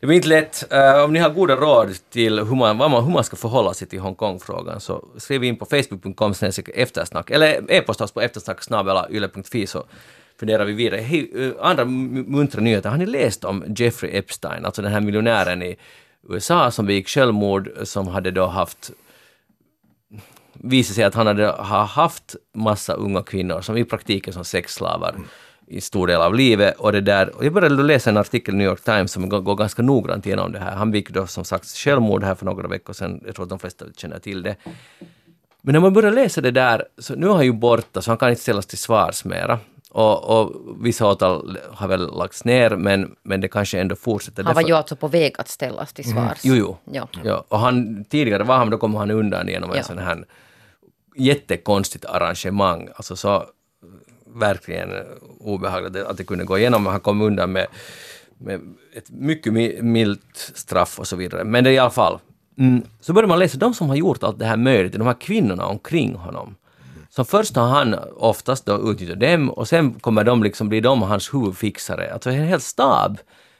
Det 0.00 0.06
var 0.06 0.14
inte 0.14 0.28
lätt. 0.28 0.72
Uh, 0.72 1.04
om 1.04 1.12
ni 1.12 1.18
har 1.18 1.30
goda 1.30 1.56
råd 1.56 1.94
till 2.10 2.38
hur 2.38 2.56
man, 2.56 2.78
vad 2.78 2.90
man, 2.90 3.04
hur 3.04 3.12
man 3.12 3.24
ska 3.24 3.36
förhålla 3.36 3.74
sig 3.74 3.88
till 3.88 4.00
Hongkong-frågan 4.00 4.80
så 4.80 5.04
skriv 5.16 5.44
in 5.44 5.56
på 5.56 5.66
facebook.com 5.66 6.34
eftersnack 6.74 7.30
eller 7.30 7.72
e-posta 7.72 8.04
oss 8.04 8.12
på 8.12 8.20
eftersnacksnabelayle.fi 8.20 9.66
så 9.66 9.84
funderar 10.40 10.64
vi 10.64 10.72
vidare. 10.72 11.00
Hej, 11.00 11.30
uh, 11.34 11.52
andra 11.60 11.84
muntra 11.84 12.60
nyheter. 12.60 12.90
Har 12.90 12.96
ni 12.96 13.06
läst 13.06 13.44
om 13.44 13.64
Jeffrey 13.76 14.16
Epstein, 14.16 14.64
alltså 14.64 14.82
den 14.82 14.92
här 14.92 15.00
miljonären 15.00 15.62
i 15.62 15.76
USA 16.28 16.70
som 16.70 16.86
begick 16.86 17.08
självmord 17.08 17.70
som 17.82 18.08
hade 18.08 18.30
då 18.30 18.46
haft 18.46 18.90
visade 20.52 20.94
sig 20.94 21.04
att 21.04 21.14
han 21.14 21.26
hade 21.26 21.46
ha 21.46 21.84
haft 21.84 22.36
massa 22.54 22.92
unga 22.92 23.22
kvinnor 23.22 23.60
som 23.60 23.76
i 23.76 23.84
praktiken 23.84 24.32
som 24.32 24.44
sexslavar 24.44 25.14
i 25.70 25.80
stor 25.80 26.06
del 26.06 26.20
av 26.20 26.34
livet. 26.34 26.74
Och, 26.78 26.92
det 26.92 27.00
där, 27.00 27.36
och 27.36 27.44
jag 27.44 27.52
började 27.52 27.82
läsa 27.82 28.10
en 28.10 28.16
artikel 28.16 28.54
i 28.54 28.56
New 28.58 28.66
York 28.66 28.80
Times 28.84 29.12
som 29.12 29.28
går, 29.28 29.40
går 29.40 29.54
ganska 29.54 29.82
noggrant 29.82 30.26
igenom 30.26 30.52
det 30.52 30.58
här. 30.58 30.76
Han 30.76 30.90
begick 30.90 31.10
då 31.10 31.26
som 31.26 31.44
sagt 31.44 31.66
självmord 31.68 32.24
här 32.24 32.34
för 32.34 32.44
några 32.46 32.68
veckor 32.68 32.92
sedan. 32.92 33.20
Jag 33.26 33.34
tror 33.34 33.42
att 33.44 33.48
de 33.50 33.58
flesta 33.58 33.84
känner 33.96 34.18
till 34.18 34.42
det. 34.42 34.56
Men 35.62 35.72
när 35.72 35.80
man 35.80 35.92
börjar 35.92 36.12
läsa 36.12 36.40
det 36.40 36.50
där, 36.50 36.84
så 36.98 37.14
nu 37.14 37.26
är 37.28 37.34
han 37.34 37.44
ju 37.44 37.52
borta 37.52 38.02
så 38.02 38.10
han 38.10 38.18
kan 38.18 38.30
inte 38.30 38.42
ställas 38.42 38.66
till 38.66 38.78
svars 38.78 39.24
mera. 39.24 39.58
Och, 39.90 40.40
och 40.40 40.52
vissa 40.80 41.06
åtal 41.06 41.58
har 41.72 41.88
väl 41.88 42.16
lagts 42.16 42.44
ner 42.44 42.70
men, 42.76 43.14
men 43.22 43.40
det 43.40 43.48
kanske 43.48 43.80
ändå 43.80 43.96
fortsätter. 43.96 44.42
Han 44.42 44.54
var 44.54 44.62
Därför- 44.62 44.68
ju 44.68 44.76
alltså 44.76 44.96
på 44.96 45.08
väg 45.08 45.34
att 45.38 45.48
ställas 45.48 45.92
till 45.92 46.10
svars. 46.10 46.38
Jo, 46.42 46.54
jo. 46.54 46.76
Ja. 46.92 47.08
Ja, 47.24 47.44
och 47.48 47.58
han, 47.58 48.04
tidigare 48.04 48.42
var 48.44 48.56
han, 48.56 48.70
då 48.70 48.78
kom 48.78 48.94
han 48.94 49.10
undan 49.10 49.48
genom 49.48 49.70
en 49.70 49.76
Ja. 49.76 49.82
sån 49.82 49.98
här 49.98 50.24
jättekonstigt 51.16 52.04
arrangemang. 52.04 52.88
Alltså 52.94 53.16
så 53.16 53.44
verkligen 54.34 54.90
obehagligt 55.40 55.96
att 55.96 56.16
det 56.16 56.24
kunde 56.24 56.44
gå 56.44 56.58
igenom. 56.58 56.86
Han 56.86 57.00
kom 57.00 57.20
undan 57.20 57.52
med, 57.52 57.66
med 58.38 58.60
ett 58.94 59.10
mycket 59.10 59.52
milt 59.84 60.52
straff 60.54 60.98
och 60.98 61.06
så 61.06 61.16
vidare. 61.16 61.44
Men 61.44 61.64
det 61.64 61.70
är 61.70 61.74
i 61.74 61.78
alla 61.78 61.90
fall. 61.90 62.18
Mm, 62.58 62.82
så 63.00 63.12
börjar 63.12 63.28
man 63.28 63.38
läsa 63.38 63.58
de 63.58 63.74
som 63.74 63.88
har 63.88 63.96
gjort 63.96 64.22
allt 64.22 64.38
det 64.38 64.44
här 64.44 64.56
möjligt, 64.56 64.92
de 64.92 65.06
här 65.06 65.20
kvinnorna 65.20 65.66
omkring 65.66 66.14
honom. 66.14 66.54
Så 67.10 67.24
först 67.24 67.56
har 67.56 67.68
han 67.68 67.94
oftast 68.16 68.66
då 68.66 68.90
utnyttjat 68.90 69.20
dem 69.20 69.50
och 69.50 69.68
sen 69.68 69.94
kommer 69.94 70.24
de 70.24 70.42
liksom 70.42 70.68
bli 70.68 70.80
de 70.80 71.02
hans 71.02 71.34
huvudfixare. 71.34 72.12
Alltså 72.12 72.30
en 72.30 72.44
hel 72.44 72.60
stab 72.60 73.18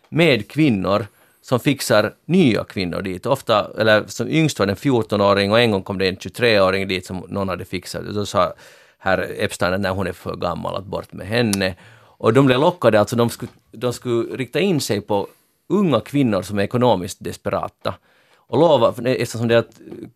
med 0.09 0.51
kvinnor 0.51 1.07
som 1.43 1.61
fixar 1.61 2.15
nya 2.27 2.65
kvinnor 2.65 3.03
dit. 3.03 3.27
Ofta, 3.27 3.71
eller 3.79 4.05
som 4.07 4.29
yngst 4.29 4.59
var 4.59 4.67
det 4.67 4.73
en 4.73 4.77
14-åring 4.77 5.53
och 5.53 5.61
en 5.61 5.71
gång 5.71 5.83
kom 5.83 5.99
det 5.99 6.09
en 6.09 6.17
23-åring 6.17 6.89
dit 6.89 7.07
som 7.07 7.25
någon 7.29 7.49
hade 7.49 7.65
fixat. 7.65 8.07
och 8.07 8.15
Då 8.15 8.27
sa 8.27 8.53
herr 8.99 9.35
Epstein 9.39 9.83
när 9.83 9.91
hon 9.91 10.07
är 10.07 10.13
för 10.13 10.37
gammal 10.37 10.77
att 10.77 10.85
bort 10.85 11.13
med 11.13 11.27
henne. 11.27 11.75
Och 12.21 12.33
de 12.33 12.47
blev 12.47 12.61
lockade, 12.61 13.01
alltså 13.01 13.17
de 13.17 13.31
skulle, 13.31 13.53
de 13.73 13.93
skulle 13.93 14.37
rikta 14.37 14.61
in 14.61 14.81
sig 14.81 15.01
på 15.01 15.27
unga 15.69 16.01
kvinnor 16.01 16.43
som 16.43 16.59
är 16.59 16.63
ekonomiskt 16.63 17.25
desperata. 17.25 17.95
Och 18.37 18.59
lova, 18.59 18.95
eftersom 19.05 19.49
det 19.49 19.65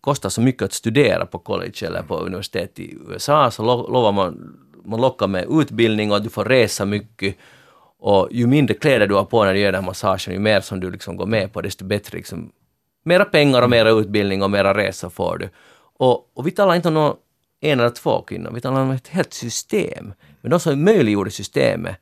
kostar 0.01 0.29
så 0.29 0.41
mycket 0.41 0.61
att 0.61 0.73
studera 0.73 1.25
på 1.25 1.39
college 1.39 1.85
eller 1.87 2.01
på 2.01 2.17
universitet 2.17 2.79
i 2.79 2.97
USA 3.09 3.51
så 3.51 3.63
lo- 3.63 3.91
lovar 3.91 4.11
man, 4.11 4.57
man 4.85 5.01
lockar 5.01 5.27
med 5.27 5.45
utbildning 5.49 6.11
och 6.11 6.17
att 6.17 6.23
du 6.23 6.29
får 6.29 6.45
resa 6.45 6.85
mycket. 6.85 7.35
Och 7.99 8.27
ju 8.31 8.47
mindre 8.47 8.73
kläder 8.73 9.07
du 9.07 9.15
har 9.15 9.25
på 9.25 9.45
när 9.45 9.53
du 9.53 9.59
gör 9.59 9.71
den 9.71 9.83
här 9.83 9.89
massagen, 9.89 10.33
ju 10.33 10.39
mer 10.39 10.61
som 10.61 10.79
du 10.79 10.91
liksom 10.91 11.17
går 11.17 11.25
med 11.25 11.53
på, 11.53 11.61
desto 11.61 11.85
bättre 11.85 12.17
liksom, 12.17 12.51
mera 13.05 13.25
pengar 13.25 13.61
och 13.61 13.69
mera 13.69 13.89
utbildning 13.89 14.43
och 14.43 14.51
mera 14.51 14.73
resor 14.77 15.09
får 15.09 15.37
du. 15.37 15.49
Och, 15.97 16.31
och 16.33 16.47
vi 16.47 16.51
talar 16.51 16.75
inte 16.75 16.87
om 16.87 16.93
någon 16.93 17.15
en 17.63 17.79
eller 17.79 17.89
två 17.89 18.21
kvinnor, 18.21 18.51
vi 18.53 18.61
talar 18.61 18.81
om 18.81 18.91
ett 18.91 19.07
helt 19.07 19.33
system. 19.33 20.13
Men 20.41 20.51
de 20.51 20.59
som 20.59 20.83
möjliggjorde 20.83 21.31
systemet 21.31 21.95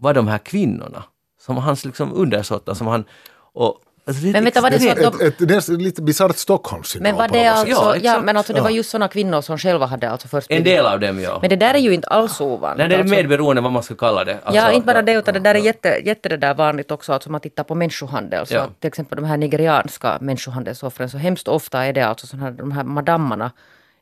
var 0.00 0.14
de 0.14 0.28
här 0.28 0.38
kvinnorna, 0.38 1.04
som 1.40 1.56
hans 1.56 1.84
liksom 1.84 2.12
undersåtar, 2.14 2.74
som 2.74 2.86
han... 2.86 3.04
Och, 3.52 3.78
alltså 4.06 4.22
det, 4.26 4.32
Men 4.32 4.44
vänta, 4.44 4.60
var 4.60 4.70
det 4.70 4.80
så 4.80 4.90
att 4.90 4.96
de, 4.96 5.26
Ett, 5.26 5.40
ett, 5.40 5.48
det 5.48 5.54
är 5.54 5.76
lite 5.78 6.02
bisarrt 6.02 6.36
Stockholmssyndrom 6.36 7.10
men 7.10 7.18
var 7.18 7.28
det 7.28 7.46
alltså. 7.46 7.68
Ja, 7.68 7.96
ja, 7.96 8.20
men 8.20 8.36
alltså 8.36 8.52
det 8.52 8.60
var 8.60 8.70
Ja. 8.70 8.76
just 8.76 8.90
sådana 8.90 9.08
kvinnor 9.08 9.40
som 9.40 9.58
själva 9.58 9.86
hade 9.86 10.10
alltså 10.10 10.28
först 10.28 10.50
En 10.50 10.64
del 10.64 10.86
av 10.86 11.00
dem, 11.00 11.20
ja. 11.20 11.38
Men 11.40 11.50
det 11.50 11.56
där 11.56 11.74
är 11.74 11.78
ju 11.78 11.94
inte 11.94 12.08
alls 12.08 12.40
ovanligt. 12.40 12.78
Nej, 12.78 12.88
det 12.88 12.94
är 12.94 12.98
alltså. 12.98 13.14
medberoende 13.14 13.62
vad 13.62 13.72
man 13.72 13.82
ska 13.82 13.94
kalla 13.94 14.24
det. 14.24 14.32
ja, 14.44 14.50
Alltså, 14.60 14.72
inte 14.72 14.86
bara 14.86 15.02
det, 15.02 15.12
utan 15.12 15.34
det 15.34 15.40
där 15.40 15.54
är 15.54 15.58
jätte, 15.58 16.00
jätte 16.04 16.28
det 16.28 16.36
där 16.36 16.54
vanligt 16.54 16.90
också, 16.90 17.12
alltså 17.12 17.28
om 17.28 17.32
man 17.32 17.40
tittar 17.40 17.64
på 17.64 17.74
människohandel. 17.74 18.46
Så 18.46 18.54
Ja. 18.54 18.66
Till 18.80 18.88
exempel 18.88 19.16
de 19.16 19.24
här 19.24 19.36
nigerianska 19.36 20.18
människohandelsoffren, 20.20 21.10
så 21.10 21.18
hemskt 21.18 21.48
ofta 21.48 21.84
är 21.84 21.92
det 21.92 22.02
alltså 22.06 22.26
såna 22.26 22.42
här, 22.42 22.50
de 22.50 22.72
här 22.72 22.84
madammarna 22.84 23.50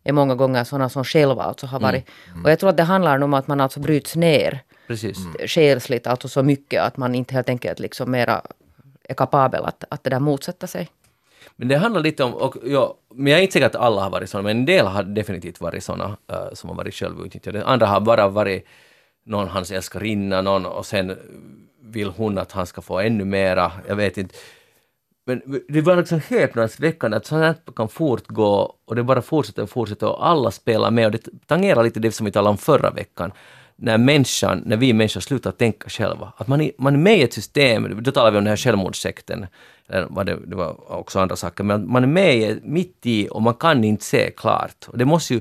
är 0.04 0.12
många 0.12 0.34
gånger 0.34 0.64
sådana 0.64 0.88
som 0.88 1.04
själva 1.04 1.42
alltså 1.42 1.66
har 1.66 1.80
varit. 1.80 2.08
Och 2.44 2.50
jag 2.50 2.58
tror 2.58 2.70
att 2.70 2.76
det 2.76 2.82
handlar 2.82 3.22
om 3.22 3.34
att 3.34 3.46
man 3.46 3.60
alltså 3.60 3.80
bryts 3.80 4.16
ner 4.16 4.60
Precis. 4.86 5.18
själsligt, 5.46 6.06
alltså 6.06 6.28
så 6.28 6.42
mycket 6.42 6.82
att 6.82 6.96
man 6.96 7.14
inte 7.14 7.34
helt 7.34 7.48
enkelt 7.48 7.78
liksom 7.78 8.10
mera 8.10 8.42
är 9.08 9.14
kapabel 9.14 9.64
att, 9.64 9.84
att 9.88 10.04
det 10.04 10.10
där 10.10 10.20
motsätta 10.20 10.66
sig. 10.66 10.88
Men 11.56 11.68
det 11.68 11.76
handlar 11.76 12.00
lite 12.00 12.24
om, 12.24 12.34
och, 12.34 12.56
ja, 12.64 12.94
men 13.14 13.26
jag 13.26 13.38
är 13.38 13.42
inte 13.42 13.52
säker 13.52 13.66
att 13.66 13.76
alla 13.76 14.02
har 14.02 14.10
varit 14.10 14.30
sådana, 14.30 14.48
men 14.48 14.56
en 14.56 14.64
del 14.64 14.86
har 14.86 15.02
definitivt 15.02 15.60
varit 15.60 15.84
sådana 15.84 16.16
uh, 16.32 16.36
som 16.52 16.68
har 16.70 16.76
varit 16.76 16.94
självutnyttjade. 16.94 17.64
Andra 17.64 17.86
har 17.86 18.00
bara 18.00 18.28
varit 18.28 18.66
någon 19.24 19.48
hans 19.48 19.70
älskarinna, 19.70 20.42
någon 20.42 20.66
och 20.66 20.86
sen 20.86 21.16
vill 21.82 22.08
hon 22.08 22.38
att 22.38 22.52
han 22.52 22.66
ska 22.66 22.82
få 22.82 23.00
ännu 23.00 23.24
mera, 23.24 23.72
jag 23.88 23.96
vet 23.96 24.18
inte. 24.18 24.34
Men 25.26 25.60
det 25.68 25.80
var 25.80 25.96
liksom 25.96 26.20
häpnadsväckande 26.28 27.16
att 27.16 27.26
sånt 27.26 27.42
här 27.42 27.54
kan 27.76 27.88
fortgå 27.88 28.74
och 28.84 28.96
det 28.96 29.02
bara 29.02 29.22
fortsätter 29.22 29.62
och 29.62 29.70
fortsätter 29.70 30.08
och 30.08 30.26
alla 30.26 30.50
spelar 30.50 30.90
med 30.90 31.06
och 31.06 31.12
det 31.12 31.46
tangerar 31.46 31.84
lite 31.84 32.00
det 32.00 32.12
som 32.12 32.26
vi 32.26 32.32
talade 32.32 32.50
om 32.50 32.58
förra 32.58 32.90
veckan. 32.90 33.32
När 33.76 33.98
människan, 33.98 34.62
när 34.66 34.76
vi 34.76 34.92
människor 34.92 35.20
slutar 35.20 35.50
tänka 35.50 35.88
själva. 35.88 36.32
Att 36.36 36.48
man 36.48 36.60
är, 36.60 36.72
man 36.78 36.94
är 36.94 36.98
med 36.98 37.18
i 37.18 37.22
ett 37.22 37.32
system, 37.32 38.02
då 38.02 38.10
talar 38.12 38.30
vi 38.30 38.38
om 38.38 38.44
den 38.44 38.50
här 38.50 38.56
självmordssekten, 38.56 39.46
eller 39.88 40.06
vad 40.10 40.26
det, 40.26 40.38
det 40.46 40.56
var 40.56 40.92
också 40.92 41.20
andra 41.20 41.36
saker, 41.36 41.64
men 41.64 41.92
man 41.92 42.02
är 42.02 42.06
med 42.06 42.36
i, 42.36 42.60
mitt 42.62 42.98
i 43.02 43.28
och 43.30 43.42
man 43.42 43.54
kan 43.54 43.84
inte 43.84 44.04
se 44.04 44.30
klart. 44.30 44.86
Och 44.88 44.98
det 44.98 45.04
måste 45.04 45.34
ju 45.34 45.40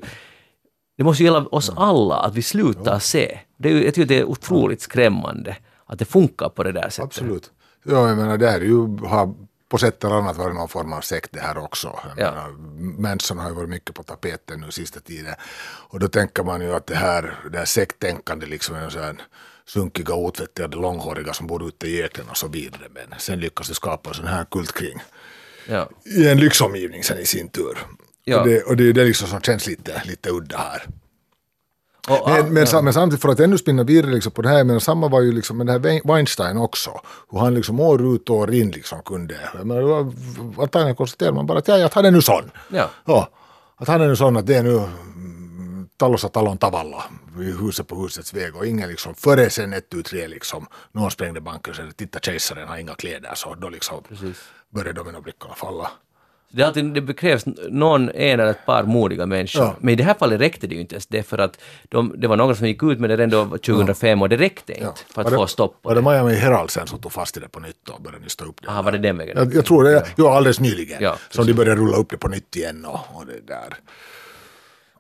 det 0.98 1.04
måste 1.04 1.24
ju 1.24 1.30
gälla 1.30 1.46
oss 1.46 1.72
alla, 1.76 2.16
att 2.16 2.36
vi 2.36 2.42
slutar 2.42 3.00
se. 3.00 3.40
Det 3.58 3.72
är, 3.72 3.84
jag 3.84 3.94
tycker 3.94 4.08
det 4.08 4.20
är 4.20 4.24
otroligt 4.24 4.82
skrämmande 4.82 5.58
att 5.86 6.00
det 6.00 6.06
funkar 6.06 6.50
på 6.50 6.64
det 6.64 6.72
där 6.72 6.90
sättet. 6.90 7.04
Absolut. 7.04 7.52
Ja, 7.84 8.08
jag 8.08 8.18
menar 8.18 8.38
det 8.38 8.48
här 8.48 8.60
är 8.60 8.66
ju, 8.66 8.98
har 8.98 9.34
på 9.70 9.78
sätt 9.78 10.04
eller 10.04 10.16
annat 10.16 10.38
varit 10.38 10.56
någon 10.56 10.70
form 10.70 10.94
av 10.94 11.02
sekt 11.02 11.30
det 11.34 11.40
här 11.40 11.58
också. 11.58 12.00
Jag 12.18 12.26
Ja. 12.28 12.32
menar, 12.32 12.50
Manson 13.02 13.38
har 13.38 13.50
ju 13.50 13.56
varit 13.56 13.70
mycket 13.70 13.96
på 13.96 14.04
tapeten 14.04 14.62
nu 14.62 14.72
sista 14.72 15.00
tiden. 15.00 15.36
Och 15.90 16.00
då 16.00 16.08
tänker 16.08 16.44
man 16.44 16.62
ju 16.62 16.76
att 16.76 16.88
det 16.88 16.96
här, 16.96 17.40
det 17.52 17.58
här 17.58 17.66
sekttänkande 17.66 18.46
liksom 18.46 18.76
är 18.76 18.90
här 19.00 19.16
sunkiga, 19.66 20.14
otvättade, 20.14 20.78
långhåriga 20.78 21.34
som 21.34 21.48
bor 21.48 21.68
ute 21.68 21.88
i 21.88 22.04
öknen 22.04 22.30
och 22.30 22.38
så 22.38 22.48
vidare. 22.48 22.84
Men 22.94 23.20
sen 23.20 23.40
lyckas 23.40 23.68
du 23.68 23.74
skapa 23.74 24.10
en 24.10 24.16
sån 24.16 24.28
här 24.28 24.46
kult 24.52 24.74
kring 24.74 25.00
Ja. 25.68 25.90
i 26.06 26.28
en 26.30 26.40
lyxomgivning 26.40 27.04
sen 27.04 27.18
i 27.20 27.26
sin 27.26 27.50
tur. 27.50 27.78
Ja. 28.24 28.40
Och, 28.42 28.48
det, 28.48 28.64
och 28.64 28.78
det 28.78 28.90
är 28.90 28.94
det 28.94 29.04
liksom 29.04 29.28
som 29.28 29.42
känns 29.42 29.68
lite, 29.68 30.02
lite 30.06 30.30
udda 30.30 30.58
här. 30.58 30.86
Och, 32.10 32.30
Men, 32.30 32.54
men, 32.54 32.66
ja. 32.72 32.82
men 32.82 32.94
samtidigt 32.94 33.22
för 33.22 33.30
att 33.30 33.40
ännu 33.40 33.58
spinna 33.58 33.84
vidare 33.84 34.12
liksom 34.12 34.32
på 34.32 34.42
det 34.42 34.50
här, 34.50 34.64
men 34.64 34.82
samma 34.82 35.08
var 35.08 35.22
ju 35.22 35.32
liksom 35.32 35.58
med 35.58 35.66
det 35.66 35.72
här 35.72 35.80
Wein- 35.80 36.02
Weinstein 36.08 36.58
också. 36.58 36.92
Hur 37.32 37.40
han 37.40 37.54
liksom 37.54 37.80
år 37.80 38.16
ut 38.16 38.30
och 38.30 38.36
år 38.36 38.54
in 38.54 38.72
liksom 38.72 39.02
kunde, 39.04 39.36
var, 39.64 40.14
antagligen 40.64 40.96
konstaterar 40.96 41.32
man 41.32 41.46
bara 41.46 41.58
att, 41.58 41.68
ja, 41.68 41.86
att 41.86 41.94
han 41.94 42.06
är 42.06 42.12
nu 42.12 42.22
sån. 42.22 42.52
Ja. 42.70 42.90
Ja, 43.06 43.30
att 43.76 43.88
han 43.88 44.02
är 44.02 44.08
nu 44.08 44.16
sån 44.16 44.38
att 44.38 44.46
det 44.48 44.56
är 44.56 44.64
nu 44.64 44.82
talossa 45.98 46.30
talon 46.30 46.58
tavalla, 46.58 47.04
huset 47.60 47.88
på 47.88 47.96
husets 47.96 48.34
väg 48.34 48.56
och 48.56 48.66
ingen 48.68 48.90
liksom, 48.90 49.16
före 49.16 49.50
sen 49.50 49.74
ett, 49.74 49.90
tu, 49.90 50.04
tre 50.04 50.28
liksom, 50.28 50.68
någon 50.92 51.12
sprängde 51.12 51.42
banken 51.42 51.72
och 51.72 51.76
sa 51.78 51.84
titta 51.96 52.20
kejsaren 52.20 52.68
har 52.68 52.78
inga 52.78 52.96
kläder 52.96 53.32
så 53.36 53.56
då 53.56 53.70
liksom 53.70 54.04
började 54.74 54.94
dominoblickarna 54.94 55.54
falla. 55.56 55.92
Det, 56.56 56.64
alltid, 56.64 56.86
det 57.04 57.14
krävs 57.14 57.44
någon, 57.70 58.10
en 58.10 58.40
eller 58.40 58.46
ett 58.52 58.66
par 58.66 58.84
modiga 58.84 59.26
människor. 59.26 59.62
Ja. 59.64 59.76
Men 59.80 59.94
i 59.94 59.96
det 59.96 60.04
här 60.04 60.14
fallet 60.14 60.42
räckte 60.42 60.68
det 60.68 60.76
ju 60.76 60.82
inte 60.82 60.96
ens 60.96 61.08
det 61.08 61.24
för 61.24 61.38
att 61.38 61.60
de, 61.90 62.14
det 62.18 62.28
var 62.28 62.38
några 62.38 62.56
som 62.56 62.68
gick 62.68 62.84
ut 62.84 63.00
med 63.00 63.10
det 63.10 63.18
redan 63.18 63.30
då 63.50 63.58
2005 63.58 64.22
och 64.22 64.30
det 64.30 64.38
räckte 64.38 64.74
inte 64.74 64.94
för 65.14 65.22
att 65.22 65.26
Var 65.26 65.32
det- 65.32 65.38
få 65.38 65.48
stopp 65.48 65.82
på 65.82 65.90
Var 65.90 65.96
det 65.96 66.02
det. 66.02 66.10
Miami 66.12 66.34
Herald 66.36 66.70
sen 66.70 66.88
som 66.88 67.00
tog 67.00 67.12
fast 67.12 67.38
i 67.38 67.40
det 67.40 67.48
på 67.50 67.60
nytt 67.60 67.90
och 67.90 68.02
började 68.02 68.24
nysta 68.24 68.46
upp 68.46 68.62
det? 68.62 68.68
Aha, 68.70 68.82
var 68.82 68.92
det 68.92 68.98
den 68.98 69.18
vägen? 69.18 69.38
Jag, 69.38 69.54
jag 69.56 69.66
tror 69.66 69.84
det, 69.84 70.06
ja, 70.16 70.36
alldeles 70.38 70.60
nyligen. 70.60 70.98
Ja, 71.04 71.16
som 71.30 71.46
de 71.46 71.54
började 71.54 71.82
rulla 71.82 71.98
upp 71.98 72.10
det 72.10 72.18
på 72.18 72.28
nytt 72.28 72.56
igen 72.56 72.86
och, 72.86 73.00
och 73.14 73.26
det 73.26 73.48
där. 73.48 73.74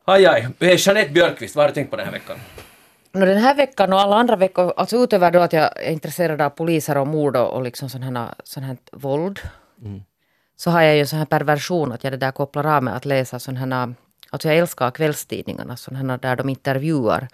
Aj, 0.05 0.25
aj. 0.25 0.47
Jeanette 0.59 1.11
Björkqvist, 1.11 1.55
vad 1.55 1.63
har 1.63 1.69
du 1.69 1.73
tänkt 1.73 1.89
på 1.91 1.95
den 1.97 2.05
här 2.05 2.13
veckan? 2.13 2.37
No, 3.13 3.25
den 3.25 3.37
här 3.37 3.55
veckan 3.55 3.93
och 3.93 3.99
alla 3.99 4.15
andra 4.15 4.35
veckor, 4.35 4.73
alltså 4.77 4.97
utöver 4.97 5.31
då 5.31 5.39
att 5.39 5.53
jag 5.53 5.83
är 5.83 5.91
intresserad 5.91 6.41
av 6.41 6.49
poliser 6.49 6.97
och 6.97 7.07
mord 7.07 7.35
och, 7.37 7.53
och 7.53 7.63
liksom 7.63 7.89
sån 7.89 8.03
här, 8.03 8.27
sån 8.43 8.63
här 8.63 8.77
våld. 8.91 9.39
Så 10.63 10.71
har 10.71 10.81
jag 10.81 10.95
ju 10.95 10.99
en 10.99 11.07
sån 11.07 11.19
här 11.19 11.25
perversion 11.25 11.91
att 11.91 12.03
jag 12.03 12.13
det 12.13 12.17
där 12.17 12.31
kopplar 12.31 12.65
av 12.65 12.83
med 12.83 12.95
att 12.95 13.05
läsa 13.05 13.39
sån 13.39 13.57
här, 13.57 13.93
alltså 14.29 14.47
jag 14.47 14.57
älskar 14.57 14.91
kvällstidningarna, 14.91 15.77
här 15.91 16.17
där 16.17 16.35
de 16.35 16.49
intervjuar 16.49 17.27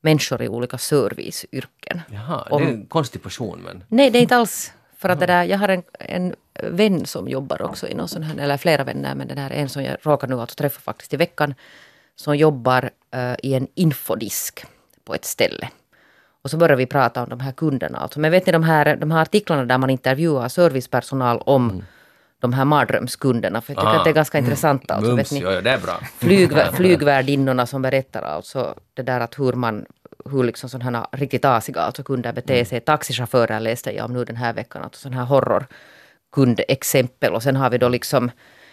människor 0.00 0.42
i 0.42 0.48
olika 0.48 0.78
serviceyrken. 0.78 2.00
Jaha, 2.10 2.46
Om- 2.50 2.62
det 2.62 2.68
är 2.68 2.72
en 2.72 2.86
konstig 2.86 3.22
person 3.22 3.60
men... 3.64 3.84
Nej, 3.88 4.10
det 4.10 4.18
är 4.18 4.22
inte 4.22 4.36
alls. 4.36 4.72
För 4.96 5.08
att 5.08 5.20
det 5.20 5.26
där, 5.26 5.44
jag 5.44 5.58
har 5.58 5.68
en, 5.68 5.82
en 5.98 6.34
vän 6.62 7.06
som 7.06 7.28
jobbar 7.28 7.62
också 7.62 7.88
i 7.88 7.94
någon 7.94 8.08
sån 8.08 8.22
här, 8.22 8.38
eller 8.38 8.56
flera 8.56 8.84
vänner, 8.84 9.14
men 9.14 9.28
den 9.28 9.38
här 9.38 9.50
en 9.50 9.68
som 9.68 9.82
jag 9.82 9.96
råkar 10.02 10.28
nu 10.28 10.40
alltså 10.40 10.56
träffa 10.56 10.80
faktiskt 10.80 11.14
i 11.14 11.16
veckan, 11.16 11.54
som 12.16 12.36
jobbar 12.36 12.90
eh, 13.10 13.34
i 13.42 13.54
en 13.54 13.66
infodisk 13.74 14.64
på 15.04 15.14
ett 15.14 15.24
ställe. 15.24 15.68
Och 16.42 16.50
så 16.50 16.56
börjar 16.56 16.76
vi 16.76 16.86
prata 16.86 17.22
om 17.22 17.28
de 17.28 17.40
här 17.40 17.52
kunderna. 17.52 17.98
Alltså, 17.98 18.20
men 18.20 18.30
vet 18.30 18.46
ni 18.46 18.52
de 18.52 18.62
här, 18.62 18.96
de 18.96 19.10
här 19.10 19.22
artiklarna 19.22 19.64
där 19.64 19.78
man 19.78 19.90
intervjuar 19.90 20.48
servicepersonal 20.48 21.38
om 21.46 21.82
de 22.44 22.52
här 22.52 22.64
mardrömskunderna, 22.64 23.60
för 23.60 23.72
jag 23.72 23.80
tycker 23.80 23.94
Ah. 23.94 23.98
att 23.98 24.04
det 24.04 24.10
är 24.10 24.14
ganska 24.14 24.38
intressant. 24.38 24.90
Alltså, 24.90 25.10
Mums, 25.10 25.32
vet 25.32 25.42
ni? 25.42 25.54
ja, 25.54 25.60
det 25.60 25.70
är 25.70 25.78
bra. 25.78 26.00
Flygvär, 26.18 26.72
flygvärdinnorna 26.72 27.66
som 27.66 27.82
berättar 27.82 28.22
alltså 28.22 28.74
det 28.94 29.02
där 29.02 29.20
att 29.20 29.38
hur 29.38 29.52
man 29.52 29.86
hur 30.30 30.44
liksom 30.44 30.68
sådana 30.68 30.98
här 30.98 31.06
riktigt 31.18 31.44
asiga 31.44 31.80
alltså 31.80 32.02
kunder 32.02 32.32
beter 32.32 32.64
sig. 32.64 32.80
Taxichaufförer 32.80 33.60
läste 33.60 33.92
jag 33.96 34.04
om 34.04 34.12
nu 34.12 34.24
den 34.24 34.36
här 34.36 34.52
veckan, 34.52 34.82
alltså 34.82 35.00
sådana 35.00 35.16
här 35.16 35.24
horrorkundexempel. 35.26 37.34
Och 37.34 37.42
sen 37.42 37.56
har 37.56 37.70
vi 37.70 37.78
då 37.78 37.88
liksom 37.88 38.30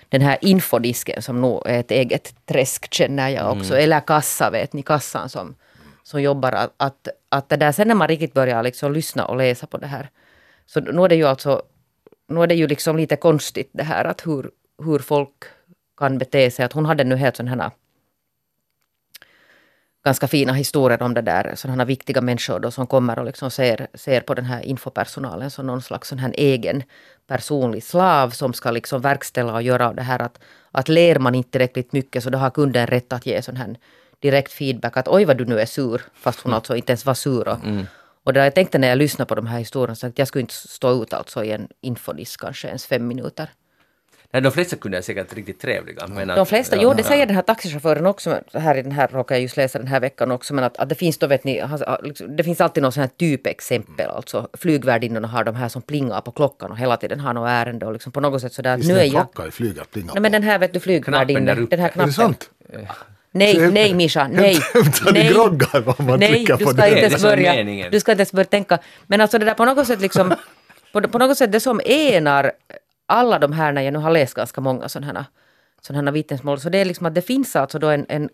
den 0.10 0.22
här 0.22 0.38
infodisken 0.42 1.22
som 1.22 1.42
nog 1.42 1.62
är 1.66 1.80
ett 1.80 1.92
eget 1.92 2.46
träsk 2.46 2.94
känner 2.94 3.30
jag 3.30 3.52
också. 3.58 3.78
Eller 3.78 4.00
kassa, 4.00 4.50
vet 4.50 4.74
ni, 4.74 4.82
kassan 4.84 5.30
som, 5.30 5.56
som 6.04 6.22
jobbar. 6.22 6.52
Att, 6.52 6.74
att, 6.78 7.08
att 7.30 7.50
det 7.50 7.58
där, 7.58 7.72
sen 7.72 7.88
när 7.88 7.96
man 7.96 8.08
riktigt 8.08 8.34
börjar 8.34 8.64
liksom 8.64 8.94
lyssna 8.94 9.26
och 9.26 9.38
läsa 9.38 9.68
på 9.68 9.78
det 9.78 9.88
här. 9.88 10.10
Så 10.66 10.80
nu 10.80 11.04
är 11.04 11.10
det 11.10 11.16
ju 11.16 11.28
alltså, 11.28 11.62
nu 12.32 12.44
är 12.44 12.48
det 12.48 12.56
ju 12.56 12.68
liksom 12.68 12.98
lite 12.98 13.16
konstigt 13.16 13.70
det 13.74 13.84
här 13.84 14.06
att 14.06 14.28
hur, 14.28 14.52
hur 14.84 15.00
folk 15.00 15.44
kan 15.98 16.18
bete 16.18 16.52
sig. 16.52 16.66
Att 16.66 16.74
hon 16.74 16.86
hade 16.86 17.04
nu 17.04 17.16
helt 17.16 17.36
sådana 17.36 17.64
här 17.64 17.72
ganska 20.06 20.28
fina 20.28 20.54
historier 20.54 21.04
om 21.04 21.14
det 21.14 21.22
där, 21.22 21.56
sådana 21.56 21.86
viktiga 21.86 22.22
människor 22.22 22.60
då 22.60 22.72
som 22.72 22.88
kommer 22.88 23.20
och 23.20 23.26
liksom 23.26 23.52
ser, 23.52 23.88
ser 23.94 24.22
på 24.22 24.34
den 24.34 24.46
här 24.46 24.62
infopersonalen 24.66 25.52
som 25.52 25.68
någon 25.68 25.82
slags 25.82 26.08
sån 26.08 26.20
här 26.20 26.34
egen 26.38 26.84
personlig 27.28 27.84
slav 27.84 28.30
som 28.30 28.54
ska 28.54 28.72
liksom 28.72 29.02
verkställa 29.02 29.54
och 29.54 29.62
göra 29.62 29.94
det 29.94 30.02
här 30.02 30.22
att, 30.22 30.40
att 30.72 30.90
ler 30.90 31.20
man 31.20 31.36
inte 31.36 31.52
tillräckligt 31.52 31.94
mycket 31.94 32.24
så 32.24 32.30
då 32.30 32.38
har 32.38 32.50
kunden 32.50 32.88
rätt 32.88 33.14
att 33.14 33.26
ge 33.26 33.42
sån 33.42 33.56
här 33.56 33.76
direkt 34.20 34.52
feedback 34.52 34.98
att 34.98 35.08
oj 35.08 35.26
vad 35.26 35.38
du 35.38 35.46
nu 35.46 35.60
är 35.60 35.66
sur, 35.66 36.02
fast 36.14 36.40
hon 36.40 36.54
alltså 36.54 36.76
inte 36.76 36.92
ens 36.92 37.06
var 37.06 37.14
sur. 37.14 37.48
Och, 37.48 37.58
och 38.24 38.34
där 38.34 38.44
jag 38.44 38.56
tänkte 38.56 38.78
när 38.78 38.88
jag 38.88 38.98
lyssnade 38.98 39.30
på 39.30 39.36
de 39.36 39.48
här 39.48 39.60
historierna 39.60 39.96
så 39.96 40.08
att 40.08 40.20
jag 40.20 40.28
skulle 40.28 40.42
inte 40.42 40.54
stå 40.54 41.04
ut 41.04 41.14
alltså 41.14 41.44
i 41.44 41.52
en 41.52 41.68
infodisk 41.82 42.40
kanske 42.42 42.68
ens 42.68 42.86
fem 42.86 43.08
minuter. 43.08 43.50
Nej, 44.34 44.42
de 44.42 44.52
flesta 44.52 44.76
kunder 44.76 44.98
är 44.98 45.02
säkert 45.02 45.34
riktigt 45.34 45.60
trevliga. 45.62 46.08
Men 46.08 46.28
De 46.28 46.34
att- 46.40 46.50
flesta, 46.50 46.76
ja, 46.76 46.82
jo 46.84 46.94
det 46.94 47.04
säger 47.04 47.26
den 47.26 47.36
här 47.36 47.42
taxichauffören 47.44 48.06
också, 48.06 48.40
här 48.54 48.76
i 48.76 48.82
den 48.82 48.92
här 48.92 49.08
råkar 49.08 49.36
jag 49.36 49.42
just 49.42 49.58
läsa 49.58 49.78
den 49.80 49.88
här 49.88 50.00
veckan 50.00 50.32
också, 50.32 50.54
men 50.54 50.64
att, 50.64 50.78
att 50.78 50.90
det 50.90 50.96
finns 50.96 51.18
då 51.18 51.28
vet 51.28 51.44
ni, 51.44 51.60
han- 51.60 51.80
liksom, 52.04 52.36
det 52.36 52.44
finns 52.44 52.62
alltid 52.62 52.84
någon 52.84 52.92
sån 52.92 53.02
här 53.02 53.08
typexempel, 53.20 54.10
alltså 54.10 54.48
flygvärdinnorna 54.54 55.28
har 55.28 55.44
de 55.44 55.56
här 55.56 55.70
som 55.70 55.82
plingar 55.82 56.22
på 56.22 56.32
klockan 56.32 56.72
och 56.72 56.78
hela 56.78 56.98
tiden 56.98 57.20
har 57.20 57.34
något 57.34 57.50
ärende 57.50 57.86
och 57.86 57.94
liksom 57.94 58.12
på 58.12 58.20
något 58.20 58.42
sätt 58.42 58.54
sådär 58.54 58.78
Visst 58.78 58.90
nu 58.90 58.96
är 58.96 59.00
är 59.00 59.04
en 59.06 59.12
jag... 59.12 59.34
klocka 59.34 59.48
i 59.48 59.52
flyget 59.52 59.92
plingar 59.92 60.14
Nej 60.14 60.22
men 60.22 60.32
den 60.32 60.44
här 60.44 60.60
vet 60.60 60.74
du 60.74 60.80
Knappen 60.80 61.04
där 61.12 61.26
flygvärdinnan, 61.26 61.60
uppe. 61.60 61.76
den 61.76 61.80
här 61.80 61.88
Är 61.90 61.92
knappen. 61.94 62.10
det 62.10 62.14
sant? 62.14 62.50
Nej, 63.32 63.72
nej 63.72 63.94
Mischa, 63.94 64.28
nej. 64.28 64.60
Hämtar 64.74 65.12
ni 65.12 65.24
groggar 65.24 66.00
om 66.00 66.06
man 66.06 66.20
nej, 66.20 66.30
trycker 66.30 66.58
du 66.58 66.66
på 66.66 66.72
ska 66.72 66.82
den? 66.82 66.98
inte 66.98 67.10
Det 67.10 67.20
så 67.20 67.28
börja, 67.28 67.90
du 67.90 68.00
ska 68.00 68.12
inte 68.12 68.22
ens 68.22 68.32
börja 68.32 68.46
tänka. 68.46 68.80
Men 69.08 69.22
alltså 69.22 69.40
det 69.40 69.46
där 69.46 69.54
på 69.54 69.66
något 69.66 69.88
sätt 69.88 70.02
liksom, 70.02 70.34
på, 70.94 71.02
på 71.02 71.18
något 71.18 71.38
sätt 71.38 71.52
det 71.52 71.60
som 71.60 71.82
enar 71.86 72.52
alla 73.06 73.40
de 73.40 73.52
här, 73.54 73.72
när 73.72 73.82
jag 73.82 73.94
nu 73.94 74.00
har 74.00 74.12
läst 74.12 74.34
ganska 74.34 74.62
många 74.62 74.90
sådana 74.90 75.14
här, 75.14 75.26
sådana 75.82 76.06
här 76.08 76.14
vittnesmål, 76.14 76.60
så 76.60 76.70
det 76.70 76.78
är 76.78 76.86
liksom 76.86 77.06
att 77.06 77.16
det 77.16 77.22
finns 77.22 77.56
alltså 77.56 77.80
då 77.80 77.88
en, 77.88 78.06
en, 78.10 78.30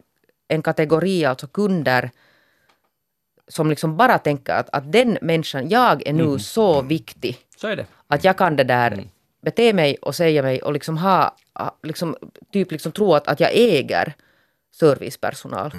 en 0.48 0.62
kategori, 0.62 1.26
alltså 1.26 1.48
kunder, 1.48 2.10
som 3.48 3.70
liksom 3.70 3.98
bara 3.98 4.18
tänker 4.18 4.54
att, 4.54 4.70
att 4.72 4.92
den 4.92 5.18
människan, 5.22 5.70
jag 5.70 6.08
är 6.08 6.14
nu 6.14 6.40
så 6.40 6.82
viktig 6.82 7.38
Så 7.58 7.68
är 7.68 7.76
det. 7.76 7.86
att 8.08 8.24
jag 8.24 8.38
kan 8.38 8.56
det 8.56 8.64
där 8.64 9.04
bete 9.42 9.74
mig 9.74 9.98
och 10.02 10.16
säga 10.16 10.42
mig 10.44 10.62
och 10.62 10.74
liksom 10.74 10.98
ha- 10.98 11.36
liksom, 11.84 12.16
typ 12.54 12.72
liksom 12.72 12.92
tro 12.92 13.14
att, 13.14 13.28
att 13.28 13.40
jag 13.40 13.52
äger 13.54 14.14
servicepersonal. 14.80 15.72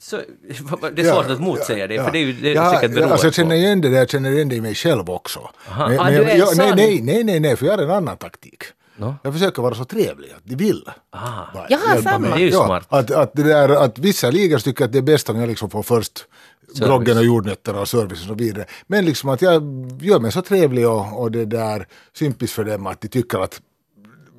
Så, 0.00 0.16
det 0.94 1.02
är 1.02 1.12
svårt 1.12 1.30
att 1.30 1.40
motsäga 1.40 1.86
det, 1.86 2.04
för 2.04 2.10
det 2.10 2.18
är 2.18 2.24
ju 2.24 2.32
det 2.32 2.50
är 2.50 2.54
ja, 2.54 2.70
säkert 2.70 2.82
ja, 2.82 2.94
beroende 2.94 3.12
alltså, 3.12 3.26
jag 3.26 3.34
känner 3.34 3.54
igen 3.54 3.80
det 3.80 3.88
där, 3.88 3.98
jag 3.98 4.10
känner 4.10 4.30
igen 4.30 4.48
det 4.48 4.56
i 4.56 4.60
mig 4.60 4.74
själv 4.74 5.10
också. 5.10 5.50
Men, 5.78 6.00
Ah, 6.00 6.10
jag, 6.10 6.38
jag, 6.38 6.56
nej, 6.56 6.72
nej, 6.76 7.00
nej, 7.02 7.24
nej, 7.24 7.40
nej, 7.40 7.56
för 7.56 7.66
jag 7.66 7.76
har 7.76 7.82
en 7.82 7.90
annan 7.90 8.16
taktik. 8.16 8.62
Nå? 8.96 9.14
Jag 9.22 9.32
försöker 9.32 9.62
vara 9.62 9.74
så 9.74 9.84
trevlig 9.84 10.30
att 10.30 10.44
de 10.44 10.54
vill. 10.54 10.84
Ah, 11.10 11.68
hjälpa 11.70 12.02
samma. 12.02 12.18
mig. 12.18 12.30
Det 12.30 12.36
är 12.36 12.40
ju 12.40 12.50
ja, 12.50 12.64
smart. 12.64 12.86
Att, 12.88 13.10
att, 13.10 13.32
det 13.34 13.42
där, 13.42 13.68
att 13.68 13.98
vissa 13.98 14.30
ligor 14.30 14.58
tycker 14.58 14.84
att 14.84 14.92
det 14.92 14.98
är 14.98 15.02
bäst 15.02 15.30
om 15.30 15.40
jag 15.40 15.48
liksom 15.48 15.70
får 15.70 15.82
först 15.82 16.26
groggen 16.74 17.18
och 17.18 17.24
jordnötterna 17.24 17.80
och 17.80 17.88
service 17.88 18.20
och 18.20 18.26
så 18.26 18.34
vidare. 18.34 18.66
Men 18.86 19.04
liksom 19.04 19.28
att 19.28 19.42
jag 19.42 19.62
gör 20.00 20.20
mig 20.20 20.32
så 20.32 20.42
trevlig 20.42 20.88
och, 20.88 21.20
och 21.20 21.30
det 21.32 21.44
där 21.44 21.86
sympis 22.12 22.52
för 22.52 22.64
dem 22.64 22.86
att 22.86 23.00
de 23.00 23.08
tycker 23.08 23.38
att 23.38 23.60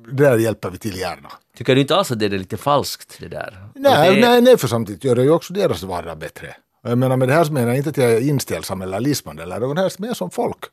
det 0.06 0.24
där 0.24 0.38
hjälper 0.38 0.70
vi 0.70 0.78
till 0.78 0.98
gärna. 0.98 1.32
Tycker 1.56 1.74
du 1.74 1.80
inte 1.80 1.96
alls 1.96 2.10
att 2.10 2.18
det 2.18 2.26
är 2.26 2.30
lite 2.30 2.56
falskt 2.56 3.16
det 3.20 3.28
där? 3.28 3.68
Nej, 3.74 4.14
det, 4.14 4.20
nej, 4.20 4.40
nej, 4.40 4.56
för 4.56 4.68
samtidigt 4.68 5.04
gör 5.04 5.16
det 5.16 5.22
ju 5.22 5.30
också 5.30 5.52
deras 5.52 5.82
vardag 5.82 6.18
bättre. 6.18 6.56
Jag 6.82 6.98
menar 6.98 7.16
med 7.16 7.28
det 7.28 7.34
här 7.34 7.44
så 7.44 7.52
menar 7.52 7.68
jag 7.68 7.76
inte 7.76 7.90
att 7.90 7.96
jag 7.96 8.12
är 8.12 8.20
inställsam 8.20 8.82
eller 8.82 9.00
lismande 9.00 9.42
eller 9.42 9.60
något, 9.60 9.76
det 9.76 9.82
här 9.82 9.88
är 9.88 10.02
mer 10.02 10.14
som 10.14 10.30
folk. 10.30 10.64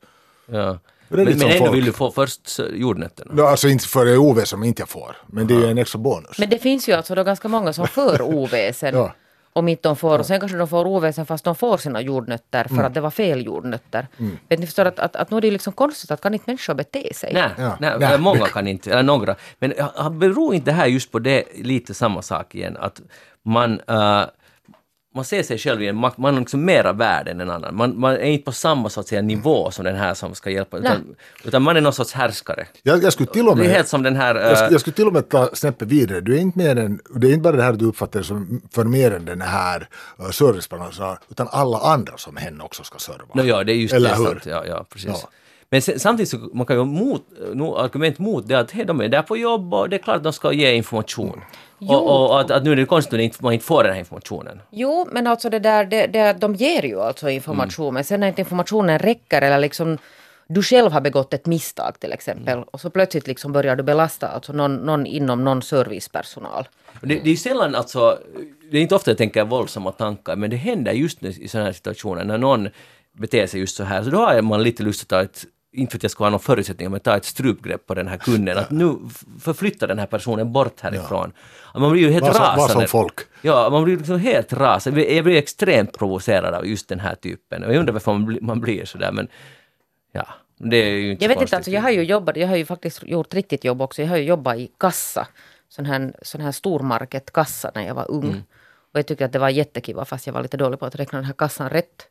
Ja. 0.46 0.80
Men, 1.08 1.24
men 1.24 1.42
ändå 1.42 1.50
folk. 1.50 1.74
vill 1.74 1.86
du 1.86 1.94
få 1.94 2.12
först 2.12 2.60
jordnötterna? 2.74 3.34
No, 3.34 3.42
alltså 3.42 3.68
inte 3.68 3.88
för 3.88 4.06
det 4.06 4.12
är 4.12 4.18
oväsen 4.18 4.46
som 4.46 4.64
inte 4.64 4.82
jag 4.82 4.90
får, 4.90 5.18
men 5.28 5.48
det 5.48 5.54
är 5.54 5.60
ju 5.60 5.72
en 5.72 5.78
extra 5.78 6.00
bonus. 6.00 6.40
Men 6.40 6.50
det 6.50 6.60
finns 6.60 6.90
ju 6.90 6.94
alltså 6.94 7.16
då 7.16 7.24
ganska 7.24 7.48
många 7.48 7.74
som 7.74 7.88
för 7.88 8.22
oväsen. 8.22 8.96
Ja. 8.96 9.14
Om 9.54 9.68
inte 9.68 9.90
de 9.90 9.96
får, 9.96 10.20
och 10.20 10.26
sen 10.26 10.40
kanske 10.40 10.58
de 10.58 10.68
får 10.68 10.86
oväsen 10.88 11.26
fast 11.26 11.44
de 11.46 11.56
får 11.56 11.78
sina 11.78 12.02
jordnötter 12.02 12.64
för 12.64 12.84
att 12.84 12.94
det 12.94 13.02
var 13.02 13.10
fel 13.12 13.46
jordnötter. 13.46 14.08
Vet 14.50 14.60
ni 14.60 14.66
förstår 14.66 14.86
att, 14.86 15.00
att, 15.00 15.16
att 15.16 15.32
nu 15.32 15.38
är 15.38 15.42
det 15.42 15.52
liksom 15.52 15.74
konstigt 15.74 16.12
att 16.12 16.22
kan 16.22 16.34
inte 16.34 16.44
människor 16.48 16.74
bete 16.74 17.14
sig? 17.14 17.34
Nej, 17.34 17.50
Ja. 17.58 17.78
nej, 17.80 17.96
Nej. 18.00 18.18
många 18.18 18.46
kan 18.46 18.68
inte, 18.68 18.92
eller 18.92 19.04
några. 19.04 19.36
Men 19.60 19.74
beror 20.12 20.56
inte 20.56 20.72
det 20.72 20.76
här 20.76 20.86
just 20.88 21.12
på 21.12 21.20
det, 21.20 21.44
lite 21.56 21.94
samma 21.94 22.22
sak 22.22 22.56
igen, 22.56 22.78
att 22.80 23.02
man, 23.46 23.82
eh, 23.88 24.24
man 25.16 25.26
ser 25.26 25.44
sig 25.44 25.58
själv 25.58 25.82
i 25.84 25.88
en 25.88 25.96
makt, 25.96 26.18
man 26.18 26.36
är 26.36 26.40
liksom 26.40 26.66
mera 26.66 26.94
värd 26.94 27.28
än 27.28 27.42
en 27.42 27.50
annan. 27.50 27.76
Man, 27.76 28.00
man 28.00 28.14
är 28.14 28.20
inte 28.24 28.46
på 28.46 28.52
samma 28.52 28.90
så 28.90 29.00
att 29.00 29.08
säga, 29.08 29.22
nivå 29.22 29.72
som 29.72 29.86
den 29.86 29.96
här 29.96 30.14
som 30.14 30.36
ska 30.36 30.50
hjälpa, 30.50 30.78
utan, 30.78 31.16
utan 31.44 31.62
man 31.62 31.78
är 31.78 31.82
någon 31.82 31.94
sorts 31.94 32.14
härskare. 32.14 32.68
Jag, 32.84 33.04
jag 33.04 33.14
skulle 33.14 33.30
till 33.30 33.48
och 33.48 33.56
Det 33.56 33.62
är 33.62 33.66
med 33.68 33.76
helt 33.76 33.88
som 33.88 34.04
den 34.04 34.16
här... 34.16 34.36
Jag, 34.36 34.50
eh, 34.52 34.56
skulle- 34.56 34.72
jag 34.72 34.82
skulle 34.82 34.94
till 34.96 35.08
och 35.08 35.14
med 35.14 35.30
ta 35.30 35.50
snäppet 35.54 35.88
vidare. 35.88 36.22
Du 36.22 36.36
är 36.36 36.40
inte 36.40 36.58
mer 36.58 36.76
än, 36.76 37.00
det 37.16 37.28
är 37.28 37.32
inte 37.32 37.44
bara 37.44 37.56
det 37.56 37.64
här 37.64 37.74
du 37.74 37.86
uppfattar 37.86 38.22
som 38.22 38.62
för 38.74 38.84
mer 38.84 39.12
än 39.12 39.26
den 39.26 39.42
här 39.42 39.88
uh, 40.20 40.30
servicepersonalen, 40.30 41.18
utan 41.30 41.48
alla 41.52 41.78
andra 41.78 42.18
som 42.18 42.38
hen 42.38 42.62
också 42.62 42.84
ska 42.84 42.98
serva. 43.00 43.26
No, 43.34 43.42
ja, 43.44 43.64
det 43.64 43.72
är 43.72 43.76
just 43.76 43.94
Eller 43.94 44.10
det. 44.10 44.16
hur? 44.16 44.26
Sant. 44.26 44.46
Ja, 44.46 44.66
ja, 44.68 44.86
precis. 44.90 45.10
Ja. 45.10 45.30
Men 45.72 45.82
sen, 45.82 46.00
samtidigt 46.00 46.30
så 46.30 46.38
man 46.54 46.66
kan 46.66 46.76
ju 46.78 46.86
mot, 46.86 47.22
no, 47.54 47.76
argument 47.78 48.20
mot 48.20 48.48
det 48.48 48.60
att 48.60 48.72
hej, 48.72 48.86
de 48.86 49.02
är 49.02 49.10
där 49.10 49.22
på 49.22 49.38
jobb 49.38 49.74
och 49.74 49.90
det 49.90 49.96
är 49.96 49.98
klart 50.04 50.16
att 50.18 50.24
de 50.24 50.34
ska 50.34 50.52
ge 50.54 50.74
information. 50.74 51.42
Jo. 51.80 51.94
Och, 51.96 52.30
och 52.30 52.40
att, 52.40 52.52
att 52.52 52.64
nu 52.64 52.72
är 52.72 52.76
det 52.76 52.86
konstigt 52.86 53.36
att 53.36 53.42
man 53.42 53.54
inte 53.54 53.66
får 53.66 53.84
den 53.84 53.94
här 53.94 54.00
informationen. 54.00 54.62
Jo, 54.70 55.08
men 55.12 55.28
alltså 55.28 55.50
det 55.50 55.60
där, 55.60 55.86
det, 55.86 56.08
det, 56.08 56.34
de 56.34 56.56
ger 56.56 56.86
ju 56.86 57.02
alltså 57.02 57.30
information, 57.30 57.94
men 57.94 58.04
sen 58.04 58.20
när 58.20 58.28
inte 58.28 58.42
informationen 58.42 59.00
räcker 59.00 59.42
eller 59.42 59.60
liksom 59.60 59.98
du 60.48 60.64
själv 60.64 60.92
har 60.92 61.02
begått 61.02 61.34
ett 61.34 61.46
misstag 61.46 62.00
till 62.00 62.12
exempel 62.12 62.64
och 62.64 62.82
så 62.82 62.90
plötsligt 62.90 63.28
liksom 63.28 63.52
börjar 63.52 63.76
du 63.76 63.84
belasta 63.84 64.28
alltså 64.28 64.54
någon, 64.54 64.76
någon 64.76 65.06
inom 65.06 65.44
någon 65.44 65.62
servicepersonal. 65.62 66.68
Det, 67.02 67.20
det 67.24 67.30
är 67.30 67.36
sällan 67.36 67.76
alltså, 67.76 68.20
det 68.72 68.78
är 68.78 68.82
inte 68.82 68.96
ofta 68.96 69.12
jag 69.12 69.18
tänker 69.18 69.46
våldsamma 69.46 69.92
tankar, 69.92 70.36
men 70.36 70.50
det 70.50 70.56
händer 70.56 70.92
just 70.92 71.22
nu 71.22 71.30
i 71.30 71.48
sådana 71.48 71.66
här 71.66 71.74
situationer 71.74 72.24
när 72.24 72.38
någon 72.38 72.70
beter 73.14 73.48
sig 73.48 73.60
just 73.60 73.76
så 73.76 73.84
här, 73.84 74.04
så 74.04 74.10
då 74.10 74.18
har 74.18 74.42
man 74.42 74.64
lite 74.64 74.84
lust 74.84 75.02
att 75.02 75.10
ta 75.10 75.22
ett 75.22 75.46
inte 75.72 75.92
för 75.92 75.98
att 75.98 76.04
jag 76.04 76.12
ska 76.12 76.24
ha 76.24 76.30
någon 76.30 76.40
förutsättning, 76.40 76.92
men 76.92 77.00
ta 77.00 77.16
ett 77.18 77.26
strupgrepp 77.26 77.86
på 77.88 77.94
den 77.94 78.08
här 78.08 78.18
kunden. 78.18 78.58
Att 78.58 78.72
nu 78.72 78.96
förflytta 79.42 79.88
den 79.88 80.00
här 80.00 80.06
personen 80.06 80.52
bort 80.54 80.80
härifrån. 80.82 81.34
Att 81.74 81.82
Man 81.82 81.92
blir 81.92 82.02
ju 82.02 82.12
helt 82.12 82.26
Var 82.26 82.34
som- 82.34 82.42
var 82.42 82.50
rasande. 82.58 82.88
som 82.88 83.02
folk. 83.02 83.20
Ja, 83.42 83.70
man 83.72 83.84
blir 83.84 83.98
liksom 83.98 84.20
helt 84.20 84.54
rasande. 84.54 85.14
Jag 85.14 85.24
blir 85.24 85.38
extremt 85.38 85.98
provocerad 85.98 86.54
av 86.54 86.68
just 86.68 86.90
den 86.90 87.00
här 87.00 87.16
typen. 87.16 87.64
Och 87.64 87.74
jag 87.74 87.80
undrar 87.80 87.94
varför 87.94 88.12
man 88.12 88.26
blir, 88.26 88.42
man 88.42 88.62
blir 88.62 88.86
sådär, 88.86 89.12
men 89.12 89.28
ja, 90.12 90.28
det 90.58 90.78
är 90.78 90.90
ju 90.90 91.12
inte 91.12 91.24
Jag 91.24 91.30
vet 91.30 91.38
konstigt. 91.38 91.48
inte, 91.48 91.56
alltså 91.58 91.72
jag 91.72 91.82
har 91.82 91.90
ju 91.92 92.04
jobbat, 92.04 92.38
jag 92.38 92.48
har 92.48 92.56
ju 92.56 92.66
faktiskt 92.66 93.04
gjort 93.04 93.34
riktigt 93.34 93.64
jobb 93.64 93.82
också. 93.82 94.02
Jag 94.02 94.10
har 94.10 94.18
ju 94.18 94.24
jobbat 94.24 94.58
i 94.58 94.72
kassa, 94.80 95.28
sån 95.70 95.86
här, 95.86 96.14
sån 96.22 96.42
här 96.42 96.52
stormarketkassa 96.52 97.72
när 97.76 97.88
jag 97.88 97.96
var 97.96 98.12
ung. 98.12 98.44
Och 98.94 99.00
jag 99.00 99.06
tyckte 99.08 99.26
att 99.26 99.32
det 99.34 99.40
var 99.40 99.50
jättekiva 99.50 100.06
fast 100.06 100.28
jag 100.28 100.34
var 100.34 100.42
lite 100.42 100.58
dålig 100.58 100.80
på 100.80 100.86
att 100.86 100.96
räkna 100.96 101.18
den 101.18 101.26
här 101.26 101.34
kassan 101.34 101.70
rätt. 101.70 102.08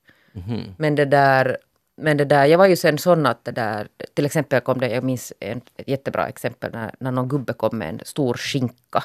Men 0.76 0.94
det 0.94 1.04
där, 1.04 1.56
men 1.98 2.16
det 2.16 2.24
där, 2.24 2.44
jag 2.44 2.58
var 2.58 2.66
ju 2.66 2.76
sen 2.76 2.98
sån 2.98 3.26
att 3.26 3.44
det 3.44 3.50
där, 3.50 3.88
till 4.14 4.26
exempel 4.26 4.60
kom 4.60 4.80
det, 4.80 4.88
jag 4.88 5.04
minns 5.04 5.32
en, 5.40 5.60
ett 5.76 5.88
jättebra 5.88 6.28
exempel 6.28 6.72
när, 6.72 6.94
när 7.00 7.10
någon 7.10 7.28
gubbe 7.28 7.52
kom 7.52 7.78
med 7.78 7.88
en 7.88 8.00
stor 8.04 8.34
skinka. 8.34 9.04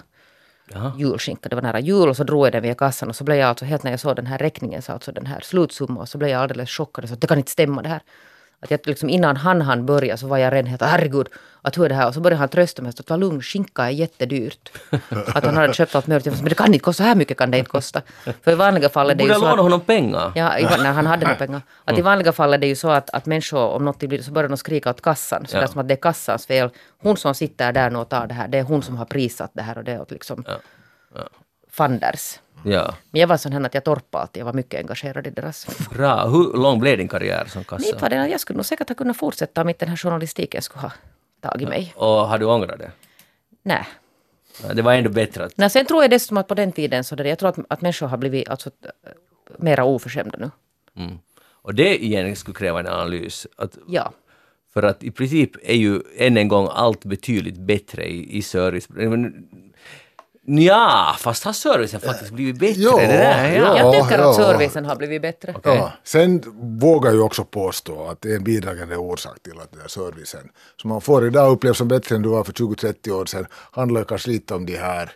julskinka. 0.98 1.50
Det 1.50 1.56
var 1.56 1.62
nära 1.62 1.80
jul 1.80 2.10
och 2.10 2.18
så 2.18 2.24
drog 2.24 2.46
jag 2.46 2.52
den 2.52 2.64
via 2.64 2.76
kassan 2.76 3.10
och 3.10 3.16
så 3.16 3.24
blev 3.24 3.38
jag 3.38 3.50
alltså 3.50 3.66
helt 3.66 3.84
när 3.84 3.92
jag 3.92 4.00
såg 4.00 4.16
den 4.16 4.26
här 4.26 4.38
räkningen, 4.38 4.82
så 4.82 4.92
alltså 4.92 5.12
den 5.12 5.26
här 5.26 5.40
slutsumman, 5.40 5.98
och 5.98 6.10
så 6.10 6.18
blev 6.18 6.30
jag 6.30 6.42
alldeles 6.42 6.70
chockad. 6.70 7.08
Så 7.08 7.14
att 7.14 7.22
det 7.22 7.28
kan 7.28 7.38
inte 7.38 7.52
stämma 7.52 7.82
det 7.82 7.90
här. 7.90 8.02
Att 8.64 8.72
jag 8.72 8.80
liksom 8.84 9.10
innan 9.10 9.38
han 9.38 9.62
hann 9.62 9.86
börja 9.86 10.18
så 10.18 10.28
var 10.28 10.38
jag 10.38 10.54
redan 10.54 10.66
helt 10.66 10.82
herregud, 10.82 11.28
att 11.62 11.78
hur 11.78 11.86
är 11.86 11.90
det 11.90 11.96
här? 11.96 12.08
Och 12.08 12.14
så 12.14 12.20
började 12.20 12.40
han 12.40 12.50
trösta 12.50 12.82
mig 12.82 12.90
att 12.90 13.10
var 13.10 13.18
lugn, 13.18 13.42
skinka 13.42 13.84
är 13.84 13.90
jättedyrt. 13.90 14.72
att 15.36 15.46
han 15.46 15.58
hade 15.58 15.74
köpt 15.74 15.96
allt 15.96 16.08
möjligt. 16.08 16.26
Jag 16.26 16.36
sa, 16.36 16.42
men 16.42 16.50
det 16.50 16.56
kan 16.56 16.68
inte 16.68 16.80
kosta, 16.80 17.04
så 17.04 17.08
här 17.08 17.16
mycket 17.16 17.38
kan 17.38 17.52
det 17.52 17.58
inte 17.58 17.70
kosta. 17.70 18.02
För 18.42 18.52
i 18.52 18.56
vanliga 18.56 18.90
fall 18.90 19.10
är 19.10 19.16
det 19.16 19.24
ju 19.24 19.34
så 19.34 19.46
att, 19.46 19.60
honom 19.60 19.82
pengar. 19.82 20.32
Ja, 20.36 20.58
i, 20.60 20.64
när 20.64 20.94
han 20.94 21.06
hade 21.06 21.26
några 21.26 21.36
pengar. 21.36 21.62
Att 21.86 21.98
i 21.98 22.02
vanliga 22.02 22.32
fall 22.32 22.54
är 22.54 22.58
det 22.58 22.68
ju 22.68 22.76
så 22.76 22.90
att, 22.90 23.10
att 23.10 23.26
människor, 23.26 23.70
om 23.70 23.86
något 23.86 24.00
blir 24.00 24.22
så 24.22 24.32
börjar 24.32 24.50
de 24.50 24.58
skrika 24.58 24.90
åt 24.90 25.02
kassan. 25.02 25.46
Så 25.48 25.56
Ja. 25.56 25.60
det 25.60 25.66
är 25.66 25.68
som 25.68 25.82
att 25.82 25.88
det 25.88 25.94
är 25.94 26.02
kassans 26.02 26.46
fel. 26.46 26.70
Hon 27.02 27.18
som 27.18 27.36
sitter 27.36 27.72
där 27.72 27.90
nu 27.90 27.98
och 28.00 28.10
tar 28.10 28.28
det 28.28 28.34
här, 28.34 28.48
det 28.48 28.58
är 28.58 28.64
hon 28.64 28.82
som 28.84 28.98
har 28.98 29.06
prissatt 29.06 29.52
det 29.54 29.62
här 29.62 29.78
och 29.78 29.84
det 29.84 29.92
är 29.92 30.02
åt 30.02 30.12
liksom 30.12 30.46
fanders. 31.72 32.40
Ja. 32.66 32.96
Men 33.12 33.22
jag 33.22 33.28
var 33.28 33.38
sån 33.38 33.52
här 33.54 33.62
att 33.66 33.74
jag 33.74 33.84
torpade 33.84 34.22
alltid, 34.22 34.42
jag 34.42 34.46
var 34.46 34.54
mycket 34.54 34.80
engagerad 34.80 35.28
i 35.28 35.30
deras... 35.30 35.68
Bra. 35.90 36.28
Hur 36.28 36.58
lång 36.58 36.80
blev 36.80 36.98
din 36.98 37.08
karriär 37.08 37.46
som 37.46 37.60
Inte 37.60 37.70
kassa? 37.70 37.98
var 38.00 38.10
det, 38.10 38.28
jag 38.28 38.40
skulle 38.40 38.58
nog 38.58 38.66
säkert 38.66 38.90
ha 38.90 38.96
kunnat 38.96 39.18
fortsätta 39.18 39.62
om 39.62 39.70
inte 39.70 39.86
den 39.86 39.90
här 39.90 39.98
journalistiken 39.98 40.62
skulle 40.62 40.82
ha 40.82 40.92
tagit 41.42 41.70
mig. 41.70 41.94
Och 41.96 42.08
har 42.08 42.38
du 42.40 42.46
ångrat 42.46 42.80
det? 42.80 42.92
Nej. 43.64 43.86
Det 44.74 44.82
var 44.82 44.94
ändå 44.94 45.10
bättre 45.10 45.46
att... 45.46 45.58
Nej, 45.58 45.70
sen 45.70 45.86
tror 45.86 46.04
jag 46.04 46.10
dessutom 46.12 46.38
att 46.38 46.48
på 46.48 46.54
den 46.54 46.72
tiden 46.72 47.04
så 47.04 47.16
där, 47.16 47.26
jag 47.26 47.40
tror 47.40 47.50
att, 47.50 47.60
att 47.70 47.82
människor 47.82 48.08
har 48.08 48.18
blivit 48.18 48.50
alltså, 48.50 48.70
äh, 48.70 49.12
mera 49.58 49.84
oförskämda 49.84 50.38
nu. 50.38 50.52
Mm. 51.04 51.18
Och 51.62 51.76
det 51.76 52.04
igen 52.04 52.36
skulle 52.36 52.56
kräva 52.56 52.80
en 52.80 52.88
analys. 52.88 53.48
Att, 53.58 53.78
Ja. 53.88 54.12
för 54.74 54.84
att 54.84 55.04
i 55.04 55.12
princip 55.12 55.52
är 55.64 55.76
ju 55.76 56.02
än 56.18 56.38
en 56.38 56.48
gång 56.48 56.68
allt 56.72 57.06
betydligt 57.06 57.58
bättre 57.58 58.06
i, 58.06 58.38
i 58.38 58.42
service. 58.42 58.88
Ja, 60.46 61.16
fast 61.20 61.44
har 61.44 61.54
servicen 61.54 62.00
faktiskt 62.00 62.32
blivit 62.32 62.60
bättre? 62.60 62.82
Ja, 62.82 62.98
det 62.98 63.08
där, 63.08 63.56
ja. 63.56 63.78
Jag 63.78 63.94
tycker 63.94 64.20
att 64.20 64.26
ja. 64.26 64.34
servicen 64.34 64.86
har 64.86 64.96
blivit 64.96 65.22
bättre. 65.22 65.54
Okej. 65.58 65.76
Ja. 65.76 65.92
Sen 66.04 66.44
vågar 66.80 67.12
jag 67.12 67.26
också 67.26 67.44
påstå 67.44 68.08
att 68.08 68.22
det 68.22 68.32
är 68.32 68.36
en 68.36 68.44
bidragande 68.44 68.96
orsak 68.98 69.44
till 69.44 69.60
att 69.60 69.72
den 69.72 69.80
där 69.80 69.88
servicen 69.88 70.50
som 70.82 70.90
man 70.90 71.02
får 71.02 71.28
idag 71.28 71.52
upplevs 71.52 71.78
som 71.78 71.88
bättre 71.88 72.16
än 72.16 72.22
du 72.22 72.30
var 72.30 72.44
för 72.44 72.54
20-30 72.54 73.12
år 73.12 73.26
sedan 73.26 73.46
handlar 73.72 74.04
kanske 74.04 74.30
lite 74.30 74.54
om 74.54 74.66
de 74.66 74.78
här 74.78 75.12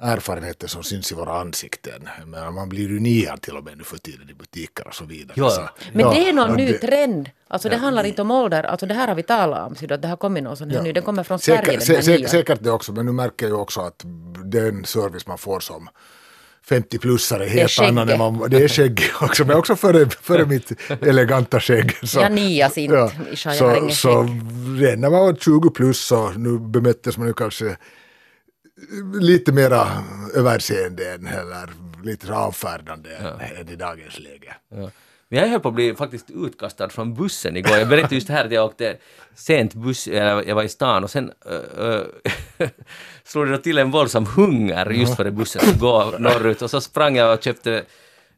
erfarenheter 0.00 0.68
som 0.68 0.82
syns 0.82 1.12
i 1.12 1.14
våra 1.14 1.40
ansikten. 1.40 2.08
Men 2.26 2.54
man 2.54 2.68
blir 2.68 2.88
ju 2.88 3.00
niad 3.00 3.42
till 3.42 3.56
och 3.56 3.64
med 3.64 3.78
nu 3.78 3.84
för 3.84 3.98
tiden 3.98 4.30
i 4.30 4.34
butiker 4.34 4.86
och 4.88 4.94
så 4.94 5.04
vidare. 5.04 5.32
Ja. 5.36 5.50
Så, 5.50 5.68
Men 5.92 6.00
ja, 6.06 6.12
det 6.14 6.28
är 6.28 6.32
någon 6.32 6.50
och 6.50 6.56
ny 6.56 6.66
det- 6.72 6.78
trend. 6.78 7.30
Alltså 7.48 7.68
det 7.68 7.76
handlar 7.76 8.04
inte 8.04 8.22
om 8.22 8.30
ålder. 8.30 8.62
Alltså 8.64 8.86
det 8.86 8.94
här 8.94 9.08
har 9.08 9.14
vi 9.14 9.22
talat 9.22 9.68
om. 9.70 9.76
Så 9.76 9.94
att 9.94 10.02
det 10.02 10.08
har 10.08 10.16
kommit 10.16 10.42
någon 10.44 10.56
sån 10.56 10.70
här 10.70 10.82
ny. 10.82 10.92
Den 10.92 11.02
kommer 11.02 11.22
från 11.22 11.38
Sverige. 11.38 11.80
Säkert, 11.80 11.86
den 11.86 11.96
här 11.96 12.02
sä, 12.02 12.10
nya. 12.10 12.28
sä, 12.28 12.36
säkert 12.36 12.62
det 12.62 12.70
också, 12.70 12.92
men 12.92 13.06
nu 13.06 13.12
märker 13.12 13.48
jag 13.48 13.60
också 13.60 13.80
att 13.80 14.02
den 14.44 14.84
service 14.84 15.26
man 15.26 15.38
får 15.38 15.60
som 15.60 15.88
50-plussare 16.68 17.42
är 17.42 17.48
helt 17.48 17.78
annan 17.80 18.08
än 18.08 18.18
man, 18.18 18.50
det 18.50 18.56
är 18.64 18.68
skägg 18.68 19.00
också, 19.20 19.44
men 19.44 19.56
också 19.56 19.76
före, 19.76 20.10
före 20.10 20.46
mitt 20.54 20.72
eleganta 21.02 21.60
skägg. 21.60 21.96
Så, 22.08 22.20
Jag 22.20 22.32
nias 22.32 22.78
inte, 22.78 22.96
har 22.96 23.10
så, 23.36 23.90
så 23.90 24.22
redan 24.78 25.00
när 25.00 25.10
man 25.10 25.20
var 25.20 25.34
20 25.34 25.70
plus 25.70 26.00
så 26.00 26.30
nu 26.30 26.58
bemöttes 26.58 27.18
man 27.18 27.26
ju 27.26 27.34
kanske 27.34 27.76
lite 29.20 29.52
mera 29.52 29.86
överseende 30.34 31.14
än 31.14 31.26
eller 31.26 31.68
lite 32.04 32.34
avfärdande 32.34 33.10
än 33.60 33.68
i 33.68 33.76
dagens 33.76 34.18
läge. 34.18 34.54
Ja. 34.68 34.90
Men 35.28 35.40
jag 35.40 35.48
höll 35.48 35.60
på 35.60 35.68
att 35.68 35.74
bli 35.74 35.94
faktiskt 35.94 36.30
utkastad 36.30 36.88
från 36.88 37.14
bussen 37.14 37.56
igår. 37.56 37.76
Jag 37.76 37.88
berättade 37.88 38.14
just 38.14 38.28
här 38.28 38.44
att 38.44 38.52
jag 38.52 38.64
åkte 38.64 38.96
sent 39.34 39.74
buss, 39.74 40.06
eller 40.06 40.48
jag 40.48 40.54
var 40.54 40.62
i 40.62 40.68
stan 40.68 41.04
och 41.04 41.10
sen 41.10 41.32
uh, 41.50 41.86
uh, 41.86 42.68
slog 43.24 43.48
det 43.48 43.58
till 43.58 43.78
en 43.78 43.90
våldsam 43.90 44.26
hunger 44.26 44.90
just 44.90 45.16
före 45.16 45.30
bussen 45.30 45.62
skulle 45.62 45.78
gå 45.78 46.14
norrut 46.18 46.62
och 46.62 46.70
så 46.70 46.80
sprang 46.80 47.16
jag 47.16 47.34
och 47.34 47.42
köpte 47.42 47.84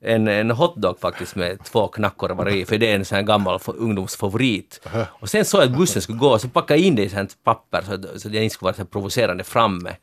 en, 0.01 0.29
en 0.29 0.51
hotdog 0.51 1.01
faktiskt 1.01 1.37
med 1.37 1.65
två 1.65 1.89
knackorvar 1.89 2.49
i, 2.49 2.65
för 2.65 2.79
det 2.79 2.91
är 2.91 2.95
en 2.95 3.05
sån 3.05 3.17
här 3.17 3.23
gammal 3.23 3.61
ungdomsfavorit. 3.67 4.81
Och 5.09 5.31
sen 5.31 5.45
såg 5.45 5.61
jag 5.61 5.71
att 5.71 5.77
bussen 5.77 6.03
skulle 6.03 6.19
gå 6.19 6.29
och 6.29 6.41
så 6.41 6.49
packade 6.49 6.81
jag 6.81 6.87
in 6.87 6.97
det 6.97 7.03
i 7.03 7.09
sånt 7.09 7.37
papper 7.45 7.83
så 7.87 7.95
att, 7.95 8.21
så 8.21 8.29
att 8.29 8.35
jag 8.35 8.45
inte 8.45 8.55
skulle 8.55 8.67
vara 8.67 8.77
så 8.77 8.85
provocerande 8.85 9.45
framme. 9.45 9.97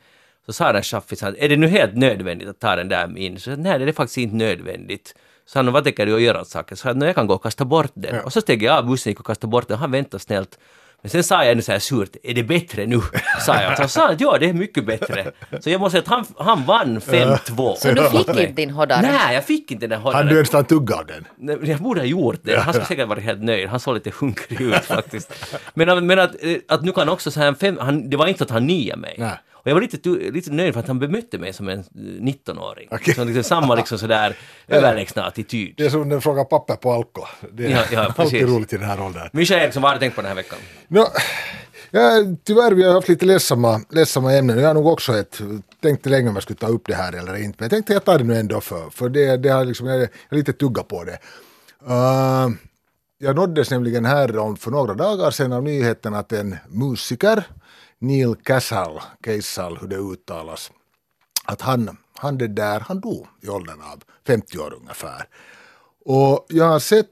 Så 0.45 0.53
sa 0.53 0.71
den 0.73 0.83
chaffisen 0.83 1.29
att 1.29 1.35
är 1.37 1.49
det 1.49 1.57
nu 1.57 1.67
helt 1.67 1.95
nödvändigt 1.95 2.49
att 2.49 2.59
ta 2.59 2.75
den 2.75 2.89
där 2.89 3.17
in? 3.17 3.39
Så 3.39 3.49
jag 3.49 3.57
sa, 3.57 3.63
nej, 3.63 3.79
det 3.79 3.85
är 3.85 3.93
faktiskt 3.93 4.17
inte 4.17 4.35
nödvändigt. 4.35 5.15
Så 5.45 5.59
han, 5.59 5.71
vad 5.71 5.83
tänker 5.83 6.05
du 6.05 6.15
att 6.15 6.21
göra 6.21 6.41
åt 6.41 6.47
saken? 6.47 6.77
Så 6.77 6.87
jag, 6.87 6.97
"Nå, 6.97 7.05
jag 7.05 7.15
kan 7.15 7.27
gå 7.27 7.33
och 7.33 7.43
kasta 7.43 7.65
bort 7.65 7.91
den. 7.93 8.19
Och 8.19 8.33
så 8.33 8.41
steg 8.41 8.63
jag 8.63 8.77
av 8.77 8.85
bussen 8.87 9.11
gick 9.11 9.19
och 9.19 9.25
kastade 9.25 9.51
bort 9.51 9.67
den 9.67 9.77
han 9.77 9.91
väntade 9.91 10.23
snällt. 10.23 10.59
Men 11.03 11.09
sen 11.09 11.23
sa 11.23 11.43
jag 11.43 11.51
ännu 11.51 11.61
så 11.61 11.71
här 11.71 11.79
surt, 11.79 12.15
är 12.23 12.33
det 12.33 12.43
bättre 12.43 12.85
nu? 12.85 13.01
Sa 13.45 13.61
jag. 13.61 13.75
Så 13.77 13.81
han 13.81 13.89
sa 13.89 14.09
att 14.09 14.21
ja, 14.21 14.37
det 14.39 14.49
är 14.49 14.53
mycket 14.53 14.85
bättre. 14.85 15.31
Så 15.61 15.69
jag 15.69 15.81
måste 15.81 15.91
säga 16.01 16.17
att 16.19 16.25
han, 16.37 16.45
han 16.45 16.65
vann 16.65 16.99
5-2. 16.99 17.75
Så 17.75 17.91
du 17.91 18.09
fick 18.09 18.27
inte 18.29 18.45
din 18.45 18.69
hoddare? 18.69 19.01
Nej, 19.01 19.35
jag 19.35 19.43
fick 19.45 19.71
inte 19.71 19.87
den 19.87 20.01
Hade 20.01 20.11
du 20.29 20.35
hoddaren. 20.35 20.45
ens 20.55 20.67
tugga 20.67 20.95
av 20.95 21.05
den? 21.05 21.27
Nej, 21.37 21.57
Jag 21.69 21.79
borde 21.79 21.99
ha 22.01 22.05
gjort 22.05 22.39
det. 22.43 22.59
Han 22.59 22.73
skulle 22.73 22.85
säkert 22.85 23.07
varit 23.07 23.23
helt 23.23 23.43
nöjd. 23.43 23.67
Han 23.69 23.79
såg 23.79 23.93
lite 23.93 24.11
hungrig 24.19 24.61
ut 24.61 24.85
faktiskt. 24.85 25.33
Men, 25.73 25.89
att- 25.89 26.03
men 26.03 26.19
att, 26.19 26.43
eh, 26.43 26.55
att 26.67 26.81
nu 26.83 26.91
kan 26.91 27.09
också 27.09 27.31
så 27.31 27.39
här, 27.39 27.53
fem, 27.53 27.77
han, 27.81 28.09
det 28.09 28.17
var 28.17 28.27
inte 28.27 28.43
att 28.43 28.49
han 28.49 28.67
niade 28.67 29.01
mig. 29.01 29.15
Nej. 29.17 29.37
Och 29.63 29.67
jag 29.67 29.73
var 29.73 29.81
lite, 29.81 30.09
lite 30.09 30.51
nöjd 30.51 30.73
för 30.73 30.79
att 30.79 30.87
han 30.87 30.99
bemötte 30.99 31.37
mig 31.37 31.53
som 31.53 31.69
en 31.69 31.79
eh, 31.79 31.83
19-åring. 31.99 32.87
Okej. 32.91 33.13
Så 33.13 33.23
liksom 33.23 33.43
samma 33.43 33.75
liksom 33.75 33.97
sådär 33.97 34.35
överlägsna 34.67 35.23
attityd. 35.23 35.73
Det 35.77 35.85
är 35.85 35.89
som 35.89 36.09
den 36.09 36.21
frågar 36.21 36.43
papper 36.43 36.75
på 36.75 36.91
Alko. 36.91 37.21
Det 37.51 37.65
är 37.65 37.69
Ja, 37.69 37.83
ja, 37.91 38.13
alltid 38.17 38.49
roligt 38.49 38.73
i 38.73 38.77
den 38.77 38.85
här 38.85 39.01
åldern. 39.01 39.29
Mischa 39.33 39.55
Eriksson, 39.55 39.81
vad 39.81 39.91
har 39.91 39.95
du 39.95 39.99
tänkt 39.99 40.15
på 40.15 40.21
den 40.21 40.29
här 40.29 40.35
veckan? 40.35 40.59
No, 40.87 41.05
ja, 41.91 42.11
tyvärr, 42.43 42.71
vi 42.71 42.83
har 42.83 42.93
haft 42.93 43.09
lite 43.09 43.25
ledsamma, 43.25 43.81
ledsamma 43.89 44.33
ämnen. 44.33 44.59
Jag 44.59 44.67
har 44.67 44.73
nog 44.73 44.87
också 44.87 45.17
ett, 45.17 45.41
tänkte 45.81 46.09
länge 46.09 46.29
om 46.29 46.35
jag 46.35 46.43
skulle 46.43 46.59
ta 46.59 46.67
upp 46.67 46.83
det 46.85 46.95
här 46.95 47.13
eller 47.13 47.43
inte. 47.43 47.55
Men 47.59 47.65
jag 47.65 47.71
tänkte 47.71 47.93
jag 47.93 48.05
tar 48.05 48.17
det 48.17 48.23
nu 48.23 48.35
ändå 48.35 48.61
för, 48.61 48.89
för 48.89 49.09
det, 49.09 49.37
det 49.37 49.49
har 49.49 49.65
liksom, 49.65 49.87
jag 49.87 50.01
är 50.01 50.09
lite 50.29 50.53
tugga 50.53 50.83
på 50.83 51.03
det. 51.03 51.19
Uh, 51.89 52.49
jag 53.17 53.35
nåddes 53.35 53.71
nämligen 53.71 54.05
här 54.05 54.37
om 54.37 54.57
för 54.57 54.71
några 54.71 54.93
dagar 54.93 55.31
sedan 55.31 55.53
av 55.53 55.63
nyheten 55.63 56.13
att 56.13 56.31
en 56.31 56.57
musiker, 56.69 57.43
Neil 58.01 58.35
Casal, 58.35 59.01
Casal 59.21 59.77
hur 59.77 59.87
det 59.87 59.95
uttalas, 59.95 60.71
att 61.45 61.61
han, 61.61 61.97
han, 62.17 62.37
det 62.37 62.47
där, 62.47 62.79
han 62.79 62.99
dog 62.99 63.27
i 63.41 63.49
åldern 63.49 63.81
av 63.81 64.03
50 64.27 64.59
år 64.59 64.73
ungefär. 64.81 65.27
Och 66.05 66.45
jag 66.49 66.65
har 66.65 66.79
sett 66.79 67.07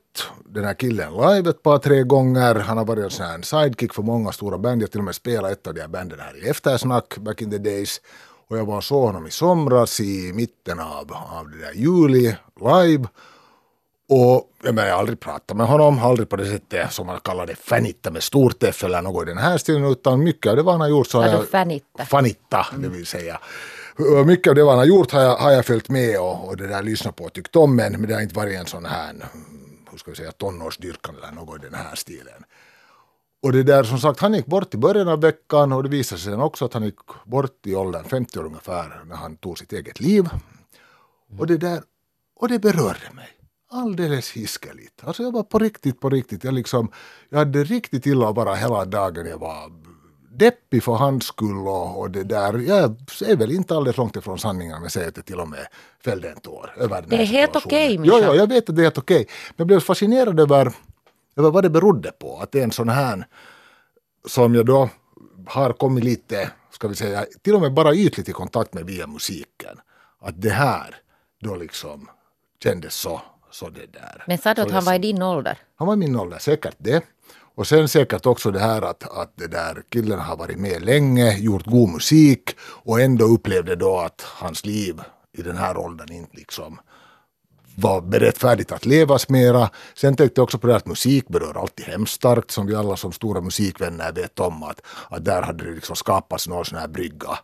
den 0.45 0.65
här 0.65 0.73
killen 0.73 1.13
live 1.13 1.49
ett 1.49 1.63
par, 1.63 1.77
tre 1.77 2.03
gånger. 2.03 2.55
Han 2.55 2.77
har 2.77 2.85
varit 2.85 3.19
en 3.19 3.43
sidekick 3.43 3.93
för 3.93 4.03
många 4.03 4.31
stora 4.31 4.57
band. 4.57 4.81
Jag 4.81 4.91
till 4.91 4.99
och 4.99 5.03
med 5.05 5.15
spelat 5.15 5.51
ett 5.51 5.67
av 5.67 5.73
de 5.73 5.81
här 5.81 5.87
banden 5.87 6.19
här 6.19 6.45
i 6.45 6.49
eftersnack 6.49 7.17
back 7.17 7.41
in 7.41 7.51
the 7.51 7.57
days. 7.57 8.01
Och 8.47 8.57
jag 8.57 8.65
var 8.65 8.77
och 8.77 8.83
såg 8.83 9.05
honom 9.05 9.27
i 9.27 9.31
somras 9.31 9.99
i 9.99 10.31
mitten 10.33 10.79
av, 10.79 11.13
av 11.13 11.49
det 11.51 11.57
där 11.57 11.73
juli 11.73 12.35
live. 12.61 13.07
Och 14.09 14.51
jag, 14.63 14.75
menar, 14.75 14.87
jag 14.87 14.95
har 14.95 14.99
aldrig 14.99 15.19
pratat 15.19 15.57
med 15.57 15.67
honom, 15.67 15.99
aldrig 15.99 16.29
på 16.29 16.35
det 16.35 16.45
sättet 16.45 16.93
som 16.93 17.07
man 17.07 17.19
kallar 17.19 17.45
det 17.45 17.55
fanitta 17.55 18.11
med 18.11 18.23
stort 18.23 18.63
F 18.63 18.83
eller 18.83 19.01
något 19.01 19.23
i 19.23 19.29
den 19.29 19.37
här 19.37 19.57
stilen, 19.57 19.85
utan 19.85 20.23
mycket 20.23 20.49
av 20.49 20.55
det 20.55 20.63
vad 20.63 20.73
han 20.73 20.81
har 20.81 20.87
gjort 20.87 21.07
så 21.07 21.21
har 21.21 21.27
jag... 21.27 21.49
fanitta? 21.49 22.05
Fanitta, 22.05 22.65
det 22.77 22.89
vill 22.89 23.05
säga. 23.05 23.39
Mycket 24.25 24.49
av 24.49 24.55
det 24.55 24.63
vad 24.63 24.71
han 24.71 24.79
har 24.79 24.85
gjort 24.85 25.11
har 25.11 25.21
jag, 25.21 25.35
har 25.35 25.51
jag 25.51 25.65
följt 25.65 25.89
med 25.89 26.19
och, 26.19 26.47
och 26.47 26.57
det 26.57 26.67
där 26.67 26.83
lyssnat 26.83 27.15
på 27.15 27.23
och 27.23 27.33
tyckt 27.33 27.55
om, 27.55 27.75
men, 27.75 27.91
men 27.91 28.07
det 28.07 28.13
har 28.13 28.21
inte 28.21 28.35
varit 28.35 28.59
en 28.59 28.65
sån 28.65 28.85
här, 28.85 29.15
hur 29.91 29.97
ska 29.97 30.11
vi 30.11 30.17
säga, 30.17 30.31
tonårsdyrkan 30.31 31.15
eller 31.15 31.31
något 31.31 31.63
i 31.63 31.65
den 31.65 31.73
här 31.73 31.95
stilen. 31.95 32.43
Och 33.43 33.51
det 33.51 33.63
där 33.63 33.83
som 33.83 33.99
sagt, 33.99 34.19
han 34.19 34.33
gick 34.33 34.45
bort 34.45 34.73
i 34.73 34.77
början 34.77 35.07
av 35.07 35.21
veckan 35.21 35.73
och 35.73 35.83
det 35.83 35.89
visade 35.89 36.21
sig 36.21 36.31
sen 36.31 36.41
också 36.41 36.65
att 36.65 36.73
han 36.73 36.83
gick 36.83 36.99
bort 37.25 37.65
i 37.65 37.75
åldern 37.75 38.03
50 38.03 38.39
år 38.39 38.45
ungefär 38.45 39.03
när 39.05 39.15
han 39.15 39.37
tog 39.37 39.59
sitt 39.59 39.73
eget 39.73 39.99
liv. 39.99 40.29
Och 41.39 41.47
det 41.47 41.57
där, 41.57 41.81
och 42.35 42.49
det 42.49 42.59
berörde 42.59 43.13
mig. 43.13 43.38
Alldeles 43.71 44.31
hiskeligt. 44.31 45.03
Alltså 45.03 45.23
jag 45.23 45.31
var 45.31 45.43
på 45.43 45.59
riktigt, 45.59 45.99
på 45.99 46.09
riktigt. 46.09 46.43
Jag, 46.43 46.53
liksom, 46.53 46.91
jag 47.29 47.39
hade 47.39 47.63
riktigt 47.63 48.05
illa 48.05 48.33
bara 48.33 48.55
hela 48.55 48.85
dagen. 48.85 49.25
Jag 49.25 49.37
var 49.37 49.71
deppig 50.31 50.83
för 50.83 50.91
hans 50.91 51.25
skull 51.25 51.67
och, 51.67 51.99
och 51.99 52.11
det 52.11 52.23
där. 52.23 52.57
Jag 52.57 52.95
är 53.25 53.35
väl 53.35 53.51
inte 53.51 53.75
alldeles 53.75 53.97
långt 53.97 54.15
ifrån 54.15 54.39
sanningen 54.39 54.75
om 54.75 54.83
jag 54.83 54.91
säger 54.91 55.07
att 55.07 55.17
jag 55.17 55.25
till 55.25 55.39
och 55.39 55.49
med 55.49 55.67
fällde 56.03 56.29
en 56.29 56.39
tår 56.39 56.73
över 56.77 57.01
den 57.01 57.09
Det 57.09 57.15
är 57.15 57.25
helt 57.25 57.55
okej, 57.55 57.97
Mischa. 57.97 58.17
Jo, 58.17 58.23
jo, 58.25 58.35
jag 58.35 58.47
vet 58.47 58.69
att 58.69 58.75
det 58.75 58.81
är 58.81 58.83
helt 58.83 58.97
okej. 58.97 59.27
Men 59.49 59.55
jag 59.57 59.67
blev 59.67 59.79
fascinerad 59.79 60.39
över, 60.39 60.73
över 61.35 61.51
vad 61.51 61.63
det 61.63 61.69
berodde 61.69 62.11
på. 62.11 62.39
Att 62.41 62.51
det 62.51 62.59
är 62.59 62.63
en 62.63 62.71
sån 62.71 62.89
här 62.89 63.27
som 64.27 64.55
jag 64.55 64.65
då 64.65 64.89
har 65.47 65.73
kommit 65.73 66.03
lite, 66.03 66.51
ska 66.71 66.87
vi 66.87 66.95
säga, 66.95 67.25
till 67.41 67.55
och 67.55 67.61
med 67.61 67.73
bara 67.73 67.95
ytligt 67.95 68.29
i 68.29 68.31
kontakt 68.31 68.73
med 68.73 68.85
via 68.85 69.07
musiken. 69.07 69.79
Att 70.21 70.41
det 70.41 70.49
här 70.49 70.95
då 71.41 71.55
liksom 71.55 72.09
kändes 72.63 72.93
så, 72.95 73.21
så 73.59 73.69
det 73.69 73.93
där. 73.93 74.23
Men 74.27 74.37
sa 74.37 74.53
du 74.53 74.61
att 74.61 74.71
han 74.71 74.85
var 74.85 74.93
i 74.93 74.99
din 74.99 75.21
ålder? 75.21 75.57
han 75.75 75.87
var 75.87 75.93
i 75.93 75.97
min 75.97 76.15
ålder, 76.15 76.39
säkert 76.39 76.75
det. 76.77 77.03
Och 77.55 77.67
sen 77.67 77.87
säkert 77.87 78.25
också 78.25 78.51
det 78.51 78.59
här 78.59 78.81
att, 78.81 79.17
att 79.17 79.33
det 79.35 79.47
där 79.47 79.83
killen 79.89 80.19
har 80.19 80.37
varit 80.37 80.59
med 80.59 80.81
länge, 80.81 81.37
gjort 81.37 81.65
god 81.65 81.89
musik 81.89 82.55
och 82.59 83.01
ändå 83.01 83.25
upplevde 83.25 83.75
då 83.75 83.97
att 83.97 84.21
hans 84.21 84.65
liv 84.65 85.01
i 85.37 85.41
den 85.41 85.57
här 85.57 85.77
åldern 85.77 86.11
inte 86.11 86.37
liksom 86.37 86.79
var 87.75 88.01
berättfärdigt 88.01 88.71
att 88.71 88.85
levas 88.85 89.29
mera. 89.29 89.69
Sen 89.93 90.15
tänkte 90.15 90.39
jag 90.39 90.43
också 90.43 90.57
på 90.57 90.67
det 90.67 90.75
att 90.75 90.85
musik 90.85 91.27
berör 91.27 91.61
alltid 91.61 91.85
hemskt 91.85 92.13
starkt 92.13 92.51
som 92.51 92.67
vi 92.67 92.75
alla 92.75 92.95
som 92.95 93.11
stora 93.11 93.41
musikvänner 93.41 94.11
vet 94.11 94.39
om 94.39 94.63
att, 94.63 94.81
att 95.09 95.25
där 95.25 95.41
hade 95.41 95.63
det 95.63 95.71
liksom 95.71 95.95
skapats 95.95 96.47
någon 96.47 96.65
sån 96.65 96.79
här 96.79 96.87
brygga 96.87 97.39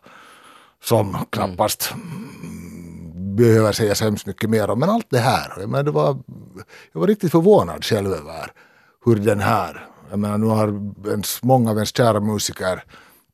som 0.82 1.16
knappast 1.30 1.92
mm, 1.92 2.65
behöver 3.36 3.72
säga 3.72 3.94
så 3.94 4.04
hemskt 4.04 4.26
mycket 4.26 4.50
mer 4.50 4.70
om. 4.70 4.78
Men 4.78 4.90
allt 4.90 5.06
det 5.10 5.18
här, 5.18 5.52
jag, 5.60 5.68
menar, 5.68 5.84
det 5.84 5.90
var, 5.90 6.18
jag 6.92 7.00
var 7.00 7.06
riktigt 7.06 7.32
förvånad 7.32 7.84
själv 7.84 8.12
över 8.12 8.52
hur 9.04 9.16
den 9.16 9.40
här, 9.40 9.86
jag 10.10 10.18
menar 10.18 10.38
nu 10.38 10.46
har 10.46 10.92
ens, 11.08 11.42
många 11.42 11.70
av 11.70 11.76
ens 11.76 11.96
kära 11.96 12.20
musiker 12.20 12.84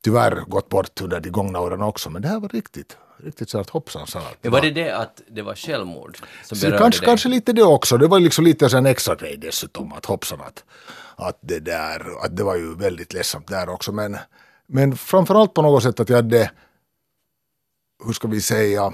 tyvärr 0.03 0.43
gått 0.47 0.69
bort 0.69 1.01
under 1.01 1.19
de 1.19 1.29
gångna 1.29 1.59
åren 1.59 1.81
också, 1.81 2.09
men 2.09 2.21
det 2.21 2.27
här 2.27 2.39
var 2.39 2.49
riktigt, 2.49 2.97
riktigt 3.23 3.49
så 3.49 3.59
att 3.59 3.69
hoppsan 3.69 4.07
sa 4.07 4.19
att 4.19 4.51
var 4.51 4.61
det 4.61 4.71
det 4.71 4.91
att 4.91 5.21
det 5.27 5.41
var 5.41 5.55
självmord 5.55 6.17
som 6.43 6.59
berörde 6.59 6.77
kanske, 6.77 7.01
dig? 7.01 7.05
kanske 7.05 7.29
lite 7.29 7.53
det 7.53 7.63
också. 7.63 7.97
Det 7.97 8.07
var 8.07 8.19
liksom 8.19 8.45
lite 8.45 8.69
så 8.69 8.77
en 8.77 8.85
extra 8.85 9.15
grej 9.15 9.37
dessutom. 9.37 9.93
Att 9.93 10.05
hoppsan 10.05 10.41
att, 10.41 10.63
att 11.15 11.37
det 11.41 11.59
där, 11.59 12.25
att 12.25 12.37
det 12.37 12.43
var 12.43 12.55
ju 12.55 12.75
väldigt 12.75 13.13
ledsamt 13.13 13.47
där 13.47 13.69
också. 13.69 13.91
Men, 13.91 14.17
men 14.67 14.97
framförallt 14.97 15.53
på 15.53 15.61
något 15.61 15.83
sätt 15.83 15.99
att 15.99 16.09
jag 16.09 16.15
hade, 16.15 16.51
hur 18.05 18.13
ska 18.13 18.27
vi 18.27 18.41
säga, 18.41 18.93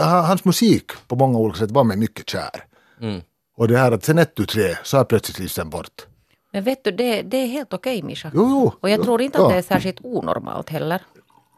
hans 0.00 0.44
musik 0.44 0.90
på 1.08 1.16
många 1.16 1.38
olika 1.38 1.58
sätt 1.58 1.70
var 1.70 1.84
mig 1.84 1.96
mycket 1.96 2.30
kär. 2.30 2.64
Mm. 3.00 3.20
Och 3.56 3.68
det 3.68 3.78
här 3.78 3.92
att 3.92 4.04
sen 4.04 4.18
ett 4.18 4.34
tu 4.34 4.46
tre 4.46 4.76
så 4.82 4.96
har 4.96 5.04
plötsligt 5.04 5.38
livsen 5.38 5.70
bort. 5.70 6.06
Men 6.52 6.64
vet 6.64 6.84
du, 6.84 6.90
det, 6.90 7.22
det 7.22 7.36
är 7.36 7.46
helt 7.46 7.72
okej 7.74 8.02
Mischa. 8.02 8.30
Jo, 8.34 8.48
jo. 8.48 8.72
Och 8.80 8.90
jag 8.90 8.98
jo, 8.98 9.04
tror 9.04 9.22
inte 9.22 9.38
att 9.38 9.44
ja. 9.44 9.48
det 9.50 9.58
är 9.58 9.62
särskilt 9.62 9.98
onormalt 10.02 10.68
heller. 10.68 11.02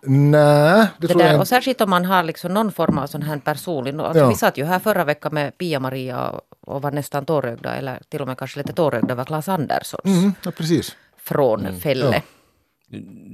Nej, 0.03 0.87
det, 0.99 1.07
Det 1.07 1.09
tror 1.09 1.21
jag 1.21 1.29
där, 1.29 1.35
inte. 1.35 1.41
och 1.41 1.49
särskilt 1.49 1.81
om 1.81 1.91
man 1.91 2.05
har 2.05 2.23
liksom 2.23 2.55
någon 2.55 2.73
form 2.73 2.99
av 2.99 3.07
sån 3.07 3.23
här 3.23 3.39
personlig... 3.39 4.01
Alltså 4.01 4.23
Ja. 4.23 4.29
Vi 4.29 4.35
satt 4.35 4.59
ju 4.59 4.65
här 4.65 4.79
förra 4.79 5.05
veckan 5.05 5.35
med 5.35 5.59
Pia-Maria 5.59 6.29
och, 6.31 6.41
och 6.61 6.83
var 6.83 6.91
nästan 6.91 7.25
tårögda, 7.25 7.75
eller 7.75 8.01
till 8.09 8.21
och 8.21 8.27
med 8.27 8.39
kanske 8.39 8.59
lite 8.61 8.73
tårögda 8.73 9.13
över 9.13 9.25
Claes 9.25 9.49
Anderssons 9.49 10.05
Mm, 10.05 10.33
ja, 10.45 10.51
precis. 10.51 10.97
från 11.17 11.81
Fälle. 11.81 12.23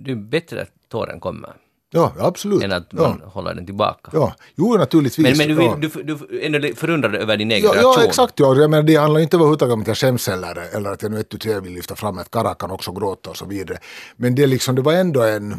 Det 0.05 0.11
är 0.11 0.17
bättre 0.17 0.62
att 0.62 0.73
tåren 0.89 1.21
kommer 1.21 1.53
Ja, 1.91 2.12
absolut. 2.18 2.62
än 2.62 2.72
att 2.72 2.87
ja. 2.91 3.03
man 3.03 3.20
håller 3.24 3.55
den 3.55 3.66
tillbaka. 3.66 4.11
ja, 4.12 4.34
jo 4.55 4.76
naturligtvis. 4.76 5.39
Men, 5.39 5.49
men 5.49 5.57
du, 5.57 5.64
ja. 5.64 5.76
du, 5.80 5.89
du, 5.89 6.14
du 6.14 6.41
är 6.41 6.47
ändå 6.47 6.68
förundrad 6.76 7.14
över 7.14 7.37
din 7.37 7.51
egen 7.51 7.64
Ja, 7.64 7.72
reaktion? 7.72 7.95
ja 7.97 8.05
exakt. 8.05 8.41
Ja. 8.41 8.55
Jag 8.55 8.70
menar, 8.70 8.82
det 8.82 8.97
handlar 8.97 9.20
inte 9.20 9.37
överhuvudtaget 9.37 9.72
om 9.72 9.80
att 9.80 9.87
jag 9.87 9.97
skäms 9.97 10.28
eller, 10.28 10.76
eller 10.76 10.93
att 10.93 11.03
jag 11.03 11.11
nu 11.11 11.20
ett 11.20 11.28
tu 11.28 11.39
tre 11.39 11.61
vill 11.61 11.72
lyfta 11.72 11.97
fram 11.97 12.18
att 12.18 12.30
Kara 12.30 12.55
kan 12.55 12.70
också 12.70 12.93
gråta 12.93 13.30
och 13.30 13.37
så 13.37 13.47
vidare. 13.47 13.78
Men 14.16 14.34
det, 14.34 14.47
liksom, 14.47 14.74
det 14.74 14.82
var 14.82 14.93
ändå 14.93 15.22
en, 15.22 15.55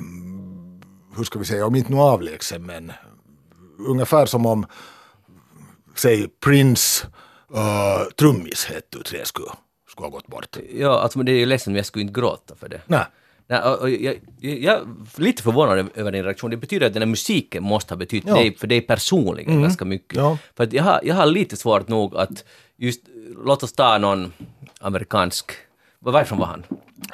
hur 1.17 1.23
ska 1.23 1.39
vi 1.39 1.45
säga, 1.45 1.65
om 1.65 1.75
inte 1.75 1.91
nu 1.91 1.97
avlägsen 1.97 2.65
men 2.65 2.91
ungefär 3.87 4.25
som 4.25 4.45
om, 4.45 4.65
säg 5.95 6.27
Prince 6.43 7.07
uh, 7.55 8.09
trummis 8.19 8.67
ett 8.69 8.89
tu 8.89 9.03
tre 9.03 9.25
skulle, 9.25 9.47
skulle 9.89 10.05
ha 10.05 10.11
gått 10.11 10.27
bort. 10.27 10.57
Ja, 10.73 10.99
alltså 10.99 11.19
det 11.19 11.31
är 11.31 11.39
ju 11.39 11.45
ledsen 11.45 11.73
men 11.73 11.77
jag 11.77 11.85
skulle 11.85 12.01
inte 12.01 12.19
gråta 12.19 12.55
för 12.55 12.69
det. 12.69 12.81
Nej. 12.85 13.05
Nej, 13.49 13.61
och, 13.61 13.79
och, 13.79 13.89
jag, 13.89 14.19
jag, 14.39 14.59
jag 14.59 14.75
är 14.75 14.85
lite 15.21 15.43
förvånad 15.43 15.89
över 15.95 16.11
din 16.11 16.23
reaktion. 16.23 16.51
Det 16.51 16.57
betyder 16.57 16.87
att 16.87 16.93
den 16.93 17.01
här 17.01 17.07
musiken 17.07 17.63
måste 17.63 17.93
ha 17.93 17.97
betytt 17.97 18.23
Ja. 18.27 18.31
Mm. 18.31 18.43
dig, 18.43 18.57
för 18.57 18.67
dig 18.67 18.81
personligen 18.81 19.61
ganska 19.61 19.85
mycket. 19.85 20.17
Ja. 20.17 20.37
För 20.55 20.63
att 20.63 20.73
jag, 20.73 20.83
har, 20.83 20.99
jag 21.03 21.15
har 21.15 21.25
lite 21.25 21.57
svårt 21.57 21.87
nog 21.87 22.15
att 22.17 22.43
just, 22.77 23.01
låt 23.45 23.63
oss 23.63 23.73
ta 23.73 23.97
någon 23.97 24.33
amerikansk, 24.81 25.51
varifrån 25.99 26.39
var 26.39 26.45
han? 26.45 26.63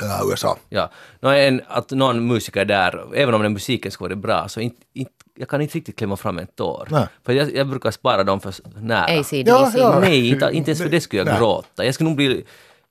Uh, 0.04 0.32
USA. 0.32 0.58
Ja, 0.70 0.90
nå, 1.20 1.30
en, 1.30 1.62
att 1.68 1.92
någon 1.92 2.28
musiker 2.28 2.66
där, 2.66 3.16
även 3.16 3.36
om 3.36 3.42
den 3.42 3.54
musiken 3.54 3.92
skulle 3.92 4.16
vara 4.16 4.22
bra, 4.22 4.48
så 4.48 4.60
inte, 4.60 4.82
inte, 4.94 5.12
jag 5.36 5.50
kan 5.50 5.62
inte 5.62 5.78
riktigt 5.78 5.96
klämma 5.98 6.18
fram 6.18 6.38
en 6.40 6.48
tår. 6.48 6.88
Nej. 6.92 7.08
För 7.26 7.34
jag, 7.34 7.56
jag 7.56 7.68
brukar 7.68 7.92
spara 7.92 8.24
dem 8.24 8.40
för 8.42 8.54
nära. 8.82 9.20
ACDC. 9.20 9.44
Ja, 9.46 9.72
ja. 9.76 10.00
Nej, 10.00 10.30
inte, 10.30 10.50
inte 10.54 10.72
ens 10.72 10.82
för 10.82 10.90
det 10.90 11.02
skulle 11.02 11.20
jag 11.20 11.28
Nej. 11.28 11.38
gråta. 11.40 11.86
Jag 11.86 11.94
skulle 11.94 12.10
nog 12.10 12.18
bli 12.18 12.44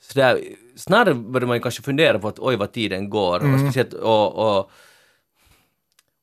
sådär, 0.03 0.40
snarare 0.77 1.14
börjar 1.14 1.47
man 1.47 1.57
ju 1.57 1.62
kanske 1.62 1.83
fundera 1.83 2.18
på 2.18 2.29
att 2.29 2.39
oj 2.39 2.57
vad 2.57 2.73
tiden 2.73 3.11
går. 3.11 3.41
Mm. 3.41 3.55
Och 3.55 3.61
speciellt 3.61 3.93
och, 3.93 4.35
och, 4.35 4.70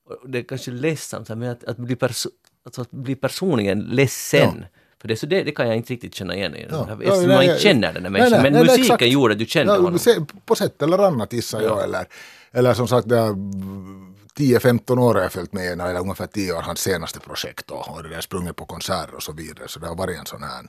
och 0.06 0.30
det 0.30 0.38
är 0.38 0.42
kanske 0.42 0.70
ledsamt 0.70 1.28
men 1.28 1.42
att, 1.42 1.64
att, 1.64 1.76
bli 1.76 1.94
perso- 1.94 2.28
alltså 2.64 2.82
att 2.82 2.90
bli 2.90 3.14
personligen 3.14 3.80
ledsen. 3.80 4.64
För 5.00 5.08
det, 5.08 5.16
så 5.16 5.26
det, 5.26 5.42
det 5.42 5.50
kan 5.50 5.68
jag 5.68 5.76
inte 5.76 5.92
riktigt 5.92 6.14
känna 6.14 6.34
igen 6.34 6.52
här, 6.52 6.68
eftersom 6.68 6.98
nej, 6.98 7.26
man 7.26 7.42
inte 7.42 7.52
nej, 7.52 7.60
känner 7.60 7.92
den 7.92 8.02
här 8.04 8.10
nej, 8.10 8.10
människan. 8.10 8.42
nej, 8.42 8.42
men 8.42 8.52
nej, 8.52 8.62
nej, 8.62 8.78
musiken 8.78 8.94
exakt. 8.94 9.12
gjorde 9.12 9.32
att 9.32 9.38
du 9.38 9.46
kände 9.46 9.72
honom. 9.72 9.98
På 10.44 10.54
sätt 10.54 10.82
eller 10.82 10.98
annat 10.98 11.32
gissar 11.32 11.60
jag. 11.60 11.84
Eller, 11.84 12.06
eller 12.52 12.74
som 12.74 12.88
sagt, 12.88 13.08
det 13.08 13.16
har 13.16 13.32
10-15 14.38 14.98
år 14.98 15.14
har 15.14 15.20
jag 15.20 15.32
följt 15.32 15.52
med 15.52 15.72
en, 15.72 15.80
eller 15.80 16.00
ungefär 16.00 16.26
10 16.26 16.52
år, 16.52 16.62
hans 16.62 16.80
senaste 16.80 17.20
projekt 17.20 17.70
och, 17.70 17.96
och 17.96 18.02
det 18.02 18.08
där 18.08 18.20
sprungit 18.20 18.56
på 18.56 18.64
konserter 18.64 19.14
och 19.14 19.22
så 19.22 19.32
vidare. 19.32 19.68
Så 19.68 19.80
det 19.80 19.86
har 19.86 19.96
varit 19.96 20.18
en 20.18 20.26
sån 20.26 20.42
här 20.42 20.66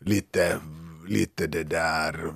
lite, 0.00 0.58
lite 1.08 1.46
det 1.46 1.62
där 1.62 2.32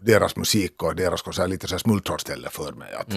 deras 0.00 0.36
musik 0.36 0.82
och 0.82 0.96
deras 0.96 1.22
konserter 1.22 1.48
lite 1.50 1.68
så 1.68 1.74
här 1.74 1.78
smultronställe 1.78 2.48
för 2.50 2.72
mig. 2.72 2.92
Att, 2.94 3.14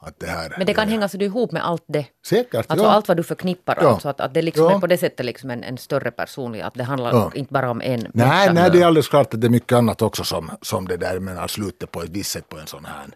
att 0.00 0.20
det 0.20 0.26
här, 0.26 0.54
Men 0.58 0.66
det 0.66 0.74
kan 0.74 0.88
hänga 0.88 1.08
så 1.08 1.16
du 1.16 1.24
ihop 1.24 1.52
med 1.52 1.66
allt 1.66 1.84
det. 1.88 2.06
Säkert, 2.26 2.54
Alltså 2.68 2.86
ja. 2.86 2.90
allt 2.92 3.08
vad 3.08 3.16
du 3.16 3.22
förknippar, 3.22 3.78
Ja. 3.80 3.88
alltså 3.88 4.08
att, 4.08 4.20
att 4.20 4.34
det 4.34 4.42
liksom 4.42 4.64
Ja. 4.64 4.76
är 4.76 4.80
på 4.80 4.86
det 4.86 4.98
sättet 4.98 5.26
liksom 5.26 5.50
en, 5.50 5.64
en 5.64 5.78
större 5.78 6.10
personlig, 6.10 6.60
att 6.60 6.74
det 6.74 6.84
handlar 6.84 7.10
Ja. 7.12 7.30
inte 7.34 7.52
bara 7.52 7.70
om 7.70 7.80
en 7.80 8.06
Nej, 8.14 8.52
nej, 8.52 8.70
det 8.70 8.80
är 8.82 8.86
alldeles 8.86 9.08
klart 9.08 9.34
att 9.34 9.40
det 9.40 9.46
är 9.46 9.50
mycket 9.50 9.72
annat 9.72 10.02
också 10.02 10.24
som, 10.24 10.50
som 10.62 10.88
det 10.88 10.96
där 10.96 11.18
menar 11.20 11.48
slutet 11.48 11.90
på 11.90 12.02
ett 12.02 12.10
visst 12.10 12.30
sätt 12.30 12.48
på 12.48 12.58
en 12.58 12.66
sån 12.66 12.84
här, 12.84 13.06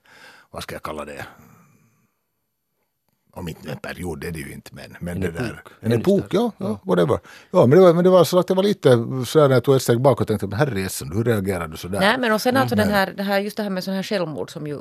vad 0.50 0.62
ska 0.62 0.74
jag 0.74 0.82
kalla 0.82 1.04
det, 1.04 1.24
om 3.34 3.48
inte 3.48 3.70
en 3.70 3.76
period, 3.78 4.20
det 4.20 4.26
är 4.26 4.30
det 4.32 4.38
ju 4.38 4.52
inte, 4.52 4.70
men, 4.74 4.96
men 5.00 5.20
det 5.20 5.30
där. 5.30 5.62
En 5.80 5.92
epok, 5.92 6.24
ja, 6.30 6.52
ja, 6.58 6.78
whatever. 6.82 7.18
Ja, 7.50 7.66
men 7.66 7.70
det 7.78 7.80
var, 7.84 7.94
men 7.94 8.04
det 8.04 8.10
var 8.10 8.24
så 8.24 8.38
att 8.38 8.46
det 8.46 8.54
var 8.54 8.62
lite 8.62 8.90
så 9.26 9.40
här 9.40 9.48
när 9.48 9.54
jag 9.56 9.64
tog 9.64 9.76
ett 9.76 9.82
steg 9.82 10.00
bakåt 10.00 10.20
och 10.20 10.26
tänkte, 10.26 10.46
men 10.46 10.58
herrejessen, 10.58 11.12
hur 11.12 11.24
reagerar 11.24 11.68
du 11.68 11.76
så 11.76 11.88
där? 11.88 12.00
Nej, 12.00 12.18
men 12.18 12.32
och 12.32 12.40
sen 12.40 12.56
alltså 12.56 12.74
Mm. 12.74 12.86
den 12.86 12.94
här, 12.96 13.12
det 13.16 13.22
här, 13.22 13.38
just 13.40 13.56
det 13.56 13.62
här 13.62 13.70
med 13.70 13.84
sån 13.84 13.94
här 13.94 14.02
självmord 14.02 14.50
som 14.52 14.66
ju 14.66 14.80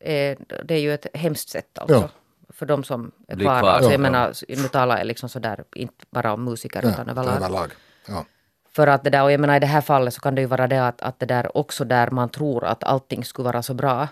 är, 0.00 0.36
det 0.64 0.74
är 0.74 0.78
ju 0.78 0.94
ett 0.94 1.06
hemskt 1.14 1.48
sätt 1.48 1.78
alltså. 1.78 1.94
Ja. 1.96 2.08
För 2.52 2.66
de 2.66 2.84
som 2.84 3.10
är 3.28 3.36
kvar. 3.36 3.60
kvar, 3.60 3.70
Alltså, 3.70 3.88
ja. 3.88 3.92
jag 3.92 4.00
menar, 4.00 4.32
nu 4.48 4.68
talar 4.68 4.98
jag 4.98 5.06
liksom 5.06 5.28
sådär, 5.28 5.64
inte 5.76 6.04
bara 6.10 6.32
om 6.32 6.44
musiker 6.44 6.80
Ja, 6.82 6.88
utan 6.90 7.08
överlag. 7.08 7.36
överlag. 7.36 7.70
Ja. 8.08 8.24
För 8.72 8.86
att 8.86 9.04
det 9.04 9.10
där, 9.10 9.22
och 9.22 9.32
jag 9.32 9.40
menar 9.40 9.56
i 9.56 9.60
det 9.60 9.66
här 9.66 9.80
fallet 9.80 10.14
så 10.14 10.20
kan 10.20 10.34
det 10.34 10.40
ju 10.40 10.46
vara 10.46 10.66
det 10.66 10.86
att, 10.86 11.02
att 11.02 11.18
det 11.18 11.26
där 11.26 11.56
också 11.56 11.84
där 11.84 12.10
man 12.10 12.28
tror 12.28 12.64
att 12.64 12.84
allting 12.84 13.24
skulle 13.24 13.44
vara 13.46 13.62
så 13.62 13.74
bra. 13.74 14.08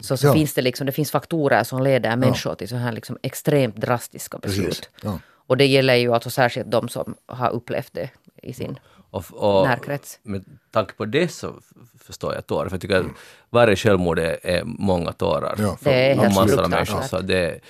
Så, 0.00 0.16
så 0.16 0.26
Ja. 0.26 0.32
finns 0.32 0.54
det 0.54 0.62
liksom, 0.62 0.86
det 0.86 0.92
finns 0.92 1.10
faktorer 1.10 1.64
som 1.64 1.82
leder 1.82 2.16
människor 2.16 2.54
till 2.54 2.68
så 2.68 2.76
här 2.76 2.92
liksom 2.92 3.18
extremt 3.22 3.76
drastiska 3.76 4.38
beslut. 4.38 4.90
Ja. 5.02 5.18
Och 5.46 5.56
det 5.56 5.66
gäller 5.66 5.94
ju 5.94 6.14
alltså 6.14 6.30
särskilt 6.30 6.70
de 6.70 6.88
som 6.88 7.14
har 7.26 7.50
upplevt 7.50 7.92
det 7.92 8.10
i 8.42 8.52
sin 8.52 8.78
Och, 9.10 9.24
och 9.32 9.66
närkrets. 9.68 10.18
med 10.22 10.44
tanke 10.70 10.92
på 10.94 11.04
det 11.04 11.28
så 11.28 11.54
förstår 11.98 12.34
jag 12.34 12.46
tårar. 12.46 12.68
För 12.68 12.74
jag 12.74 12.80
tycker 12.82 12.96
att 12.96 13.06
varje 13.50 13.76
självmord 13.76 14.18
är, 14.18 14.38
är 14.46 14.62
många 14.64 15.12
tårar. 15.12 15.54
Ja. 15.58 15.76
för 15.76 15.90
Det 15.90 15.96
är 16.10 16.14
helt 16.14 16.34
massor 16.34 16.42
av 16.42 16.46
fruktansvärt. 16.46 16.70
människor. 16.70 17.08
Så 17.08 17.20
det, 17.20 17.60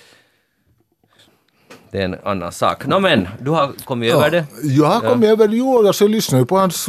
det 1.93 1.99
är 1.99 2.05
en 2.05 2.17
annan 2.25 2.53
sak. 2.53 2.87
Nå 2.87 3.01
men, 3.01 3.29
du 3.41 3.51
har 3.51 3.73
kommit 3.85 4.15
över 4.15 4.31
det. 4.31 4.45
Jag 4.63 4.87
har 4.87 5.01
kommit 5.01 5.31
över, 5.31 5.49
jo, 5.49 5.87
alltså, 5.87 6.05
jag 6.05 6.11
lyssnade 6.11 6.43
ju 6.43 6.47
på 6.47 6.57
hans, 6.59 6.87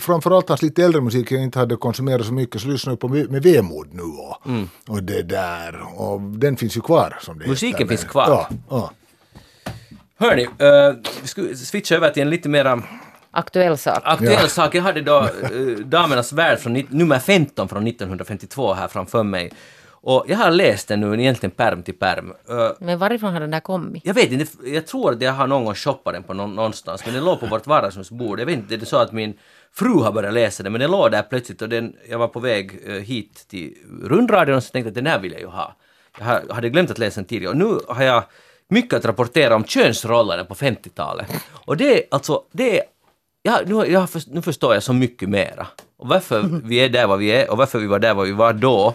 framförallt 0.00 0.48
hans 0.48 0.62
lite 0.62 0.84
äldre 0.84 1.00
musik 1.00 1.32
jag 1.32 1.42
inte 1.42 1.58
hade 1.58 1.76
konsumerat 1.76 2.26
så 2.26 2.32
mycket, 2.32 2.60
så 2.62 2.68
lyssnade 2.68 2.92
jag 2.92 3.00
på 3.00 3.08
med, 3.08 3.42
vemod 3.42 3.88
nu 3.92 4.02
och, 4.02 4.46
Mm. 4.46 4.68
och 4.88 5.02
det 5.02 5.22
där, 5.22 5.80
och 5.96 6.20
den 6.20 6.56
finns 6.56 6.76
ju 6.76 6.80
kvar 6.80 7.18
som 7.22 7.38
det 7.38 7.46
Musiken 7.46 7.68
heter, 7.72 7.84
men- 7.84 7.98
finns 7.98 8.10
kvar. 8.10 8.26
Ja, 8.28 8.48
ja. 8.70 8.90
Hörni, 10.18 10.44
uh, 10.44 10.96
vi 11.22 11.28
ska 11.28 11.42
switcha 11.54 11.94
över 11.94 12.10
till 12.10 12.22
en 12.22 12.30
lite 12.30 12.48
mera 12.48 12.82
Aktuell 13.30 13.78
sak. 13.78 13.98
aktuell 14.04 14.38
Ja. 14.42 14.48
sak. 14.48 14.74
Jag 14.74 14.82
hade 14.82 15.00
då 15.00 15.20
uh, 15.52 15.78
Damernas 15.78 16.32
värld 16.32 16.58
från 16.58 16.82
nummer 16.88 17.18
15 17.18 17.68
från 17.68 17.86
1952 17.86 18.74
här 18.74 18.88
framför 18.88 19.22
mig. 19.22 19.52
Och 20.02 20.24
jag 20.28 20.36
har 20.36 20.50
läst 20.50 20.88
den 20.88 21.00
nu 21.00 21.20
egentligen 21.20 21.50
perm 21.50 21.82
till 21.82 21.94
perm. 21.94 22.32
Uh, 22.50 22.70
Men 22.78 22.98
varifrån 22.98 23.32
har 23.32 23.40
den 23.40 23.50
där 23.50 23.60
kommit? 23.60 24.02
Jag 24.06 24.14
vet 24.14 24.32
inte, 24.32 24.46
jag 24.64 24.86
tror 24.86 25.12
att 25.12 25.22
jag 25.22 25.32
har 25.32 25.46
någon 25.46 25.64
gång 25.64 25.74
shoppat 25.74 26.14
den 26.14 26.22
på 26.22 26.34
någon, 26.34 26.54
någonstans, 26.54 27.02
men 27.04 27.14
den 27.14 27.24
låg 27.24 27.40
på 27.40 27.46
vårt 27.46 27.66
vardagsrumsbord. 27.66 28.40
Jag 28.40 28.46
vet 28.46 28.56
inte, 28.56 28.76
det 28.76 28.84
är 28.84 28.86
så 28.86 28.96
att 28.96 29.12
min 29.12 29.38
fru 29.72 30.02
har 30.02 30.12
börjat 30.12 30.34
läsa 30.34 30.62
den, 30.62 30.72
men 30.72 30.80
den 30.80 30.90
låg 30.90 31.10
där 31.10 31.22
plötsligt 31.22 31.62
och 31.62 31.68
den, 31.68 31.96
jag 32.08 32.18
var 32.18 32.28
på 32.28 32.40
väg 32.40 32.72
hit 33.04 33.44
till 33.48 33.74
rundradion 34.02 34.56
och 34.56 34.62
så 34.62 34.70
tänkte 34.70 34.86
jag 34.86 34.90
att 34.90 34.94
den 34.94 35.06
här 35.06 35.18
vill 35.18 35.32
jag 35.32 35.40
ju 35.40 35.46
ha. 35.46 35.76
Jag 36.18 36.54
hade 36.54 36.68
glömt 36.70 36.90
att 36.90 36.98
läsa 36.98 37.20
den 37.20 37.28
tidigare 37.28 37.50
och 37.52 37.58
nu 37.58 37.78
har 37.88 38.04
jag 38.04 38.24
mycket 38.68 38.94
att 38.94 39.04
rapportera 39.04 39.56
om 39.56 39.64
könsrollerna 39.64 40.44
på 40.44 40.54
50-talet. 40.54 41.26
Och 41.52 41.76
det 41.76 41.98
är 41.98 42.02
alltså, 42.10 42.42
det 42.52 42.78
är 42.78 42.84
Ja, 43.44 43.60
nu, 43.66 43.74
jag, 43.74 44.08
nu 44.26 44.42
förstår 44.42 44.74
jag 44.74 44.82
så 44.82 44.92
mycket 44.92 45.28
mera. 45.28 45.66
Och 45.96 46.08
varför 46.08 46.60
vi 46.64 46.76
är 46.76 46.88
där 46.88 47.06
vad 47.06 47.18
vi 47.18 47.28
är 47.28 47.50
och 47.50 47.58
varför 47.58 47.78
vi 47.78 47.86
var 47.86 47.98
där 47.98 48.14
vad 48.14 48.26
vi 48.26 48.32
var 48.32 48.52
då. 48.52 48.94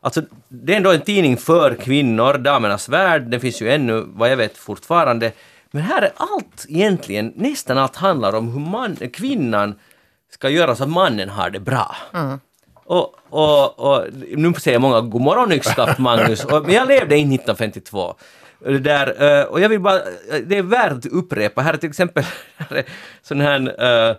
Alltså, 0.00 0.22
det 0.48 0.72
är 0.72 0.76
ändå 0.76 0.92
en 0.92 1.00
tidning 1.00 1.36
för 1.36 1.74
kvinnor, 1.74 2.38
Damernas 2.38 2.88
Värld, 2.88 3.22
den 3.22 3.40
finns 3.40 3.62
ju 3.62 3.70
ännu, 3.70 4.04
vad 4.06 4.30
jag 4.30 4.36
vet, 4.36 4.58
fortfarande. 4.58 5.32
Men 5.70 5.82
här 5.82 6.02
är 6.02 6.12
allt 6.16 6.66
egentligen, 6.68 7.32
nästan 7.36 7.78
allt 7.78 7.96
handlar 7.96 8.32
om 8.32 8.52
hur 8.52 8.60
man, 8.60 8.96
kvinnan 8.96 9.74
ska 10.30 10.48
göra 10.48 10.76
så 10.76 10.82
att 10.82 10.90
mannen 10.90 11.28
har 11.28 11.50
det 11.50 11.60
bra. 11.60 11.96
Och, 12.84 13.14
och, 13.28 13.78
och 13.78 14.06
nu 14.36 14.54
säger 14.54 14.78
många 14.78 15.00
god 15.00 15.22
morgon 15.22 15.52
yxskaft 15.52 15.98
Magnus, 15.98 16.44
och, 16.44 16.64
men 16.64 16.74
jag 16.74 16.88
levde 16.88 17.16
inte 17.16 17.34
1952. 17.34 18.14
Det 18.58 18.78
där, 18.78 19.40
eh, 19.40 19.44
och 19.44 19.60
jag 19.60 19.68
vill 19.68 19.80
bara, 19.80 19.96
eh, 19.96 20.40
det 20.46 20.58
är 20.58 20.62
värt 20.62 20.92
att 20.92 21.06
upprepa, 21.06 21.62
här 21.62 21.72
är 21.74 21.76
till 21.76 21.88
exempel 21.88 22.24
sån 23.22 23.40
här 23.40 23.84
eh, 24.10 24.16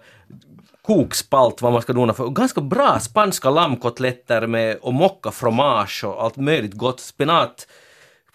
kokspalt 0.89 1.61
vad 1.61 1.73
man 1.73 1.81
ska 1.81 1.93
dona 1.93 2.13
för. 2.13 2.23
Och 2.23 2.35
ganska 2.35 2.61
bra 2.61 2.99
spanska 2.99 3.49
lammkotletter 3.49 4.47
med 4.47 4.77
och 4.81 4.93
mocka 4.93 5.31
fromage 5.31 6.03
och 6.03 6.23
allt 6.23 6.37
möjligt 6.37 6.73
gott. 6.73 6.99
Spenat 6.99 7.67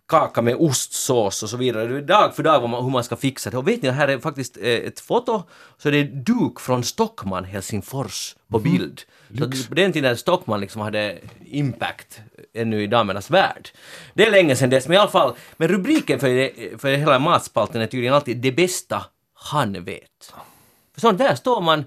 kaka 0.09 0.43
med 0.43 0.57
ostsås 0.57 1.43
och 1.43 1.51
så 1.51 1.57
vidare. 1.57 2.01
Dag 2.01 2.37
för 2.37 2.43
dag 2.43 2.69
man, 2.69 2.85
hur 2.85 2.91
man 2.91 3.05
ska 3.05 3.17
fixa 3.17 3.51
det. 3.51 3.57
Och 3.57 3.69
vet 3.69 3.83
ni, 3.83 3.91
här 3.91 4.09
är 4.09 4.19
faktiskt 4.19 4.57
eh, 4.57 4.65
ett 4.65 5.01
foto, 5.01 5.43
så 5.79 5.91
det 5.91 5.99
är 5.99 6.05
duk 6.05 6.61
från 6.61 6.85
Stockman, 6.85 7.45
Helsingfors, 7.45 8.37
på 8.49 8.59
bild. 8.59 9.03
Så 9.39 9.45
att 9.45 9.69
på 9.69 9.75
den 9.75 9.93
tiden 9.93 10.17
Stockman 10.17 10.61
liksom 10.61 10.83
hade 10.83 11.19
impact 11.45 12.21
ännu 12.53 12.83
i 12.83 12.87
damernas 12.87 13.31
värld. 13.31 13.69
Det 14.15 14.27
är 14.27 14.31
länge 14.31 14.57
sedan 14.57 14.71
dess, 14.71 14.89
men 14.89 14.95
i 14.95 14.99
alla 14.99 15.11
fall, 15.11 15.35
men 15.57 15.69
rubriken 15.69 16.21
för, 16.21 16.29
det, 16.29 16.81
för 16.81 16.97
hela 16.97 17.19
matspalten 17.19 17.83
är 17.83 17.87
tydligen 17.87 18.15
alltid 18.15 18.37
det 18.37 18.53
bästa 18.53 19.05
han 19.35 19.85
vet. 19.85 20.35
För 20.95 21.01
sånt 21.01 21.19
där 21.19 21.35
står 21.35 21.61
man, 21.61 21.85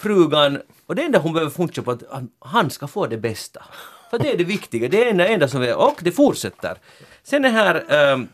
frugan, 0.00 0.62
och 0.86 0.94
det 0.94 1.02
enda 1.02 1.18
hon 1.18 1.32
behöver 1.32 1.50
funka 1.50 1.82
på 1.82 1.90
att 1.90 2.02
han 2.38 2.70
ska 2.70 2.86
få 2.86 3.06
det 3.06 3.18
bästa. 3.18 3.64
För 4.10 4.18
det 4.18 4.32
är 4.32 4.36
det 4.38 4.44
viktiga, 4.44 4.88
det 4.88 5.00
är 5.00 5.04
det 5.04 5.10
enda, 5.10 5.28
enda 5.28 5.48
som 5.48 5.62
är, 5.62 5.76
och 5.76 6.00
det 6.00 6.12
fortsätter. 6.12 6.78
Sen 7.22 7.44
är 7.44 7.50
här, 7.50 8.12
um, 8.12 8.28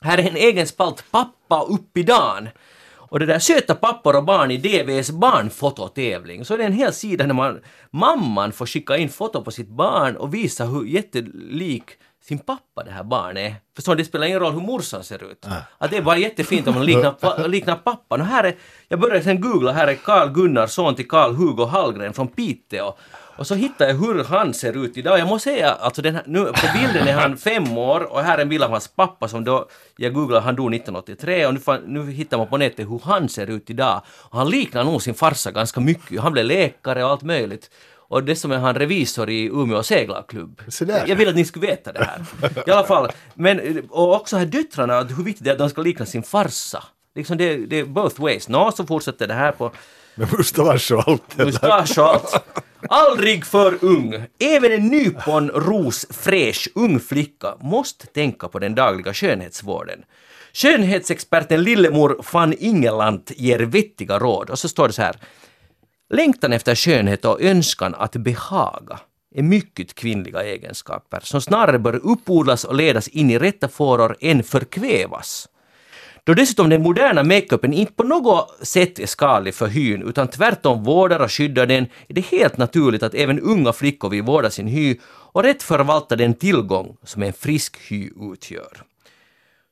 här 0.00 0.18
är 0.18 0.28
en 0.28 0.36
egen 0.36 0.66
spalt 0.66 1.04
Pappa 1.10 1.62
upp 1.62 1.96
i 1.96 2.02
dagen. 2.02 2.48
Och 3.10 3.18
det 3.18 3.26
där 3.26 3.38
söta 3.38 3.74
pappor 3.74 4.16
och 4.16 4.24
barn 4.24 4.50
i 4.50 4.56
DVs 4.56 5.10
barnfototävling. 5.10 6.44
Så 6.44 6.56
det 6.56 6.62
är 6.62 6.66
en 6.66 6.72
hel 6.72 6.92
sida 6.92 7.26
där 7.26 7.34
man, 7.34 7.60
mamman 7.90 8.52
får 8.52 8.66
skicka 8.66 8.96
in 8.96 9.08
foto 9.08 9.42
på 9.42 9.50
sitt 9.50 9.68
barn 9.68 10.16
och 10.16 10.34
visa 10.34 10.64
hur 10.64 10.84
jättelik 10.84 11.90
sin 12.24 12.38
pappa 12.38 12.84
det 12.84 12.90
här 12.90 13.04
barnet. 13.04 13.54
Förstår 13.76 13.96
det 13.96 14.04
spelar 14.04 14.26
ingen 14.26 14.40
roll 14.40 14.52
hur 14.52 14.60
morsan 14.60 15.04
ser 15.04 15.30
ut. 15.30 15.46
Nej. 15.48 15.62
Att 15.78 15.90
det 15.90 15.96
är 15.96 16.02
bara 16.02 16.18
jättefint 16.18 16.66
om 16.68 16.74
man 16.74 16.84
liknar, 16.84 17.48
liknar 17.48 17.76
pappan. 17.76 18.20
Och 18.20 18.26
här 18.26 18.44
är, 18.44 18.56
jag 18.88 19.00
började 19.00 19.22
sen 19.22 19.40
googla, 19.40 19.72
här 19.72 19.86
är 19.86 19.94
Carl 19.94 20.28
Gunnar, 20.32 20.66
son 20.66 20.94
till 20.94 21.08
Carl 21.08 21.34
Hugo 21.34 21.64
Hallgren 21.64 22.12
från 22.12 22.28
Piteå. 22.28 22.94
Och 23.40 23.46
så 23.46 23.54
hittade 23.54 23.90
jag 23.90 23.98
hur 23.98 24.24
han 24.24 24.54
ser 24.54 24.84
ut 24.84 24.96
idag. 24.96 25.18
Jag 25.18 25.28
måste 25.28 25.50
säga, 25.50 25.72
alltså 25.72 26.02
den 26.02 26.14
här, 26.14 26.24
nu, 26.26 26.44
på 26.44 26.66
bilden 26.74 27.08
är 27.08 27.12
han 27.12 27.36
fem 27.36 27.78
år 27.78 28.12
och 28.12 28.20
här 28.20 28.38
är 28.38 28.42
en 28.42 28.48
bild 28.48 28.64
av 28.64 28.70
hans 28.70 28.88
pappa 28.88 29.28
som 29.28 29.44
då, 29.44 29.68
jag 29.96 30.14
googlade, 30.14 30.44
han 30.44 30.56
dog 30.56 30.74
1983 30.74 31.46
och 31.46 31.54
nu, 31.54 31.60
nu 31.86 32.12
hittar 32.12 32.38
man 32.38 32.46
på 32.46 32.56
nätet 32.56 32.88
hur 32.88 33.00
han 33.04 33.28
ser 33.28 33.50
ut 33.50 33.70
idag. 33.70 34.02
Och 34.08 34.38
han 34.38 34.50
liknar 34.50 34.84
nog 34.84 35.02
sin 35.02 35.14
farsa 35.14 35.50
ganska 35.50 35.80
mycket. 35.80 36.20
Han 36.20 36.32
blev 36.32 36.44
läkare 36.44 37.04
och 37.04 37.10
allt 37.10 37.22
möjligt. 37.22 37.70
Och 38.10 38.24
dessutom 38.24 38.52
är 38.52 38.58
han 38.58 38.74
revisor 38.74 39.30
i 39.30 39.46
Umeå 39.46 39.82
seglarklubb. 39.82 40.62
Jag 41.06 41.16
vill 41.16 41.28
att 41.28 41.34
ni 41.34 41.44
skulle 41.44 41.66
veta 41.66 41.92
det 41.92 42.04
här. 42.04 42.24
I 42.66 42.70
alla 42.70 42.86
fall. 42.86 43.12
Men, 43.34 43.82
och 43.90 44.14
också 44.14 44.36
här 44.36 44.46
döttrarna, 44.46 44.98
att 44.98 45.18
hur 45.18 45.24
viktigt 45.24 45.44
det 45.44 45.50
är 45.50 45.52
att 45.52 45.58
de 45.58 45.70
ska 45.70 45.82
likna 45.82 46.06
sin 46.06 46.22
farsa. 46.22 46.84
Liksom 47.14 47.36
det, 47.36 47.56
det 47.56 47.78
är 47.78 47.84
both 47.84 48.22
ways. 48.22 48.48
Nå, 48.48 48.72
så 48.72 48.86
fortsätter 48.86 49.26
det 49.26 49.34
här 49.34 49.52
på 49.52 49.72
Med 50.14 50.32
mustasch 50.32 50.92
och 50.92 51.08
allt. 51.08 51.36
mustasch 51.36 51.98
och 51.98 52.08
allt. 52.08 52.44
Aldrig 52.88 53.46
för 53.46 53.84
ung. 53.84 54.26
Även 54.38 54.72
en 54.72 54.86
nypon 54.86 55.50
ros 55.50 56.06
fräsch 56.10 56.68
ung 56.74 57.00
flicka 57.00 57.54
måste 57.60 58.06
tänka 58.06 58.48
på 58.48 58.58
den 58.58 58.74
dagliga 58.74 59.14
skönhetsvården. 59.14 60.04
Skönhetsexperten 60.52 61.62
Lillemor 61.62 62.24
van 62.32 62.54
Ingeland 62.58 63.30
ger 63.36 63.58
vettiga 63.58 64.18
råd 64.18 64.50
och 64.50 64.58
så 64.58 64.68
står 64.68 64.86
det 64.86 64.94
så 64.94 65.02
här. 65.02 65.16
Längtan 66.12 66.52
efter 66.52 66.74
skönhet 66.74 67.24
och 67.24 67.42
önskan 67.42 67.94
att 67.94 68.16
behaga 68.16 69.00
är 69.34 69.42
mycket 69.42 69.94
kvinnliga 69.94 70.42
egenskaper 70.42 71.20
som 71.22 71.40
snarare 71.40 71.78
bör 71.78 71.96
uppodlas 71.96 72.64
och 72.64 72.74
ledas 72.74 73.08
in 73.08 73.30
i 73.30 73.38
rätta 73.38 73.68
fåror 73.68 74.16
än 74.20 74.42
förkvävas. 74.42 75.48
Då 76.24 76.34
dessutom 76.34 76.68
den 76.68 76.82
moderna 76.82 77.22
makeupen 77.22 77.72
inte 77.72 77.92
på 77.92 78.02
något 78.02 78.58
sätt 78.62 78.98
är 78.98 79.06
skadlig 79.06 79.54
för 79.54 79.66
hyn 79.66 80.02
utan 80.02 80.28
tvärtom 80.28 80.84
vårdar 80.84 81.20
och 81.20 81.32
skyddar 81.32 81.66
den 81.66 81.86
är 82.08 82.14
det 82.14 82.26
helt 82.26 82.56
naturligt 82.56 83.02
att 83.02 83.14
även 83.14 83.40
unga 83.40 83.72
flickor 83.72 84.08
vill 84.10 84.22
vårda 84.22 84.50
sin 84.50 84.66
hy 84.66 84.96
och 85.04 85.42
rätt 85.42 85.62
förvalta 85.62 86.16
den 86.16 86.34
tillgång 86.34 86.96
som 87.04 87.22
en 87.22 87.32
frisk 87.32 87.76
hy 87.90 88.10
utgör. 88.32 88.89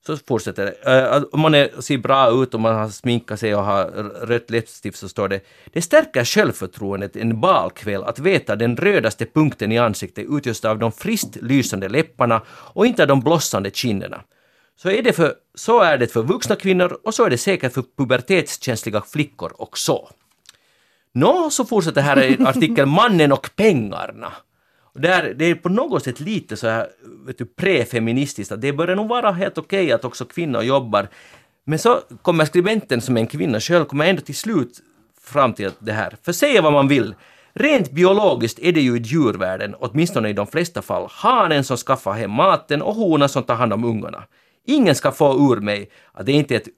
Så 0.06 0.16
fortsätter 0.16 0.64
det. 0.64 1.18
Uh, 1.18 1.24
Om 1.32 1.40
man 1.40 1.54
är, 1.54 1.80
ser 1.80 1.98
bra 1.98 2.42
ut 2.42 2.54
och 2.54 2.60
man 2.60 2.74
har 2.74 2.88
sminkat 2.88 3.40
sig 3.40 3.54
och 3.54 3.64
har 3.64 3.84
rött 4.26 4.50
läppstift 4.50 4.98
så 4.98 5.08
står 5.08 5.28
det 5.28 5.40
Det 5.72 5.82
stärker 5.82 6.24
självförtroendet 6.24 7.16
en 7.16 7.40
balkväll 7.40 8.04
att 8.04 8.18
veta 8.18 8.56
den 8.56 8.76
rödaste 8.76 9.26
punkten 9.26 9.72
i 9.72 9.78
ansiktet 9.78 10.26
utgörs 10.28 10.64
av 10.64 10.78
de 10.78 10.92
friskt 10.92 11.36
lysande 11.36 11.88
läpparna 11.88 12.42
och 12.48 12.86
inte 12.86 13.02
av 13.02 13.08
de 13.08 13.20
blossande 13.20 13.70
kinderna. 13.70 14.20
Så 14.76 14.90
är, 14.90 15.02
det 15.02 15.12
för, 15.12 15.34
så 15.54 15.80
är 15.80 15.98
det 15.98 16.06
för 16.06 16.22
vuxna 16.22 16.56
kvinnor 16.56 16.98
och 17.04 17.14
så 17.14 17.24
är 17.24 17.30
det 17.30 17.38
säkert 17.38 17.72
för 17.72 17.84
pubertetskänsliga 17.96 19.00
flickor 19.00 19.52
också. 19.58 20.08
Nå, 21.14 21.50
så 21.50 21.64
fortsätter 21.64 22.00
här 22.00 22.16
en 22.16 22.46
artikel 22.46 22.86
Mannen 22.86 23.32
och 23.32 23.50
pengarna. 23.56 24.32
Där, 24.94 25.34
det 25.34 25.44
är 25.44 25.54
på 25.54 25.68
något 25.68 26.04
sätt 26.04 26.20
lite 26.20 26.56
så 26.56 26.68
här, 26.68 26.86
vet 27.26 27.38
du, 27.38 27.44
prefeministiskt, 27.44 28.52
att 28.52 28.60
det 28.60 28.72
börjar 28.72 28.96
nog 28.96 29.08
vara 29.08 29.32
helt 29.32 29.58
okej 29.58 29.92
att 29.92 30.04
också 30.04 30.24
kvinnor 30.24 30.62
jobbar. 30.62 31.08
Men 31.64 31.78
så 31.78 32.00
kommer 32.22 32.44
skribenten 32.44 33.00
som 33.00 33.16
är 33.16 33.20
en 33.20 33.26
kvinna 33.26 33.60
själv, 33.60 33.84
kommer 33.84 34.06
ändå 34.06 34.22
till 34.22 34.36
slut 34.36 34.80
fram 35.20 35.52
till 35.52 35.66
att 35.66 35.76
det 35.78 35.92
här, 35.92 36.16
för 36.22 36.32
säga 36.32 36.62
vad 36.62 36.72
man 36.72 36.88
vill, 36.88 37.14
Rent 37.52 37.90
biologiskt 37.90 38.58
är 38.58 38.72
det 38.72 38.80
ju 38.80 38.96
i 38.96 39.00
djurvärlden, 39.00 39.74
åtminstone 39.74 40.28
i 40.28 40.32
de 40.32 40.46
flesta 40.46 40.82
fall, 40.82 41.06
hanen 41.10 41.64
som 41.64 41.76
skaffar 41.76 42.12
hem 42.12 42.30
maten 42.30 42.82
och 42.82 42.94
honan 42.94 43.28
som 43.28 43.42
tar 43.42 43.54
hand 43.54 43.72
om 43.72 43.84
ungarna. 43.84 44.24
Ingen 44.66 44.94
ska 44.94 45.12
få 45.12 45.52
ur 45.52 45.60
mig 45.60 45.90
att 46.12 46.26
det 46.26 46.32
inte 46.32 46.54
är 46.54 46.56
ett 46.56 46.68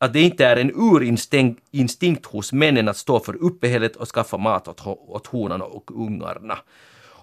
att 0.00 0.12
det 0.12 0.20
inte 0.20 0.46
är 0.46 0.56
en 0.56 0.72
urinstinkt 0.74 2.26
hos 2.26 2.52
männen 2.52 2.88
att 2.88 2.96
stå 2.96 3.20
för 3.20 3.36
uppehället 3.36 3.96
och 3.96 4.08
skaffa 4.08 4.36
mat 4.36 4.68
åt, 4.68 4.86
åt 4.86 5.26
honan 5.26 5.62
och 5.62 5.90
ungarna. 5.94 6.58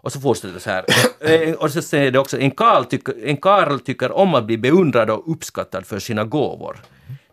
Och 0.06 0.12
så 0.12 0.20
fortsätter 0.20 0.53
det 0.53 0.60
så 0.60 0.70
här. 0.70 0.86
Eh, 1.20 1.53
och 1.53 1.72
så 1.72 1.82
säger 1.82 2.12
det 2.12 2.20
också, 2.20 2.39
en 2.39 2.51
karl, 2.51 2.86
tycker, 2.86 3.16
en 3.24 3.38
karl 3.38 3.80
tycker 3.80 4.12
om 4.12 4.36
att 4.36 4.45
bli 4.45 4.58
beundrad 4.58 5.10
och 5.10 5.32
uppskattad 5.32 5.86
för 5.86 5.99
sina 5.99 6.24
gåvor. 6.24 6.82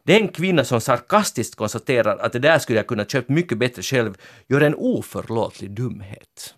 Den 0.07 0.29
kvinna 0.29 0.65
som 0.65 0.81
sarkastiskt 0.81 1.55
konstaterar 1.55 2.19
att 2.19 2.33
det 2.33 2.39
där 2.39 2.59
skulle 2.59 2.79
jag 2.79 2.87
kunna 2.87 3.05
köpt 3.05 3.29
mycket 3.29 3.59
bättre 3.59 3.83
själv 3.83 4.15
gör 4.49 4.61
en 4.61 4.75
oförlåtlig 4.75 5.71
dumhet. 5.71 6.55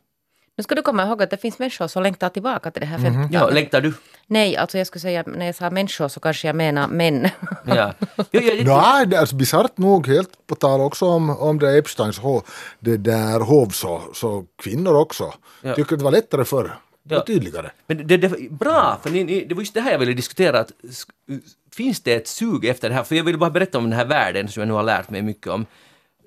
Nu 0.57 0.65
ska 0.65 0.75
du 0.75 0.83
komma 0.83 1.03
ihåg 1.07 1.23
att 1.23 1.31
det 1.31 1.37
finns 1.37 1.59
människor 1.59 1.87
som 1.89 2.03
längtar 2.03 2.29
tillbaka 2.29 2.71
till 2.71 2.81
det 2.81 2.87
här 2.87 2.99
50-talet. 2.99 3.31
Ja, 3.33 3.49
längtar 3.51 3.81
du? 3.81 3.95
Nej, 4.27 4.57
alltså 4.57 4.79
jag 4.79 4.87
skulle 4.87 5.01
säga, 5.01 5.25
när 5.27 5.47
jag 5.47 5.55
sa 5.55 5.71
människor 5.71 6.09
så 6.09 6.21
kanske 6.21 6.47
jag 6.49 6.57
menar 6.57 6.89
män. 6.89 7.29
Ja. 7.67 7.95
Jo, 8.17 8.25
jo, 8.33 8.41
det- 8.41 8.65
Nej, 8.65 9.07
det 9.07 9.17
är 9.17 9.21
alltså 9.21 9.37
bisarrt 9.37 9.79
nog, 9.79 10.07
helt 10.07 10.47
på 10.47 10.55
tal 10.55 10.81
också 10.81 11.07
om, 11.07 11.31
om 11.39 11.59
det 11.59 11.79
Epsteins 11.79 12.19
hov, 12.19 12.43
det 12.81 12.97
där 12.97 13.41
hov 13.41 13.69
så, 13.71 14.03
så 14.15 14.45
kvinnor 14.63 14.95
också. 14.97 15.35
Ja. 15.63 15.75
Tycker 15.75 15.97
det 15.97 16.05
var 16.05 16.11
lättare 16.13 16.45
förr. 16.45 16.79
Ja. 17.09 17.19
Och 17.21 17.27
tydligare. 17.27 17.71
Men 17.87 18.07
det, 18.07 18.17
det 18.17 18.51
bra, 18.51 18.99
för 19.03 19.11
ni, 19.11 19.25
ni, 19.25 19.45
det 19.45 19.55
var 19.55 19.63
just 19.63 19.75
det 19.75 19.81
här 19.81 19.93
jag 19.93 19.99
ville 19.99 20.13
diskutera. 20.13 20.61
Att, 20.61 20.71
finns 21.75 22.01
det 22.03 22.15
ett 22.15 22.29
sug 22.29 22.65
efter 22.65 22.89
det 22.89 22.95
här? 22.95 23.03
För 23.05 23.15
jag 23.15 23.25
vill 23.25 23.39
bara 23.39 23.51
berätta 23.51 23.79
om 23.79 23.85
den 23.85 23.93
här 23.99 24.05
världen 24.05 24.49
som 24.49 24.61
jag 24.61 24.69
nu 24.69 24.75
har 24.75 24.83
lärt 24.83 25.11
mig 25.11 25.23
mycket 25.23 25.47
om. 25.47 25.67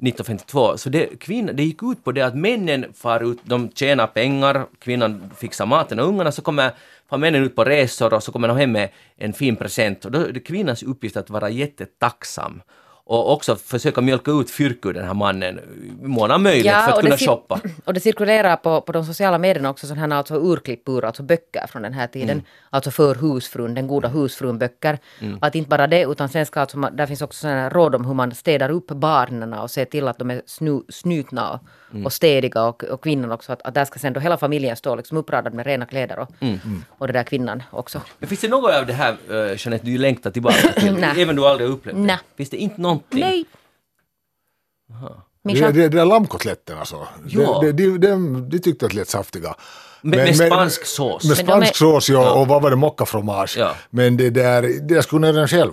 1952. 0.01 0.77
Så 0.77 0.89
det, 0.89 1.19
kvinna, 1.19 1.53
det 1.53 1.63
gick 1.63 1.83
ut 1.83 2.03
på 2.03 2.11
det 2.11 2.21
att 2.21 2.35
männen 2.35 2.93
far 2.93 3.31
ut, 3.31 3.39
de 3.43 3.71
tjänar 3.71 4.07
pengar, 4.07 4.65
kvinnan 4.79 5.31
fixar 5.37 5.65
maten 5.65 5.99
och 5.99 6.07
ungarna, 6.07 6.31
så 6.31 6.41
kommer 6.41 6.71
far 7.09 7.17
männen 7.17 7.43
ut 7.43 7.55
på 7.55 7.63
resor 7.63 8.13
och 8.13 8.23
så 8.23 8.31
kommer 8.31 8.47
de 8.47 8.57
hem 8.57 8.71
med 8.71 8.89
en 9.17 9.33
fin 9.33 9.55
present. 9.55 10.05
Och 10.05 10.11
då 10.11 10.19
är 10.19 10.31
det 10.31 10.39
kvinnans 10.39 10.83
uppgift 10.83 11.17
att 11.17 11.29
vara 11.29 11.49
jättetacksam. 11.49 12.61
Och 13.09 13.33
också 13.33 13.55
försöka 13.55 14.01
mjölka 14.01 14.31
ut 14.31 14.51
fyrk 14.51 14.85
ur 14.85 14.93
den 14.93 15.05
här 15.05 15.13
mannen 15.13 15.59
mån 16.01 16.31
av 16.31 16.41
möjlighet 16.41 16.83
för 16.85 16.91
att 16.91 16.99
kunna 16.99 17.17
shoppa. 17.17 17.59
Och 17.85 17.93
det 17.93 17.99
cirkulerar 17.99 18.55
på, 18.55 18.81
på 18.81 18.91
de 18.91 19.05
sociala 19.05 19.37
medierna 19.37 19.69
också 19.69 19.87
sådana 19.87 20.15
här 20.15 20.19
alltså 20.19 20.35
urklipp 20.35 20.89
ur 20.89 21.05
alltså 21.05 21.23
böcker 21.23 21.67
från 21.67 21.81
den 21.81 21.93
här 21.93 22.07
tiden. 22.07 22.29
Mm. 22.29 22.45
Alltså 22.69 22.91
för 22.91 23.15
husfrun, 23.15 23.73
den 23.73 23.87
goda 23.87 24.07
husfrun-böcker. 24.07 24.99
Att 25.41 25.55
inte 25.55 25.69
bara 25.69 25.87
det, 25.87 26.03
utan 26.03 26.29
sen 26.29 26.45
ska 26.45 26.61
alltså, 26.61 26.77
där 26.79 27.05
finns 27.05 27.21
också 27.21 27.39
sådana 27.39 27.69
råd 27.69 27.95
om 27.95 28.05
hur 28.05 28.13
man 28.13 28.31
städar 28.31 28.69
upp 28.69 28.87
barnen 28.87 29.53
och 29.53 29.71
ser 29.71 29.85
till 29.85 30.07
att 30.07 30.19
de 30.19 30.31
är 30.31 30.41
snu, 30.45 30.81
snutna 30.89 31.51
och, 31.51 31.59
Mm. 31.91 32.05
och 32.05 32.13
städiga 32.13 32.63
och, 32.63 32.83
och 32.83 33.03
kvinnan 33.03 33.31
också. 33.31 33.51
Att, 33.53 33.61
att 33.61 33.73
där 33.73 33.85
ska 33.85 33.99
sen 33.99 34.13
då 34.13 34.19
hela 34.19 34.37
familjen 34.37 34.75
stå 34.75 34.95
liksom 34.95 35.17
uppradad 35.17 35.53
med 35.53 35.65
rena 35.65 35.85
kläder 35.85 36.19
och, 36.19 36.29
Mm. 36.39 36.83
och 36.89 37.07
det 37.07 37.13
där 37.13 37.23
kvinnan 37.23 37.63
också. 37.71 38.01
Men 38.19 38.29
finns 38.29 38.41
det 38.41 38.47
något 38.47 38.71
av 38.73 38.85
det 38.85 38.93
här, 38.93 39.11
uh, 39.31 39.37
Jeanette, 39.57 39.85
du 39.85 39.97
längtar 39.97 40.31
tillbaka 40.31 40.57
till? 40.79 41.03
Även 41.03 41.35
du 41.35 41.45
aldrig 41.47 41.69
har 41.69 41.75
upplevt 41.75 41.95
det? 41.95 42.01
Nej. 42.01 42.17
Finns 42.37 42.49
det 42.49 42.57
inte 42.57 42.81
någonting? 42.81 43.19
Nej! 43.19 43.45
Min 45.43 45.55
Det, 45.55 45.71
det, 45.71 45.89
det 45.89 46.01
är 46.01 46.05
lammkotletterna 46.05 46.85
så. 46.85 47.07
Ja. 47.27 47.59
De, 47.63 47.71
de, 47.71 47.97
de, 47.97 48.49
de 48.49 48.59
tyckte 48.59 48.85
att 48.85 48.91
det 48.91 48.97
lät 48.97 49.09
saftiga. 49.09 49.55
Med, 50.01 50.17
med 50.19 50.35
spansk 50.35 50.85
sås? 50.85 51.23
Med 51.23 51.37
Men 51.37 51.45
spansk 51.45 51.69
är- 51.71 51.75
sås 51.75 52.09
ja, 52.09 52.33
och 52.33 52.47
vad 52.47 52.61
var 52.61 52.69
det, 52.69 52.75
mockafromage. 52.75 53.55
Ja. 53.57 53.75
Men 53.89 54.17
det 54.17 54.29
där, 54.29 54.61
det 54.61 54.93
där 54.95 55.01
skulle 55.01 55.27
jag 55.27 55.35
göra 55.35 55.47
själv. 55.47 55.71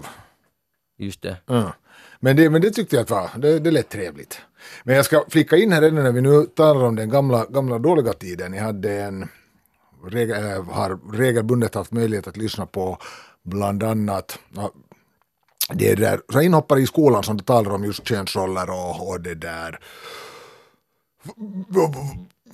Just 0.99 1.23
det. 1.23 1.37
Ja. 1.47 1.73
Men, 2.21 2.37
det, 2.37 2.51
men 2.51 2.61
det 2.63 2.71
tyckte 2.71 2.97
jag 2.97 3.03
att 3.03 3.11
var, 3.11 3.31
det, 3.37 3.59
det 3.59 3.71
lät 3.71 3.89
trevligt. 3.89 4.41
Men 4.85 4.97
jag 4.97 5.05
ska 5.05 5.25
flicka 5.29 5.57
in 5.57 5.73
här 5.73 5.83
ännu 5.83 6.03
när 6.03 6.13
vi 6.13 6.21
nu 6.21 6.47
talar 6.47 6.85
om 6.85 6.97
den 6.97 7.11
gamla, 7.11 7.45
gamla 7.45 7.79
dåliga 7.79 8.13
tiden. 8.13 8.55
Jag 8.55 8.63
hade 8.63 9.03
en, 9.03 9.29
regel, 10.07 10.51
äh, 10.51 10.65
har 10.65 11.13
regelbundet 11.13 11.75
haft 11.75 11.93
möjlighet 11.93 12.29
att 12.29 12.37
lyssna 12.37 12.67
på 12.67 12.99
bland 13.43 13.83
annat 13.83 14.39
det 15.73 15.95
där, 15.95 16.21
så 16.33 16.41
inhoppare 16.41 16.81
i 16.81 16.87
skolan 16.87 17.23
som 17.23 17.39
talar 17.39 17.71
om 17.71 17.85
just 17.85 18.09
könsroller 18.09 18.71
och, 18.71 19.09
och 19.09 19.21
det 19.21 19.35
där 19.35 19.79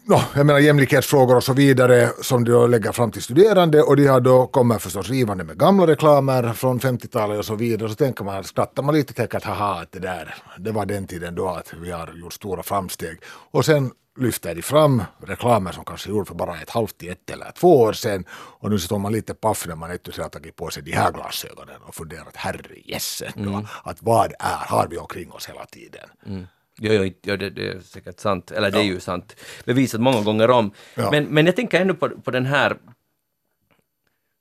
no, 0.04 0.20
jag 0.36 0.46
menar 0.46 0.60
jämlikhetsfrågor 0.60 1.36
och 1.36 1.44
så 1.44 1.52
vidare 1.52 2.10
som 2.22 2.44
de 2.44 2.50
då 2.50 2.66
lägger 2.66 2.92
fram 2.92 3.10
till 3.10 3.22
studerande 3.22 3.82
och 3.82 3.96
de 3.96 4.06
har 4.06 4.20
då 4.20 4.46
kommit 4.46 4.82
förstås 4.82 5.10
rivande 5.10 5.44
med 5.44 5.58
gamla 5.58 5.86
reklamer 5.86 6.52
från 6.52 6.80
50-talet 6.80 7.38
och 7.38 7.44
så 7.44 7.54
vidare 7.54 7.88
så 7.88 7.94
tänker 7.94 8.24
man, 8.24 8.44
skrattar 8.44 8.82
man 8.82 8.94
lite 8.94 9.14
tänker 9.14 9.36
att 9.36 9.44
haha, 9.44 9.80
att 9.80 9.92
det 9.92 9.98
där, 9.98 10.34
det 10.58 10.72
var 10.72 10.86
den 10.86 11.06
tiden 11.06 11.34
då 11.34 11.48
att 11.48 11.74
vi 11.82 11.90
har 11.90 12.12
gjort 12.14 12.32
stora 12.32 12.62
framsteg 12.62 13.18
och 13.50 13.64
sen 13.64 13.90
lyfter 14.18 14.54
de 14.54 14.62
fram 14.62 15.02
reklamer 15.26 15.72
som 15.72 15.84
kanske 15.84 16.10
gjordes 16.10 16.28
för 16.28 16.34
bara 16.34 16.60
ett 16.60 16.70
halvt 16.70 17.02
ett 17.02 17.30
eller 17.30 17.50
två 17.50 17.80
år 17.80 17.92
sedan 17.92 18.24
och 18.32 18.70
nu 18.70 18.78
står 18.78 18.98
man 18.98 19.12
lite 19.12 19.34
paff 19.34 19.66
när 19.68 19.74
man 19.76 19.92
inte 19.92 20.22
har 20.22 20.28
tagit 20.28 20.56
på 20.56 20.70
sig 20.70 20.82
de 20.82 20.92
här 20.92 21.12
glasögonen 21.12 21.82
och 21.82 21.94
funderar 21.94 22.26
att 22.28 22.36
herre 22.36 22.74
jessen, 22.84 23.32
mm. 23.36 23.66
att 23.84 24.02
vad 24.02 24.32
är, 24.38 24.66
har 24.66 24.86
vi 24.90 24.98
omkring 24.98 25.32
oss 25.32 25.48
hela 25.48 25.66
tiden? 25.66 26.08
Mm. 26.26 26.46
Jo, 26.82 26.92
jo, 26.92 27.12
jo 27.22 27.36
det, 27.36 27.50
det, 27.50 27.68
är 27.68 27.80
säkert 27.80 28.20
sant, 28.20 28.50
eller 28.50 28.70
det 28.70 28.78
är 28.78 28.82
ju 28.82 29.00
sant, 29.00 29.36
bevisat 29.64 30.00
många 30.00 30.22
gånger 30.22 30.50
om. 30.50 30.72
Ja. 30.94 31.10
Men, 31.10 31.24
men 31.24 31.46
jag 31.46 31.56
tänker 31.56 31.80
ändå 31.80 31.94
på, 31.94 32.08
på 32.08 32.30
den 32.30 32.46
här... 32.46 32.76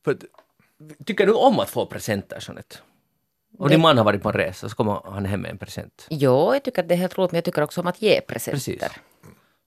För, 0.06 0.18
tycker 1.06 1.26
du 1.26 1.34
om 1.34 1.60
att 1.60 1.70
få 1.70 1.86
presenter, 1.86 2.44
Jeanette? 2.48 2.78
Och 3.58 3.70
din 3.70 3.82
man 3.82 3.98
har 3.98 4.06
varit 4.06 4.24
på 4.24 4.30
en 4.30 4.36
resa, 4.36 4.70
så 4.70 4.76
kommer 4.76 5.12
han 5.12 5.26
hem 5.26 5.42
med 5.42 5.52
en 5.52 5.58
present. 5.58 6.08
Jo, 6.10 6.54
jag 6.54 6.64
tycker 6.64 6.82
att 6.82 6.88
det 6.88 6.96
är 6.96 6.98
helt 6.98 7.18
roligt, 7.18 7.32
men 7.32 7.38
jag 7.38 7.46
tycker 7.46 7.62
också 7.62 7.82
om 7.82 7.88
att 7.88 8.02
ge 8.02 8.22
presenter. 8.22 8.52
Precis. 8.52 8.84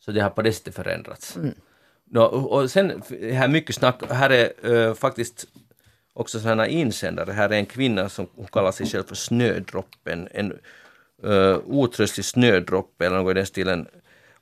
Så 0.00 0.12
det 0.12 0.20
har 0.20 0.30
på 0.30 0.42
det 0.42 0.52
sättet 0.52 0.74
förändrats. 0.74 1.36
Mm. 1.36 1.54
No, 2.10 2.20
och 2.20 2.70
sen, 2.70 3.02
här 3.32 3.48
mycket 3.48 3.74
snack, 3.74 4.02
här 4.10 4.30
är 4.30 4.70
uh, 4.70 4.94
faktiskt 4.94 5.46
också 6.12 6.40
sådana 6.40 6.66
insändare. 6.66 7.32
Här 7.32 7.50
är 7.50 7.56
en 7.56 7.66
kvinna 7.66 8.08
som 8.08 8.28
hon 8.34 8.46
kallar 8.46 8.72
sig 8.72 8.86
själv 8.86 9.04
för 9.04 9.14
Snödroppen, 9.14 10.28
en 10.30 10.58
uh, 11.24 11.58
otröstlig 11.66 12.24
snödroppe 12.24 13.06
eller 13.06 13.16
något 13.16 13.30
i 13.30 13.34
den 13.34 13.46
stilen. 13.46 13.86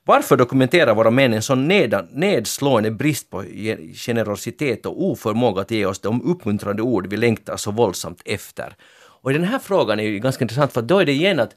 Varför 0.05 0.37
dokumenterar 0.37 0.95
våra 0.95 1.11
män 1.11 1.33
en 1.33 1.41
sån 1.41 1.67
ned, 1.67 2.07
nedslående 2.11 2.91
brist 2.91 3.29
på 3.29 3.43
generositet 3.93 4.85
och 4.85 5.03
oförmåga 5.03 5.61
att 5.61 5.71
ge 5.71 5.85
oss 5.85 5.99
de 5.99 6.21
uppmuntrande 6.21 6.81
ord 6.81 7.07
vi 7.07 7.17
längtar 7.17 7.57
så 7.57 7.71
våldsamt 7.71 8.21
efter? 8.25 8.75
Och 9.21 9.33
den 9.33 9.43
här 9.43 9.59
frågan 9.59 9.99
är 9.99 10.03
ju 10.03 10.19
ganska 10.19 10.43
intressant 10.43 10.73
för 10.73 10.81
då 10.81 10.99
är 10.99 11.05
det 11.05 11.11
igen 11.11 11.39
att 11.39 11.55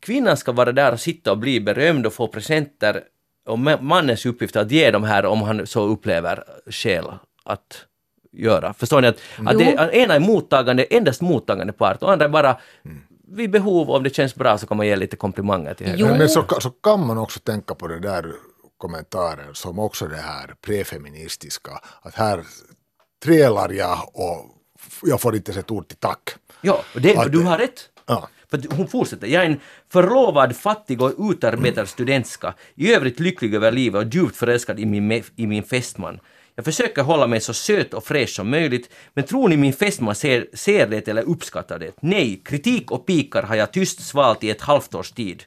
kvinnan 0.00 0.36
ska 0.36 0.52
vara 0.52 0.72
där 0.72 0.92
och 0.92 1.00
sitta 1.00 1.32
och 1.32 1.38
bli 1.38 1.60
berömd 1.60 2.06
och 2.06 2.12
få 2.12 2.28
presenter 2.28 3.00
och 3.46 3.58
mannens 3.58 4.26
uppgift 4.26 4.56
är 4.56 4.60
att 4.60 4.70
ge 4.70 4.90
de 4.90 5.04
här 5.04 5.24
om 5.24 5.42
han 5.42 5.66
så 5.66 5.82
upplever 5.82 6.44
skäl 6.66 7.04
att 7.44 7.86
göra. 8.32 8.74
Förstår 8.74 9.00
ni? 9.00 9.08
Att, 9.08 9.20
att 9.46 9.58
det, 9.58 9.90
ena 9.92 10.14
är 10.14 10.20
mottagande, 10.20 10.84
endast 10.84 11.20
mottagande 11.20 11.72
part 11.72 12.02
och 12.02 12.12
andra 12.12 12.24
är 12.24 12.30
bara 12.30 12.58
mm 12.84 13.02
vid 13.28 13.50
behov, 13.50 13.90
om 13.90 14.02
det 14.02 14.14
känns 14.14 14.34
bra, 14.34 14.58
så 14.58 14.66
kan 14.66 14.76
man 14.76 14.86
ge 14.86 14.96
lite 14.96 15.16
komplimanger 15.16 15.74
till 15.74 15.86
henne. 15.86 16.18
Men 16.18 16.28
så, 16.28 16.44
så 16.60 16.70
kan 16.70 17.06
man 17.06 17.18
också 17.18 17.40
tänka 17.40 17.74
på 17.74 17.88
det 17.88 17.98
där 18.00 18.32
kommentaren 18.78 19.54
som 19.54 19.78
också 19.78 20.06
det 20.06 20.16
här 20.16 20.54
prefeministiska, 20.66 21.70
att 22.02 22.14
här 22.14 22.44
trälar 23.24 23.72
jag 23.72 23.98
och 24.14 24.46
jag 25.02 25.20
får 25.20 25.36
inte 25.36 25.60
ett 25.60 25.70
ord 25.70 25.88
till 25.88 25.96
tack. 25.96 26.34
Ja, 26.60 26.82
och 26.94 27.00
det, 27.00 27.16
att, 27.16 27.32
du 27.32 27.42
har 27.42 27.58
rätt. 27.58 27.88
Ja. 28.06 28.28
För 28.50 28.76
hon 28.76 28.88
fortsätter. 28.88 29.26
Jag 29.26 29.42
är 29.42 29.46
en 29.46 29.60
förlovad, 29.92 30.56
fattig 30.56 31.02
och 31.02 31.12
utarbetad 31.18 31.86
studentska, 31.86 32.54
i 32.74 32.94
övrigt 32.94 33.20
lycklig 33.20 33.54
över 33.54 33.72
livet 33.72 34.06
och 34.06 34.14
djupt 34.14 34.36
förälskad 34.36 34.80
i 34.80 34.86
min, 34.86 35.22
i 35.36 35.46
min 35.46 35.62
fästman. 35.62 36.20
Jag 36.54 36.64
försöker 36.64 37.02
hålla 37.02 37.26
mig 37.26 37.40
så 37.40 37.54
söt 37.54 37.94
och 37.94 38.04
fräsch 38.04 38.28
som 38.28 38.50
möjligt, 38.50 38.90
men 39.14 39.24
tror 39.24 39.48
ni 39.48 39.56
min 39.56 39.72
fästman 39.72 40.14
ser, 40.14 40.46
ser 40.54 40.86
det 40.86 41.08
eller 41.08 41.22
uppskattar 41.22 41.78
det? 41.78 41.92
Nej, 42.00 42.42
kritik 42.44 42.90
och 42.90 43.06
pikar 43.06 43.42
har 43.42 43.54
jag 43.54 43.72
tyst 43.72 44.06
svalt 44.06 44.44
i 44.44 44.50
ett 44.50 44.60
halvt 44.60 44.94
års 44.94 45.10
tid. 45.10 45.42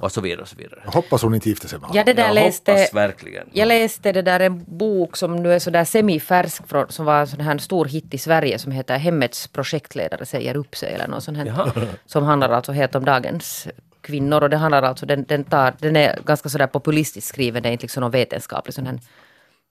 Och 0.00 0.12
så 0.12 0.20
vidare 0.20 0.42
och 0.42 0.48
så 0.48 0.56
vidare. 0.56 0.80
Jag 0.84 0.92
hoppas 0.92 1.22
hon 1.22 1.34
inte 1.34 1.48
gifter 1.48 1.68
sig 1.68 1.78
med 1.78 1.88
honom. 1.88 1.96
Ja, 1.96 2.04
det 2.04 2.12
där 2.12 2.26
jag 2.26 2.34
läste, 2.34 2.72
hoppas 2.72 2.94
verkligen. 2.94 3.48
Jag 3.52 3.68
läste 3.68 4.12
det 4.12 4.22
där 4.22 4.40
en 4.40 4.64
bok 4.68 5.16
som 5.16 5.36
nu 5.36 5.52
är 5.52 5.58
sådär 5.58 5.84
semifärsk 5.84 6.68
från, 6.68 6.86
som 6.88 7.06
var 7.06 7.20
en 7.20 7.26
sån 7.26 7.40
här 7.40 7.58
stor 7.58 7.84
hit 7.84 8.14
i 8.14 8.18
Sverige 8.18 8.58
som 8.58 8.72
heter 8.72 8.98
Hemmets 8.98 9.48
projektledare 9.48 10.26
säger 10.26 10.56
upp 10.56 10.76
sig 10.76 10.94
eller 10.94 11.08
något 11.08 11.24
sånt 11.24 11.38
här. 11.38 11.72
Som 12.06 12.24
handlar 12.24 12.50
alltså 12.50 12.72
helt 12.72 12.94
om 12.94 13.04
dagens 13.04 13.68
kvinnor 14.00 14.42
och 14.42 14.50
det 14.50 14.56
handlar 14.56 14.82
alltså, 14.82 15.06
den, 15.06 15.24
den, 15.24 15.44
tar, 15.44 15.74
den 15.78 15.96
är 15.96 16.18
ganska 16.24 16.48
sådär 16.48 16.66
populistiskt 16.66 17.28
skriven, 17.28 17.62
det 17.62 17.68
är 17.68 17.72
inte 17.72 17.84
liksom 17.84 18.00
någon 18.00 18.10
vetenskaplig 18.10 18.74
sån 18.74 18.86
här 18.86 18.98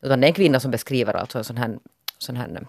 utan 0.05 0.21
det 0.21 0.25
är 0.25 0.29
en 0.29 0.33
kvinna 0.33 0.59
som 0.59 0.71
beskriver 0.71 1.13
alltså 1.13 1.37
en 1.37 1.43
sån 1.43 1.57
här, 1.57 1.77
sån 2.17 2.35
här 2.35 2.67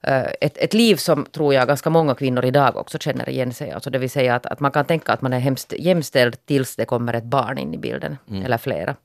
eh, 0.00 0.26
ett, 0.40 0.58
ett 0.58 0.74
liv 0.74 0.96
som 0.96 1.24
tror 1.24 1.54
jag 1.54 1.68
ganska 1.68 1.90
många 1.90 2.14
kvinnor 2.14 2.44
idag 2.44 2.76
också 2.76 2.98
känner 2.98 3.28
igen 3.28 3.54
sig. 3.54 3.70
Alltså 3.70 3.90
det 3.90 3.98
vill 3.98 4.10
säga 4.10 4.34
att, 4.34 4.46
att 4.46 4.60
man 4.60 4.70
kan 4.70 4.84
tänka 4.84 5.12
att 5.12 5.22
man 5.22 5.32
är 5.32 5.38
hemskt 5.38 5.72
jämställd 5.78 6.46
tills 6.46 6.76
det 6.76 6.84
kommer 6.84 7.14
ett 7.14 7.24
barn 7.24 7.58
in 7.58 7.74
i 7.74 7.78
bilden, 7.78 8.18
mm. 8.30 8.44
eller 8.44 8.58
flera. 8.58 8.96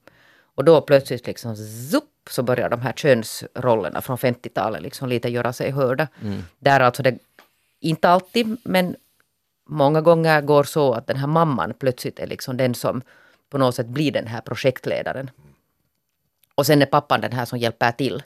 Och 0.56 0.64
då 0.64 0.82
plötsligt 0.82 1.28
liksom 1.28 1.56
zup, 1.56 2.04
så 2.30 2.44
börjar 2.44 2.70
de 2.70 2.82
här 2.82 2.94
könsrollerna 2.94 4.02
från 4.02 4.18
50-talet 4.18 4.82
liksom 4.82 5.10
lite 5.10 5.30
göra 5.30 5.54
sig 5.54 5.72
hörda. 5.72 6.08
Mm. 6.22 6.44
Där 6.60 6.80
alltså 6.80 7.04
det, 7.04 7.18
inte 7.80 8.10
alltid, 8.10 8.58
men 8.64 8.96
många 9.68 10.02
gånger 10.02 10.42
går 10.42 10.64
så 10.64 10.94
att 10.94 11.08
den 11.08 11.18
här 11.18 11.28
mamman 11.28 11.74
plötsligt 11.80 12.20
är 12.20 12.28
liksom 12.28 12.58
den 12.58 12.76
som 12.76 13.02
på 13.50 13.58
något 13.58 13.76
sätt 13.76 13.88
blir 13.88 14.12
den 14.12 14.28
här 14.28 14.42
projektledaren. 14.42 15.30
Och 16.58 16.66
sen 16.66 16.82
är 16.82 16.86
pappan 16.86 17.22
den 17.22 17.32
här 17.32 17.46
som 17.46 17.60
hjälper 17.60 17.92
till. 17.92 18.24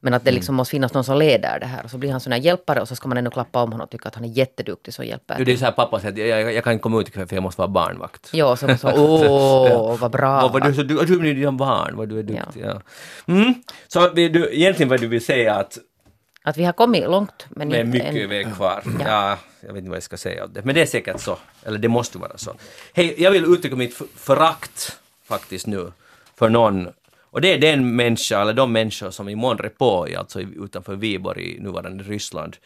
Men 0.00 0.14
att 0.14 0.24
det 0.24 0.30
liksom 0.30 0.52
mm. 0.52 0.56
måste 0.56 0.70
finnas 0.70 0.94
någon 0.94 1.04
som 1.04 1.18
leder 1.18 1.60
det 1.60 1.66
här. 1.66 1.84
Och 1.84 1.90
så 1.90 1.98
blir 1.98 2.10
han 2.10 2.20
sån 2.20 2.32
här 2.32 2.40
hjälpare 2.40 2.80
och 2.80 2.88
så 2.88 2.96
ska 2.96 3.08
man 3.08 3.18
ändå 3.18 3.30
klappa 3.30 3.62
om 3.62 3.72
honom 3.72 3.84
och 3.84 3.90
tycka 3.90 4.08
att 4.08 4.14
han 4.14 4.24
är 4.24 4.28
jätteduktig 4.28 4.94
som 4.94 5.04
hjälper. 5.04 5.36
Jo, 5.38 5.44
det 5.44 5.52
är 5.52 5.56
så 5.56 5.64
här 5.64 5.72
pappa 5.72 6.00
säger 6.00 6.12
att 6.12 6.44
jag, 6.44 6.54
jag, 6.54 6.64
kan 6.64 6.72
inte 6.72 6.82
komma 6.82 7.00
ut 7.00 7.08
ikväll 7.08 7.26
för 7.26 7.36
jag 7.36 7.42
måste 7.42 7.60
vara 7.60 7.68
barnvakt. 7.68 8.30
Ja, 8.32 8.56
så 8.56 8.76
så 8.76 8.92
åh, 8.96 9.98
vad 9.98 10.10
bra. 10.10 10.42
Och 10.42 10.52
vad 10.52 10.64
du, 10.64 10.74
så, 10.74 10.82
du, 10.82 11.04
du 11.04 11.30
är 11.30 11.34
dina 11.34 11.52
barn, 11.52 11.96
vad 11.96 12.08
du 12.08 12.18
är 12.18 12.22
duktig. 12.22 12.62
Ja. 12.64 12.80
ja. 13.26 13.34
Mm. 13.34 13.54
Så 13.88 14.08
du, 14.08 14.50
egentligen 14.52 14.88
vad 14.88 15.00
du 15.00 15.06
vill 15.06 15.24
säga 15.24 15.54
att 15.54 15.78
att 16.42 16.56
vi 16.56 16.64
har 16.64 16.72
kommit 16.72 17.04
långt. 17.04 17.46
Men 17.48 17.68
med 17.68 17.86
mycket 17.86 18.14
än... 18.14 18.28
väg 18.28 18.54
kvar. 18.54 18.82
Ja. 18.84 19.04
ja. 19.06 19.38
jag 19.60 19.68
vet 19.68 19.78
inte 19.78 19.90
vad 19.90 19.96
jag 19.96 20.02
ska 20.02 20.16
säga 20.16 20.44
om 20.44 20.52
det. 20.52 20.64
Men 20.64 20.74
det 20.74 20.82
är 20.82 20.86
säkert 20.86 21.20
så. 21.20 21.38
Eller 21.64 21.78
det 21.78 21.88
måste 21.88 22.18
vara 22.18 22.38
så. 22.38 22.54
Hej, 22.94 23.14
jag 23.18 23.30
vill 23.30 23.44
uttrycka 23.44 23.76
mitt 23.76 23.94
förakt 24.16 24.98
faktiskt 25.24 25.66
nu 25.66 25.92
för 26.36 26.48
någon 26.48 26.88
och 27.30 27.40
det 27.40 27.54
är 27.54 27.58
den 27.58 27.96
människa, 27.96 28.40
eller 28.42 28.52
de 28.52 28.72
människor 28.72 29.10
som 29.10 29.28
i 29.28 29.34
Monrepos, 29.34 30.14
alltså 30.14 30.40
utanför 30.40 30.96
Viborg 30.96 31.56
i 31.56 31.60
nuvarande 31.60 32.04
Ryssland, 32.04 32.56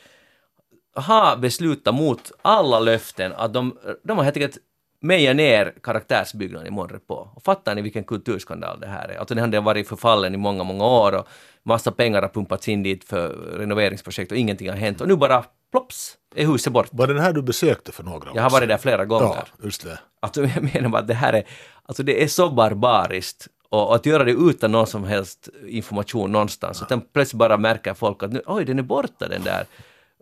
har 0.95 1.37
beslutat 1.37 1.95
mot 1.95 2.33
alla 2.43 2.81
löften 2.81 3.33
att 3.37 3.53
de, 3.53 3.79
de 4.05 4.17
har 4.17 4.25
helt 4.25 4.37
enkelt 4.37 4.59
meja 5.01 5.33
ner 5.35 5.75
karaktärsbyggnaden 5.83 6.67
i 6.67 6.71
Monrepos. 6.71 7.29
Och 7.35 7.43
fattar 7.43 7.75
ni 7.75 7.83
vilken 7.83 8.05
kulturskandal 8.05 8.81
det 8.81 8.87
här 8.87 9.09
är? 9.09 9.19
Alltså 9.19 9.35
den 9.35 9.55
har 9.55 9.61
varit 9.61 9.89
förfallen 9.89 10.35
i 10.35 10.37
många, 10.37 10.65
många 10.65 10.85
år 10.85 11.13
och 11.15 11.29
massa 11.63 11.93
pengar 11.93 12.23
har 12.23 12.29
pumpats 12.29 12.69
in 12.69 12.83
dit 12.83 13.05
för 13.05 13.29
renoveringsprojekt 13.59 14.33
och 14.33 14.39
ingenting 14.39 14.69
har 14.69 14.77
hänt 14.77 15.01
och 15.01 15.09
nu 15.09 15.17
bara 15.17 15.45
plops 15.71 16.17
är 16.35 16.47
huset 16.47 16.73
bort. 16.73 16.89
Var 16.91 17.07
det 17.07 17.15
den 17.15 17.23
här 17.23 17.33
du 17.33 17.43
besökte 17.43 17.93
för 17.93 18.03
några 18.03 18.31
år? 18.31 18.37
Jag 18.37 18.43
har 18.43 18.51
varit 18.51 18.69
där 18.69 18.79
flera 18.79 19.05
gånger. 19.05 19.27
Ja, 19.27 19.47
just 19.65 19.85
det. 19.85 19.99
Alltså 20.21 20.45
jag 20.55 20.75
menar 20.75 20.89
bara 20.89 21.03
att 21.03 21.09
det 21.09 21.15
här 21.15 21.33
är, 21.33 21.45
alltså 21.83 22.03
det 22.03 22.23
är 22.23 22.29
så 22.29 22.51
barbariskt 22.51 23.49
och 23.73 23.95
att 23.95 24.07
göra 24.07 24.25
det 24.25 24.33
utan 24.33 24.73
någon 24.73 24.87
som 24.87 25.05
helst 25.05 25.49
information 25.67 26.33
någonstans. 26.33 26.83
Utan 26.83 27.01
plötsligt 27.01 27.39
bara 27.39 27.57
märker 27.57 27.95
folk 27.95 28.23
att 28.23 28.33
nu, 28.33 28.43
oj, 28.47 28.65
den 28.65 28.79
är 28.79 28.83
borta 28.83 29.29
den 29.29 29.43
där. 29.43 29.67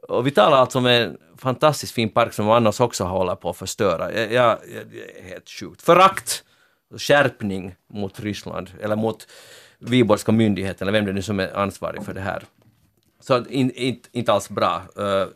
Och 0.08 0.26
vi 0.26 0.30
talar 0.30 0.56
alltså 0.56 0.78
om 0.78 0.86
en 0.86 1.16
fantastiskt 1.36 1.92
fin 1.92 2.08
park 2.08 2.32
som 2.32 2.50
annars 2.50 2.80
också 2.80 3.04
håller 3.04 3.34
på 3.34 3.50
att 3.50 3.56
förstöra. 3.56 4.12
Jag, 4.12 4.32
jag, 4.32 4.58
det 4.90 5.20
är 5.20 5.24
helt 5.28 5.50
sjukt. 5.50 5.82
Förakt, 5.82 6.44
skärpning 6.96 7.74
mot 7.92 8.20
Ryssland, 8.20 8.70
eller 8.80 8.96
mot 8.96 9.26
Viborgska 9.78 10.32
myndigheten, 10.32 10.88
eller 10.88 10.98
vem 10.98 11.06
det 11.06 11.12
nu 11.12 11.22
som 11.22 11.40
är 11.40 11.56
ansvarig 11.56 12.04
för 12.04 12.14
det 12.14 12.20
här. 12.20 12.42
Så 13.20 13.44
in, 13.46 13.70
in, 13.70 14.00
inte 14.12 14.32
alls 14.32 14.48
bra. 14.48 14.82
Uh, 14.98 15.26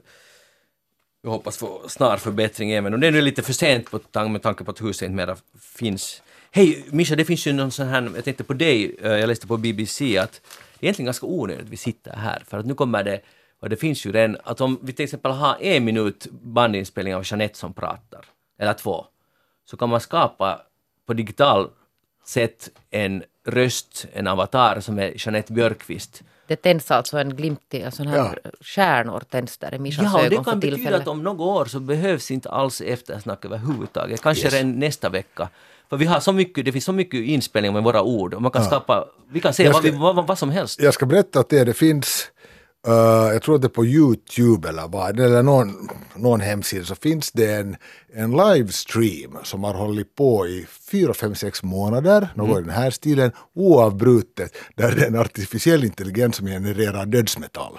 jag 1.22 1.30
hoppas 1.30 1.56
få 1.56 1.88
snar 1.88 2.16
förbättring 2.16 2.70
även 2.70 2.94
om 2.94 3.00
det 3.00 3.06
är 3.06 3.12
nu 3.12 3.20
lite 3.20 3.42
för 3.42 3.52
sent 3.52 3.92
med 4.14 4.42
tanke 4.42 4.64
på 4.64 4.70
att 4.70 4.82
huset 4.82 5.02
inte 5.02 5.16
mera 5.16 5.36
finns 5.60 6.22
Hej 6.56 6.84
Mischa, 6.90 7.16
det 7.16 7.24
finns 7.24 7.46
ju 7.46 7.52
någon 7.52 7.70
sån 7.70 7.86
här, 7.86 8.12
jag 8.14 8.24
tänkte 8.24 8.44
på 8.44 8.52
dig, 8.52 8.96
eh, 9.02 9.12
jag 9.12 9.28
läste 9.28 9.46
på 9.46 9.56
BBC 9.56 10.18
att 10.18 10.40
det 10.78 10.84
är 10.84 10.84
egentligen 10.84 11.06
ganska 11.06 11.26
onödigt 11.26 11.64
att 11.64 11.70
vi 11.70 11.76
sitter 11.76 12.16
här 12.16 12.42
för 12.46 12.58
att 12.58 12.66
nu 12.66 12.74
kommer 12.74 13.04
det, 13.04 13.20
och 13.60 13.68
det 13.68 13.76
finns 13.76 14.06
ju 14.06 14.12
redan, 14.12 14.36
att 14.44 14.60
om 14.60 14.78
vi 14.82 14.92
till 14.92 15.04
exempel 15.04 15.32
har 15.32 15.56
en 15.60 15.84
minut 15.84 16.26
bandinspelning 16.30 17.14
av 17.14 17.22
Jeanette 17.26 17.58
som 17.58 17.72
pratar, 17.72 18.24
eller 18.58 18.72
två, 18.72 19.06
så 19.64 19.76
kan 19.76 19.88
man 19.88 20.00
skapa 20.00 20.60
på 21.06 21.12
digital 21.12 21.70
sätt 22.26 22.70
en 22.90 23.22
röst, 23.46 24.06
en 24.12 24.26
avatar 24.26 24.80
som 24.80 24.98
är 24.98 25.12
Jeanette 25.16 25.52
Björkqvist. 25.52 26.22
Det 26.46 26.56
tänds 26.56 26.90
alltså 26.90 27.18
en 27.18 27.36
glimt 27.36 27.74
i, 27.74 27.90
sån 27.92 28.06
här 28.06 28.38
ja. 28.44 28.50
stjärnor 28.60 29.20
tänds 29.30 29.58
där 29.58 29.74
i 29.74 29.78
Mishas 29.78 30.04
ja, 30.04 30.20
ögon 30.20 30.38
det 30.38 30.50
kan 30.50 30.60
betyda 30.60 30.96
att 30.96 31.08
om 31.08 31.22
några 31.22 31.44
år 31.44 31.64
så 31.64 31.80
behövs 31.80 32.30
inte 32.30 32.50
alls 32.50 32.80
eftersnack 32.80 33.44
överhuvudtaget. 33.44 34.22
Kanske 34.22 34.44
yes. 34.44 34.54
redan 34.54 34.78
nästa 34.78 35.08
vecka. 35.08 35.48
För 35.94 35.98
vi 35.98 36.06
har 36.06 36.20
så 36.20 36.32
mycket, 36.32 36.64
det 36.64 36.72
finns 36.72 36.84
så 36.84 36.92
mycket 36.92 37.20
inspelningar 37.20 37.72
med 37.72 37.84
våra 37.84 38.02
ord 38.02 38.34
och 38.34 38.42
man 38.42 38.50
kan 38.50 38.62
ja. 38.62 38.68
skapa, 38.68 39.04
vi 39.32 39.40
kan 39.40 39.54
säga 39.54 39.72
ska, 39.72 39.92
vad, 39.92 40.16
vad, 40.16 40.26
vad, 40.26 40.38
som 40.38 40.50
helst. 40.50 40.80
Jag 40.80 40.94
ska 40.94 41.06
berätta 41.06 41.40
att 41.40 41.48
det, 41.48 41.64
det 41.64 41.74
finns 41.74 42.30
Uh, 42.88 43.32
jag 43.32 43.42
tror 43.42 43.54
att 43.54 43.62
det 43.62 43.66
är 43.66 43.68
på 43.68 43.84
YouTube 43.84 44.68
eller 44.68 44.88
vad, 44.88 45.20
eller 45.20 45.42
någon, 45.42 45.88
någon 46.14 46.40
hemsida 46.40 46.84
så 46.84 46.94
finns 46.94 47.32
det 47.32 47.54
en, 47.54 47.76
en 48.14 48.30
livestream 48.30 49.38
som 49.42 49.64
har 49.64 49.74
hållit 49.74 50.14
på 50.14 50.46
i 50.46 50.66
fyra, 50.90 51.14
fem, 51.14 51.34
sex 51.34 51.62
månader, 51.62 52.28
något 52.34 52.48
Mm. 52.48 52.58
i 52.58 52.66
den 52.66 52.82
här 52.82 52.90
stilen, 52.90 53.32
oavbrutet, 53.54 54.56
där 54.74 54.92
det 54.92 55.02
är 55.02 55.06
en 55.06 55.18
artificiell 55.18 55.84
intelligens 55.84 56.36
som 56.36 56.46
genererar 56.46 57.06
dödsmetall. 57.06 57.78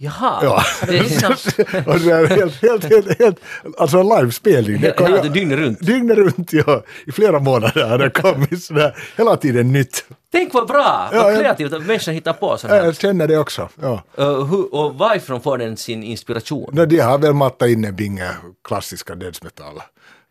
Jaha! 0.00 0.38
Ja. 0.42 0.62
Det 0.86 0.98
är, 0.98 1.88
och 1.88 2.00
det 2.00 2.10
är 2.12 2.26
helt, 2.26 2.62
helt, 2.62 2.84
helt, 2.84 3.18
helt, 3.18 3.36
alltså 3.78 3.98
en 3.98 4.08
livespelning. 4.08 4.80
Det 4.80 4.90
kan 4.90 5.06
Hela 5.06 5.24
ju- 5.24 5.30
dygnet 5.30 5.58
runt. 5.58 5.80
Dygnet 5.80 6.18
runt, 6.18 6.52
ja. 6.52 6.82
I 7.06 7.12
flera 7.12 7.38
månader 7.38 7.84
har 7.84 7.98
det 7.98 8.10
kommit 8.22 8.64
sådär, 8.64 8.96
hela 9.16 9.36
tiden 9.36 9.72
nytt. 9.72 10.04
Tänk 10.32 10.54
vad 10.54 10.66
bra! 10.68 11.08
Ja, 11.12 11.22
vad 11.22 11.34
ja. 11.34 11.38
kreativt 11.38 11.72
att 11.72 11.86
människan 11.86 12.14
hittar 12.14 12.32
på 12.32 12.56
sånt 12.56 12.72
här. 12.72 12.84
Jag 12.84 12.96
känner 12.96 13.26
det 13.28 13.38
också. 13.38 13.68
Ja. 13.80 14.02
Uh, 14.18 14.44
hur, 14.44 14.74
och 14.74 14.94
varifrån 14.94 15.40
får 15.40 15.58
den 15.58 15.76
sin 15.76 16.02
inspiration? 16.02 16.70
No, 16.72 16.86
de 16.86 16.98
har 16.98 17.18
väl 17.18 17.34
mattat 17.34 17.68
in 17.68 17.84
en 17.84 17.96
binge 17.96 18.30
klassiska 18.68 19.14
dödsmetall 19.14 19.82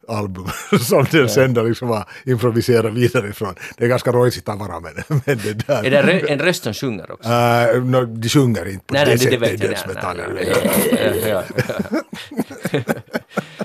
album 0.08 0.48
som 0.80 1.06
den 1.12 1.30
sen 1.30 1.54
då 1.54 1.64
liksom 1.64 1.90
har 1.90 2.06
improviserat 2.26 2.94
vidare 2.94 3.30
ifrån. 3.30 3.56
Det 3.78 3.84
är 3.84 3.88
ganska 3.90 4.12
rojsigt 4.12 4.50
att 4.50 4.60
vara 4.60 4.80
med, 4.80 5.04
med 5.26 5.38
det 5.38 5.68
där. 5.68 5.84
Är 5.86 5.92
det 5.92 6.02
rö- 6.02 6.26
en 6.32 6.40
röst 6.40 6.64
som 6.64 6.74
sjunger 6.74 7.12
också? 7.12 7.30
Uh, 7.30 7.84
no, 7.86 8.06
de 8.06 8.30
sjunger 8.30 8.68
inte 8.70 8.86
på 8.86 8.94
nej, 8.94 9.06
det 9.06 9.12
nej, 9.12 9.20
sättet 9.20 9.34
i 9.34 9.46
jag. 9.46 9.60
Nej, 9.60 9.68
dödsmetall. 9.70 10.18
nej, 10.18 10.28
nej, 10.34 10.56
nej. 10.92 11.24
Ja, 11.30 11.44
ja. 12.72 12.94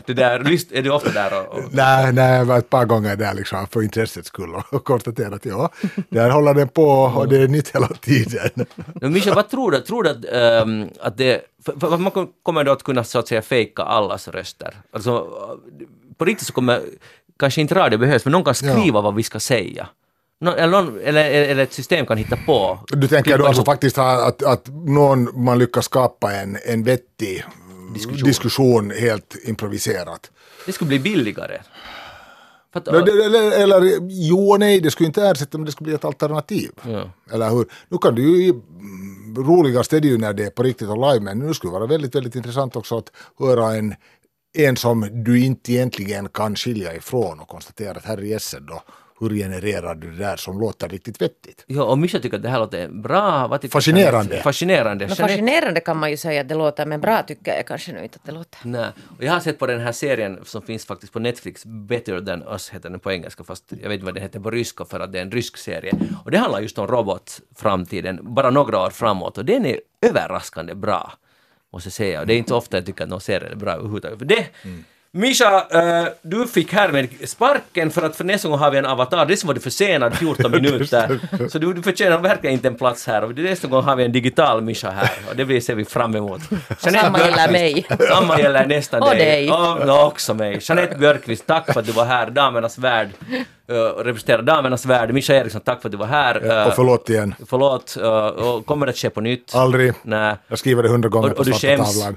det 0.07 0.13
där, 0.13 0.39
lyst- 0.41 0.73
är 0.73 0.83
du 0.83 0.91
ofta 0.91 1.11
där 1.13 1.41
och... 1.41 1.55
och 1.59 1.65
Nej, 1.71 2.13
nej, 2.13 2.39
jag 2.39 2.45
var 2.45 2.59
ett 2.59 2.71
par 2.71 2.85
gånger 2.85 3.17
där 3.17 3.35
liksom 3.35 3.67
för 3.67 3.83
intressets 3.83 4.29
skull 4.29 4.51
och 4.71 4.85
konstaterat 4.85 5.33
att 5.33 5.45
ja, 5.45 5.71
där 6.09 6.31
håller 6.31 6.55
den 6.55 6.69
på 6.69 6.85
och 6.89 7.29
det 7.29 7.39
är 7.43 7.49
nytt 7.49 7.75
hela 7.75 7.89
tiden. 7.89 8.51
Men 9.01 9.13
Mischa, 9.13 9.35
vad 9.35 9.49
tror 9.51 9.71
du? 9.71 9.81
Tror 9.81 10.03
du 10.03 10.11
att, 10.11 10.25
ehm, 10.33 10.89
att 11.01 11.17
det... 11.19 11.41
För, 11.65 11.81
för 11.81 11.97
man 11.99 12.11
kom- 12.13 12.33
kommer 12.43 12.65
då 12.65 12.73
att 12.73 12.83
kunna 12.83 13.05
så 13.05 13.19
att 13.19 13.29
säga 13.29 13.43
fejka 13.43 13.83
allas 13.83 14.29
röster. 14.29 14.75
Alltså, 14.93 15.29
på 16.17 16.25
riktigt 16.25 16.47
så 16.47 16.53
kommer 16.53 16.81
kanske 17.39 17.61
inte 17.61 17.75
radio 17.75 17.99
behövs, 17.99 18.25
men 18.25 18.33
någon 18.33 18.45
kan 18.45 18.55
skriva 18.55 19.01
vad 19.01 19.15
vi 19.15 19.23
ska 19.23 19.41
säga. 19.41 19.89
Nå, 20.41 20.53
eller, 20.53 20.83
någon, 20.83 21.01
eller, 21.01 21.31
eller 21.31 21.63
ett 21.63 21.73
system 21.73 22.07
kan 22.07 22.17
hitta 22.19 22.37
på. 22.37 22.79
Du 22.89 23.09
tänker 23.09 23.39
då 23.39 23.47
alltså 23.47 23.65
faktiskt 23.65 23.99
att, 23.99 24.43
att 24.43 24.69
någon, 24.87 25.45
man 25.45 25.59
lyckas 25.59 25.85
skapa 25.85 26.33
en, 26.33 26.59
en 26.67 26.85
vettig 26.85 27.45
Diskussion. 27.95 28.25
diskussion. 28.29 28.91
helt 28.91 29.37
improviserat. 29.45 30.31
Det 30.67 30.73
skulle 30.73 30.89
bli 30.89 30.99
billigare. 30.99 31.61
Att, 32.75 32.89
Eller, 32.89 33.27
eller, 33.27 33.63
eller 33.63 33.99
jo 34.11 34.51
och 34.51 34.61
nej, 34.61 34.81
det 34.81 34.91
skulle 34.91 35.07
inte 35.07 35.23
ersätta 35.23 35.59
men 35.59 35.65
det 35.65 35.73
skulle 35.73 35.85
bli 35.87 35.95
ett 35.95 36.05
alternativ. 36.05 36.71
Ja. 36.83 37.11
Eller 37.33 37.51
hur? 37.51 37.67
Nu 37.89 37.99
kan 37.99 38.15
du 38.15 38.43
ju, 38.43 38.53
roligast 39.37 39.93
är 39.93 40.01
det 40.01 40.09
ju 40.09 40.19
när 40.19 40.33
det 40.33 40.45
är 40.45 40.51
på 40.51 40.63
riktigt 40.63 40.89
och 40.89 41.13
live, 41.13 41.21
men 41.25 41.39
nu 41.39 41.55
skulle 41.55 41.71
det 41.73 41.79
vara 41.79 41.87
väldigt, 41.87 42.15
väldigt 42.15 42.35
intressant 42.35 42.77
också 42.77 42.99
att 42.99 43.13
höra 43.39 43.75
en, 43.75 43.95
en 44.55 44.77
som 44.77 45.25
du 45.25 45.45
inte 45.45 45.73
egentligen 45.73 46.29
kan 46.29 46.57
skilja 46.57 46.95
ifrån 46.95 47.41
och 47.41 47.49
konstatera 47.49 47.91
att 47.91 48.05
herre 48.05 48.27
jösses 48.27 48.61
då, 48.61 48.83
hur 49.21 49.37
genererar 49.37 49.95
du 49.95 50.11
det 50.11 50.17
där 50.17 50.37
som 50.37 50.61
låter 50.61 50.89
riktigt 50.89 51.23
vettigt? 51.23 51.65
Ja, 51.67 51.85
och 51.85 51.99
Mischa 51.99 52.19
tycker 52.19 52.37
att 52.37 52.43
det 52.43 52.49
här 52.49 52.59
låter 52.59 52.89
bra. 52.89 53.47
Vad 53.47 53.61
tycker 53.61 53.73
Fascinerande. 53.73 54.37
du? 54.37 54.43
Fascinerande. 54.43 55.07
Men 55.07 55.17
fascinerande 55.17 55.81
kan 55.81 55.97
man 55.97 56.11
ju 56.11 56.17
säga 56.17 56.41
att 56.41 56.49
det 56.49 56.55
låter, 56.55 56.87
men 56.87 57.01
bra 57.01 57.23
tycker 57.23 57.55
jag 57.57 57.67
kanske 57.67 57.93
nu 57.93 58.03
inte 58.03 58.17
att 58.17 58.27
det 58.27 58.33
låter. 58.33 58.59
Nej. 58.65 58.87
Och 59.19 59.25
jag 59.25 59.33
har 59.33 59.41
sett 59.41 59.59
på 59.59 59.67
den 59.67 59.81
här 59.81 59.93
serien 59.93 60.39
som 60.45 60.63
finns 60.63 60.87
faktiskt 60.87 61.13
på 61.13 61.19
Netflix, 61.19 61.65
Better 61.65 62.21
than 62.21 62.43
us 62.43 62.71
heter 62.71 62.91
den 62.91 63.01
på 63.01 63.13
engelska, 63.13 63.45
fast 63.45 63.65
jag 63.69 63.89
vet 63.89 63.93
inte 63.93 64.05
vad 64.05 64.15
den 64.15 64.23
heter 64.23 64.41
på 64.41 64.51
ryska 64.51 64.85
för 64.85 65.01
att 65.01 65.13
det 65.13 65.19
är 65.19 65.23
en 65.23 65.31
rysk 65.31 65.57
serie. 65.57 65.93
Och 66.25 66.31
det 66.31 66.39
handlar 66.39 66.61
just 66.61 66.79
om 66.79 66.87
robotframtiden, 66.87 68.19
bara 68.23 68.51
några 68.51 68.81
år 68.81 68.91
framåt, 68.91 69.39
och 69.39 69.45
den 69.45 69.67
är 69.67 69.81
överraskande 70.01 70.75
bra, 70.75 71.13
måste 71.73 71.91
säga. 71.91 72.21
Och 72.21 72.27
det 72.27 72.35
är 72.35 72.39
inte 72.39 72.55
ofta 72.55 72.77
jag 72.77 72.87
tycker 72.87 73.05
att 73.05 73.11
någon 73.11 73.21
serie 73.21 73.49
är 73.51 73.55
bra 73.55 73.73
överhuvudtaget. 73.73 74.19
För 74.19 74.27
det, 74.27 74.47
Mischa, 75.15 75.67
eh, 75.71 76.09
du 76.23 76.47
fick 76.47 76.73
härmed 76.73 77.09
sparken 77.25 77.91
för 77.91 78.03
att 78.03 78.17
för 78.17 78.25
nästa 78.25 78.49
gång 78.49 78.59
har 78.59 78.71
vi 78.71 78.79
en 78.79 78.87
avatar. 78.87 79.27
Dessutom 79.27 79.47
var 79.47 79.55
du 79.55 79.61
försenad 79.61 80.15
14 80.15 80.51
minuter. 80.51 81.21
Så 81.49 81.59
du, 81.59 81.73
du 81.73 81.83
förtjänar 81.83 82.19
verkligen 82.19 82.55
inte 82.55 82.69
en 82.69 82.75
plats 82.75 83.07
här. 83.07 83.25
Och 83.25 83.35
nästa 83.39 83.69
gång 83.69 83.83
har 83.85 83.97
vi 83.97 84.05
en 84.05 84.13
digital 84.13 84.63
Mischa 84.63 84.91
här. 84.91 85.11
Och 85.31 85.37
det 85.37 85.45
blir, 85.45 85.61
ser 85.61 85.75
vi 85.75 85.85
fram 85.85 86.15
emot. 86.17 86.41
Jeanette 86.51 87.05
Samma 87.05 87.19
gäller 87.19 87.53
mig. 87.53 87.87
Samma 88.09 88.39
gäller 88.39 88.67
nästan 88.67 89.03
Och 89.03 89.11
dig. 89.11 89.19
dig. 89.19 89.51
Och, 89.51 89.79
och 89.79 90.07
också 90.07 90.35
mig. 90.35 90.59
Jeanette 90.63 90.99
Björkqvist, 90.99 91.47
tack 91.47 91.73
för 91.73 91.81
att 91.81 91.87
du 91.87 91.93
var 91.93 92.05
här. 92.05 92.31
Damernas 92.31 92.79
värld. 92.79 93.09
Uh, 93.73 94.05
representerar 94.05 94.43
Damernas 94.43 94.87
värld. 94.87 95.13
Mischa 95.15 95.35
Eriksson, 95.35 95.61
tack 95.61 95.83
för 95.83 95.89
att 95.89 95.93
du 95.93 95.99
var 95.99 96.07
här. 96.07 96.47
Uh, 96.47 96.67
och 96.69 96.75
förlåt 96.75 97.11
igen, 97.11 97.35
Förlåt. 97.49 97.97
Uh, 98.01 98.09
och 98.09 98.67
kommer 98.67 98.87
det 98.87 98.91
att 98.91 98.97
ske 98.99 99.11
på 99.11 99.21
nytt? 99.21 99.55
aldrig. 99.55 99.93
Nej. 100.03 100.37
Jag 100.49 100.59
skriver 100.59 100.83
det 100.83 100.89
hundra 100.89 101.09
gånger 101.09 101.29
Och- 101.31 101.35
på 101.37 101.39
och 101.41 101.47
du 101.47 101.53
svarta 101.53 101.77
skäms. 101.77 102.01
tavlan. 102.01 102.17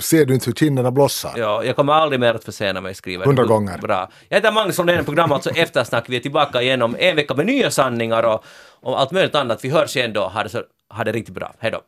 Ser 0.00 0.24
du 0.26 0.34
inte 0.34 0.46
hur 0.46 0.52
kinderna 0.54 0.90
blossar? 0.90 1.32
Ja, 1.36 1.64
jag 1.64 1.76
kommer 1.76 1.92
aldrig 1.92 2.20
mer 2.20 2.34
att 2.34 2.44
försena 2.44 2.80
mig 2.80 2.94
skriva. 2.94 3.24
Hundra 3.24 3.44
gånger. 3.44 3.78
Bra. 3.78 4.08
Jag 4.28 4.36
heter 4.36 4.52
Magnus 4.52 4.76
från 4.76 4.86
det 4.86 5.04
program, 5.04 5.32
alltså 5.32 5.50
Eftersnack. 5.50 6.04
Vi 6.08 6.16
är 6.16 6.20
tillbaka 6.20 6.62
igen 6.62 6.82
om 6.82 6.96
en 6.98 7.16
vecka 7.16 7.34
med 7.34 7.46
nya 7.46 7.70
sanningar 7.70 8.22
och, 8.22 8.44
och 8.82 9.00
allt 9.00 9.10
möjligt 9.10 9.34
annat. 9.34 9.64
Vi 9.64 9.68
hörs 9.70 9.96
igen 9.96 10.12
då. 10.12 10.20
Ha 10.20 10.42
det, 10.42 10.48
så, 10.48 10.62
ha 10.94 11.04
det 11.04 11.12
riktigt 11.12 11.34
bra. 11.34 11.52
Hej 11.58 11.70
då. 11.70 11.80